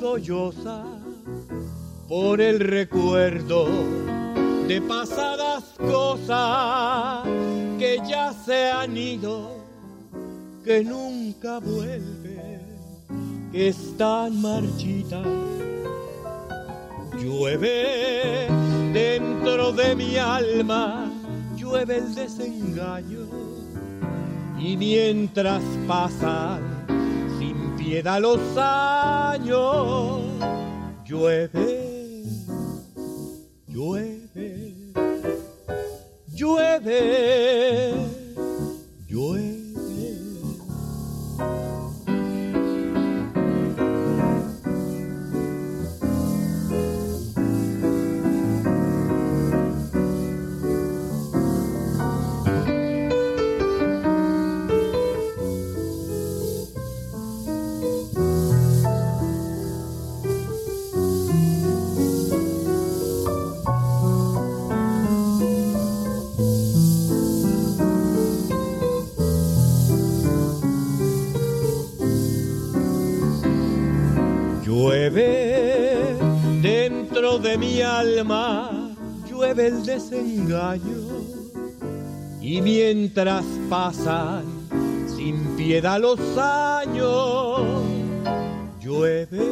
solloza 0.00 0.84
por 2.08 2.40
el 2.40 2.58
recuerdo 2.58 3.68
de 4.66 4.80
pasadas 4.80 5.64
cosas 5.78 7.24
que 7.78 8.00
ya 8.08 8.32
se 8.32 8.70
han 8.70 8.96
ido, 8.96 9.56
que 10.64 10.82
nunca 10.82 11.60
vuelven, 11.60 12.64
que 13.52 13.68
están 13.68 14.40
marchitas. 14.40 15.26
Llueve 17.22 18.48
dentro 18.92 19.72
de 19.72 19.94
mi 19.94 20.16
alma, 20.16 21.10
llueve 21.56 21.98
el 21.98 22.14
desengaño 22.14 23.26
y 24.58 24.76
mientras 24.76 25.62
pasan 25.86 26.75
sin 27.86 27.92
piedad 27.92 28.20
los 28.20 28.40
años, 28.56 30.20
llueve, 31.04 32.24
llueve, 33.68 34.92
llueve, 36.32 37.94
llueve. 39.06 39.55
Llueve 74.76 76.18
dentro 76.60 77.38
de 77.38 77.56
mi 77.56 77.80
alma, 77.80 78.94
llueve 79.26 79.68
el 79.68 79.86
desengaño. 79.86 81.00
Y 82.42 82.60
mientras 82.60 83.42
pasan 83.70 84.44
sin 85.16 85.56
piedad 85.56 85.98
los 85.98 86.20
años, 86.36 87.62
llueve, 88.78 89.48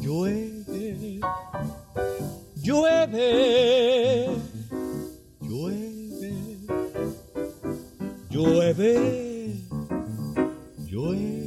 llueve, 0.00 1.20
llueve, 2.62 4.30
llueve, 5.42 6.40
llueve, 8.30 9.56
llueve. 10.88 11.45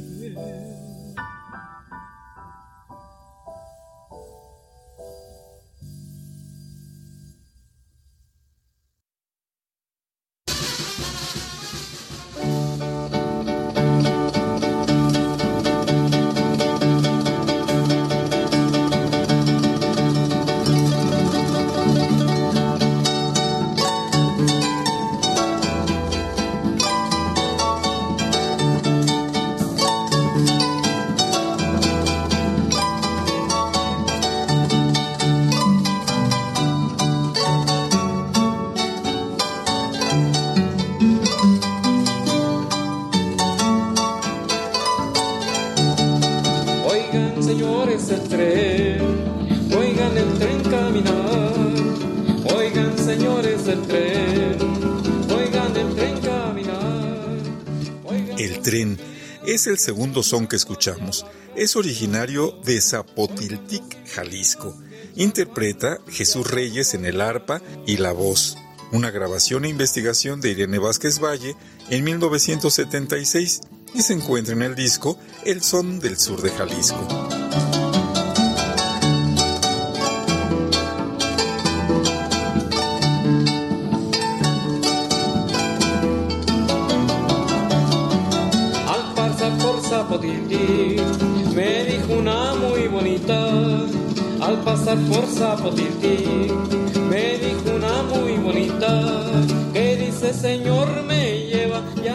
Es 59.50 59.66
el 59.66 59.78
segundo 59.78 60.22
son 60.22 60.46
que 60.46 60.56
escuchamos. 60.56 61.26
Es 61.56 61.74
originario 61.74 62.52
de 62.64 62.80
Zapotiltic, 62.80 63.82
Jalisco. 64.06 64.76
Interpreta 65.16 65.98
Jesús 66.08 66.48
Reyes 66.48 66.94
en 66.94 67.04
el 67.04 67.20
arpa 67.20 67.60
y 67.86 67.96
la 67.96 68.12
voz. 68.12 68.56
Una 68.92 69.10
grabación 69.10 69.64
e 69.64 69.68
investigación 69.68 70.40
de 70.40 70.50
Irene 70.50 70.78
Vázquez 70.78 71.18
Valle 71.18 71.56
en 71.90 72.04
1976 72.04 73.60
y 73.92 74.02
se 74.02 74.12
encuentra 74.12 74.54
en 74.54 74.62
el 74.62 74.76
disco 74.76 75.18
El 75.44 75.62
Son 75.62 75.98
del 75.98 76.16
Sur 76.16 76.42
de 76.42 76.50
Jalisco. 76.50 77.89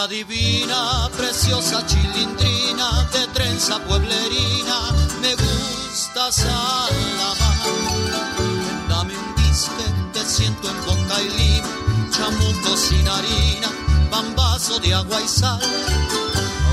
Divina, 0.04 1.08
preciosa 1.16 1.84
chilindrina, 1.86 3.08
de 3.12 3.26
trenza 3.32 3.78
pueblerina, 3.80 4.92
me 5.22 5.34
gusta 5.34 6.30
salamar. 6.30 7.56
Dame 8.88 9.14
un 9.16 9.34
disque, 9.42 9.84
te 10.12 10.20
siento 10.24 10.68
en 10.68 10.84
boca 10.84 11.20
y 11.22 11.30
lima, 11.30 11.68
chamuco 12.10 12.76
sin 12.76 13.08
harina, 13.08 13.68
bambazo 14.10 14.78
de 14.78 14.94
agua 14.94 15.18
y 15.20 15.26
sal. 15.26 15.60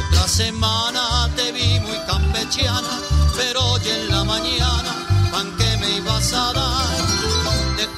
Otra 0.05 0.27
semana 0.27 1.27
te 1.35 1.53
vi 1.53 1.79
muy 1.79 1.97
campechana, 2.05 2.99
pero 3.35 3.65
hoy 3.71 3.81
en 3.87 4.09
la 4.09 4.23
mañana, 4.25 5.07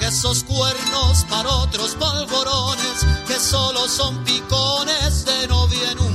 esos 0.07 0.43
cuernos 0.43 1.25
para 1.29 1.49
otros 1.49 1.95
polvorones 1.95 3.05
que 3.27 3.39
solo 3.39 3.87
son 3.87 4.23
picones 4.23 5.25
de 5.25 5.47
novia 5.47 5.91
en 5.91 5.99
un 5.99 6.14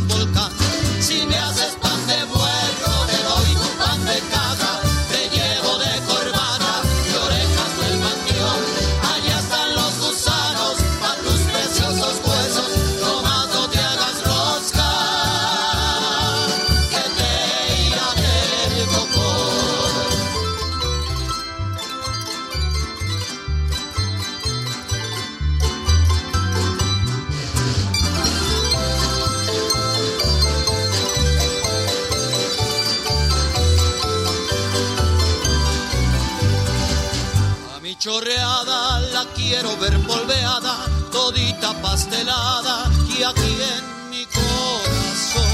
y 42.13 43.23
aquí 43.23 43.57
en 43.77 44.11
mi 44.11 44.27
corazón. 44.27 45.45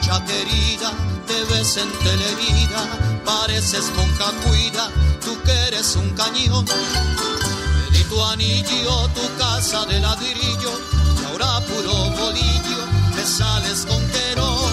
Concha 0.00 0.24
querida, 0.24 0.92
te 1.26 1.44
ves 1.44 1.76
en 1.78 1.90
televida, 1.98 3.22
pareces 3.24 3.90
monja 3.96 4.30
cuida, 4.44 4.88
tú 5.24 5.36
que 5.42 5.52
eres 5.68 5.96
un 5.96 6.10
cañón. 6.10 6.64
Pedí 6.64 8.04
tu 8.04 8.22
anillo, 8.24 9.08
tu 9.14 9.36
casa 9.36 9.84
de 9.86 10.00
ladrillo, 10.00 10.80
y 11.20 11.24
ahora 11.24 11.60
puro 11.66 11.94
bolillo, 12.10 12.86
me 13.16 13.24
sales 13.24 13.84
con 13.86 14.06
querón. 14.08 14.70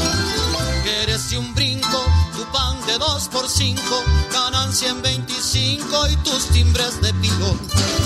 Que 0.84 1.04
eres 1.04 1.32
un 1.34 1.54
brinco, 1.56 2.06
tu 2.36 2.46
pan 2.52 2.80
de 2.86 3.00
dos 3.00 3.28
por 3.30 3.50
cinco, 3.50 4.04
ganancia 4.32 4.90
en 4.90 5.02
25 5.02 6.10
y 6.10 6.16
tus 6.18 6.46
timbres 6.50 7.02
de 7.02 7.12
pilón. 7.16 7.60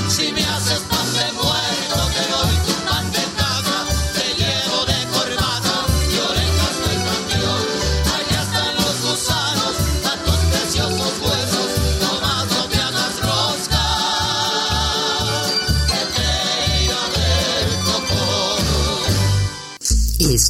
Si 0.10 0.32
me 0.32 0.46
haces 0.46 0.80
pan 0.90 1.14
de 1.14 1.32
muerto, 1.34 1.67